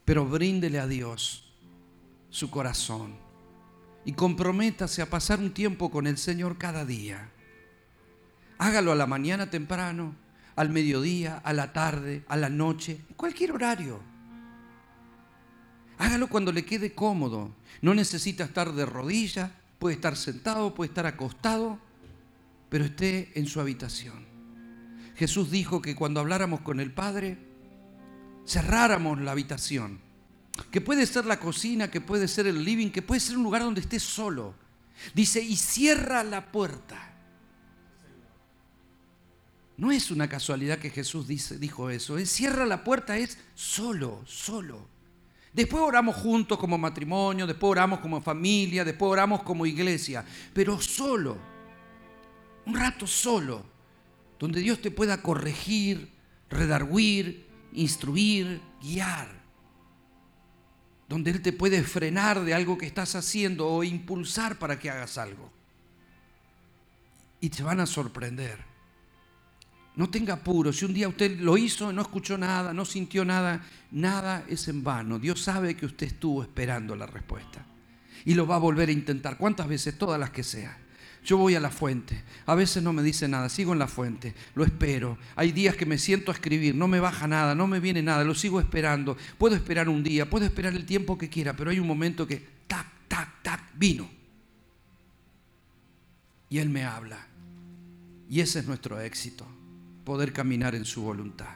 Pero 0.05 0.25
bríndele 0.25 0.79
a 0.79 0.87
Dios 0.87 1.53
su 2.31 2.51
corazón 2.51 3.17
y 4.05 4.13
comprométase 4.13 5.03
a 5.03 5.11
pasar 5.11 5.41
un 5.41 5.53
tiempo 5.53 5.91
con 5.91 6.07
el 6.07 6.17
Señor 6.17 6.57
cada 6.57 6.85
día. 6.85 7.31
Hágalo 8.57 8.93
a 8.93 8.97
la 8.97 9.07
mañana 9.07 9.51
temprano, 9.51 10.15
al 10.57 10.71
mediodía, 10.71 11.37
a 11.45 11.53
la 11.53 11.73
tarde, 11.73 12.25
a 12.29 12.37
la 12.37 12.49
noche, 12.49 13.01
en 13.09 13.15
cualquier 13.17 13.53
horario. 13.53 14.01
Hágalo 15.99 16.29
cuando 16.29 16.53
le 16.53 16.65
quede 16.65 16.95
cómodo. 16.95 17.53
No 17.83 17.95
necesita 17.95 18.45
estar 18.45 18.73
de 18.73 18.87
rodillas, 18.87 19.51
puede 19.79 19.97
estar 19.97 20.17
sentado, 20.17 20.75
puede 20.75 20.89
estar 20.89 21.07
acostado 21.07 21.79
pero 22.69 22.85
esté 22.85 23.33
en 23.35 23.47
su 23.47 23.61
habitación. 23.61 24.27
Jesús 25.17 25.51
dijo 25.51 25.83
que 25.83 25.95
cuando 25.95 26.21
habláramos 26.21 26.61
con 26.61 26.81
el 26.81 26.93
Padre, 26.93 27.39
cerráramos 28.47 29.21
la 29.21 29.33
habitación, 29.33 30.01
que 30.71 30.81
puede 30.81 31.07
ser 31.07 31.27
la 31.27 31.41
cocina, 31.41 31.91
que 31.91 32.01
puede 32.01 32.29
ser 32.29 32.47
el 32.47 32.65
living, 32.65 32.91
que 32.91 33.03
puede 33.03 33.21
ser 33.21 33.37
un 33.37 33.43
lugar 33.43 33.63
donde 33.63 33.81
esté 33.81 33.99
solo. 33.99 34.55
Dice, 35.15 35.41
y 35.41 35.57
cierra 35.57 36.23
la 36.25 36.51
puerta. 36.53 37.15
No 39.77 39.93
es 39.93 40.11
una 40.11 40.29
casualidad 40.29 40.79
que 40.79 40.91
Jesús 40.91 41.27
dice, 41.29 41.59
dijo 41.59 41.89
eso. 41.91 42.19
Es 42.19 42.31
cierra 42.31 42.67
la 42.67 42.83
puerta, 42.83 43.17
es 43.17 43.39
solo, 43.55 44.23
solo. 44.27 44.89
Después 45.59 45.83
oramos 45.83 46.15
juntos 46.15 46.57
como 46.57 46.79
matrimonio, 46.79 47.45
después 47.45 47.73
oramos 47.73 47.99
como 47.99 48.21
familia, 48.21 48.85
después 48.85 49.11
oramos 49.11 49.43
como 49.43 49.67
iglesia, 49.67 50.25
pero 50.55 50.81
solo 50.81 51.37
un 52.65 52.77
rato 52.77 53.09
solo, 53.09 53.65
donde 54.39 54.61
Dios 54.61 54.81
te 54.81 54.93
pueda 54.93 55.21
corregir, 55.21 56.13
redarguir, 56.49 57.45
instruir, 57.73 58.61
guiar, 58.81 59.27
donde 61.09 61.33
Él 61.33 61.43
te 61.43 61.53
puede 61.53 61.83
frenar 61.83 62.45
de 62.45 62.55
algo 62.55 62.79
que 62.79 62.87
estás 62.87 63.17
haciendo 63.17 63.67
o 63.67 63.83
impulsar 63.83 64.61
para 64.61 64.79
que 64.79 64.91
hagas 64.91 65.19
algo. 65.19 65.51
Y 67.41 67.51
te 67.51 67.65
van 67.65 67.81
a 67.81 67.87
sorprender. 67.87 68.65
No 69.99 70.09
tenga 70.09 70.35
apuro. 70.35 70.73
Si 70.73 70.85
un 70.85 70.95
día 70.95 71.09
usted 71.09 71.41
lo 71.41 71.59
hizo, 71.59 71.93
no 71.93 72.03
escuchó 72.03 72.39
nada, 72.39 72.73
no 72.73 72.85
sintió 72.85 73.25
nada, 73.25 73.67
nada 73.91 74.45
es 74.49 74.69
en 74.69 74.85
vano. 74.85 75.19
Dios 75.19 75.43
sabe 75.43 75.75
que 75.75 75.87
usted 75.87 76.07
estuvo 76.07 76.41
esperando 76.41 76.95
la 76.95 77.05
respuesta. 77.05 77.67
Y 78.25 78.35
lo 78.35 78.47
va 78.47 78.55
a 78.55 78.61
volver 78.61 78.91
a 78.91 78.93
intentar. 78.93 79.37
¿Cuántas 79.37 79.67
veces? 79.67 79.99
Todas 79.99 80.21
las 80.21 80.31
que 80.31 80.45
sean. 80.45 80.77
Yo 81.25 81.37
voy 81.37 81.57
a 81.57 81.61
la 81.61 81.71
fuente. 81.71 82.23
A 82.47 82.55
veces 82.55 82.81
no 82.81 82.93
me 82.93 83.03
dice 83.03 83.27
nada, 83.27 83.49
sigo 83.49 83.73
en 83.73 83.81
la 83.81 83.89
fuente, 83.89 84.37
lo 84.55 84.65
espero. 84.65 85.19
Hay 85.35 85.51
días 85.51 85.75
que 85.75 85.85
me 85.85 85.99
siento 85.99 86.31
a 86.31 86.35
escribir, 86.35 86.77
no 86.77 86.87
me 86.87 87.01
baja 87.01 87.27
nada, 87.27 87.57
no 87.57 87.67
me 87.67 87.81
viene 87.81 88.01
nada, 88.01 88.23
lo 88.23 88.37
sigo 88.37 88.61
esperando. 88.61 89.17
Puedo 89.37 89.57
esperar 89.57 89.89
un 89.89 90.05
día, 90.05 90.31
puedo 90.31 90.45
esperar 90.45 90.75
el 90.75 90.87
tiempo 90.87 91.19
que 91.19 91.29
quiera, 91.29 91.57
pero 91.57 91.73
hay 91.73 91.81
un 91.81 91.89
momento 91.89 92.25
que, 92.25 92.47
tac, 92.69 92.87
tac, 93.09 93.43
tac, 93.43 93.63
vino. 93.75 94.09
Y 96.49 96.59
Él 96.59 96.69
me 96.69 96.85
habla. 96.85 97.27
Y 98.31 98.39
ese 98.41 98.61
es 98.61 98.67
nuestro 98.69 99.01
éxito, 99.01 99.45
poder 100.09 100.33
caminar 100.33 100.75
en 100.75 100.87
su 100.87 101.03
voluntad. 101.03 101.55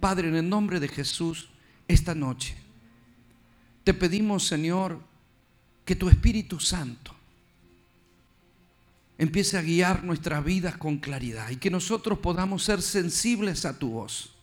Padre, 0.00 0.28
en 0.28 0.36
el 0.36 0.48
nombre 0.48 0.80
de 0.80 0.88
Jesús, 0.88 1.50
esta 1.86 2.14
noche, 2.14 2.56
te 3.84 3.92
pedimos, 3.92 4.46
Señor, 4.46 4.98
que 5.84 5.94
tu 5.94 6.08
Espíritu 6.08 6.58
Santo 6.58 7.14
empiece 9.18 9.58
a 9.58 9.62
guiar 9.62 10.04
nuestras 10.04 10.42
vidas 10.42 10.78
con 10.78 10.96
claridad 10.96 11.50
y 11.50 11.56
que 11.56 11.70
nosotros 11.70 12.18
podamos 12.20 12.62
ser 12.62 12.80
sensibles 12.80 13.66
a 13.66 13.78
tu 13.78 13.90
voz. 13.90 14.34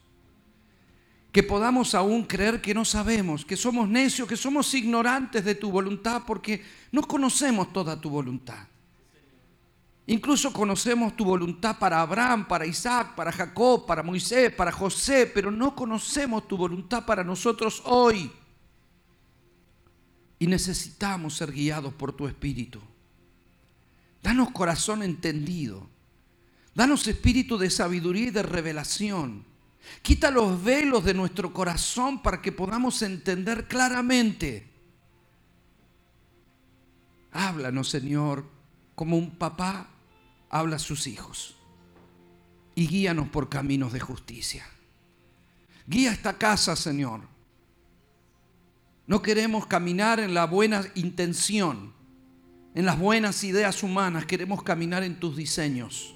Que 1.32 1.42
podamos 1.42 1.96
aún 1.96 2.24
creer 2.24 2.62
que 2.62 2.76
no 2.76 2.86
sabemos, 2.86 3.44
que 3.46 3.58
somos 3.58 3.90
necios, 3.90 4.28
que 4.28 4.38
somos 4.38 4.72
ignorantes 4.76 5.44
de 5.44 5.56
tu 5.56 5.72
voluntad 5.72 6.22
porque 6.28 6.64
no 6.92 7.02
conocemos 7.02 7.74
toda 7.74 8.00
tu 8.00 8.12
voluntad. 8.12 8.68
Incluso 10.08 10.54
conocemos 10.54 11.16
tu 11.16 11.26
voluntad 11.26 11.80
para 11.80 12.02
Abraham, 12.02 12.48
para 12.48 12.66
Isaac, 12.66 13.16
para 13.16 13.32
Jacob, 13.32 13.88
para 13.88 14.04
Moisés, 14.04 14.54
para 14.54 14.72
José, 14.72 15.26
pero 15.34 15.50
no 15.50 15.76
conocemos 15.76 16.48
tu 16.48 16.58
voluntad 16.58 17.06
para 17.06 17.24
nosotros 17.24 17.82
hoy. 17.86 18.32
Y 20.38 20.46
necesitamos 20.46 21.36
ser 21.36 21.52
guiados 21.52 21.94
por 21.94 22.14
tu 22.14 22.28
Espíritu. 22.28 22.80
Danos 24.22 24.52
corazón 24.52 25.02
entendido. 25.02 25.90
Danos 26.76 27.08
espíritu 27.08 27.58
de 27.58 27.70
sabiduría 27.70 28.28
y 28.28 28.32
de 28.32 28.44
revelación. 28.44 29.46
Quita 30.02 30.30
los 30.30 30.62
velos 30.64 31.06
de 31.06 31.14
nuestro 31.14 31.54
corazón 31.54 32.22
para 32.22 32.42
que 32.42 32.52
podamos 32.52 33.02
entender 33.02 33.68
claramente. 33.68 34.68
Háblanos, 37.32 37.90
Señor, 37.90 38.46
como 38.94 39.18
un 39.18 39.32
papá 39.32 39.95
habla 40.50 40.78
a 40.78 40.80
sus 40.80 41.08
hijos. 41.08 41.56
Y 42.76 42.88
guíanos 42.88 43.30
por 43.30 43.50
caminos 43.50 43.94
de 43.94 44.00
justicia. 44.00 44.66
Guía 45.88 46.12
esta 46.12 46.38
casa, 46.38 46.76
Señor. 46.76 47.22
No 49.08 49.22
queremos 49.22 49.68
caminar 49.68 50.20
en 50.20 50.34
la 50.34 50.46
buena 50.46 50.84
intención 50.96 51.96
en 52.76 52.86
las 52.86 53.00
buenas 53.00 53.44
ideas 53.46 53.82
humanas, 53.84 54.26
queremos 54.26 54.62
caminar 54.62 55.02
en 55.04 55.18
tus 55.18 55.38
diseños. 55.38 56.14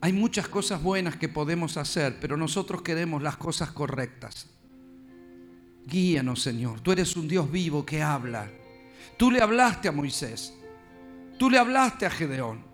Hay 0.00 0.12
muchas 0.12 0.46
cosas 0.46 0.80
buenas 0.80 1.16
que 1.16 1.28
podemos 1.28 1.76
hacer, 1.76 2.18
pero 2.20 2.36
nosotros 2.36 2.82
queremos 2.82 3.20
las 3.20 3.36
cosas 3.36 3.72
correctas. 3.72 4.48
Guíanos, 5.86 6.40
Señor. 6.40 6.80
Tú 6.80 6.92
eres 6.92 7.16
un 7.16 7.26
Dios 7.26 7.50
vivo 7.50 7.84
que 7.84 8.00
habla. 8.00 8.48
Tú 9.16 9.32
le 9.32 9.42
hablaste 9.42 9.88
a 9.88 9.92
Moisés. 9.92 10.54
Tú 11.38 11.50
le 11.50 11.58
hablaste 11.58 12.06
a 12.06 12.10
Gedeón. 12.10 12.64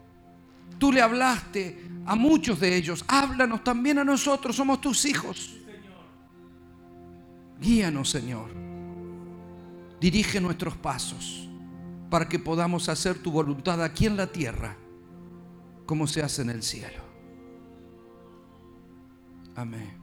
Tú 0.78 0.92
le 0.92 1.00
hablaste 1.00 1.88
a 2.06 2.14
muchos 2.14 2.60
de 2.60 2.76
ellos. 2.76 3.04
Háblanos 3.08 3.62
también 3.64 3.98
a 3.98 4.04
nosotros. 4.04 4.56
Somos 4.56 4.80
tus 4.80 5.04
hijos. 5.04 5.56
Guíanos, 7.60 8.10
Señor. 8.10 8.50
Dirige 10.00 10.40
nuestros 10.40 10.76
pasos 10.76 11.48
para 12.10 12.28
que 12.28 12.38
podamos 12.38 12.88
hacer 12.88 13.22
tu 13.22 13.30
voluntad 13.30 13.82
aquí 13.82 14.06
en 14.06 14.16
la 14.16 14.26
tierra 14.26 14.76
como 15.86 16.06
se 16.06 16.22
hace 16.22 16.42
en 16.42 16.50
el 16.50 16.62
cielo. 16.62 17.02
Amén. 19.54 20.01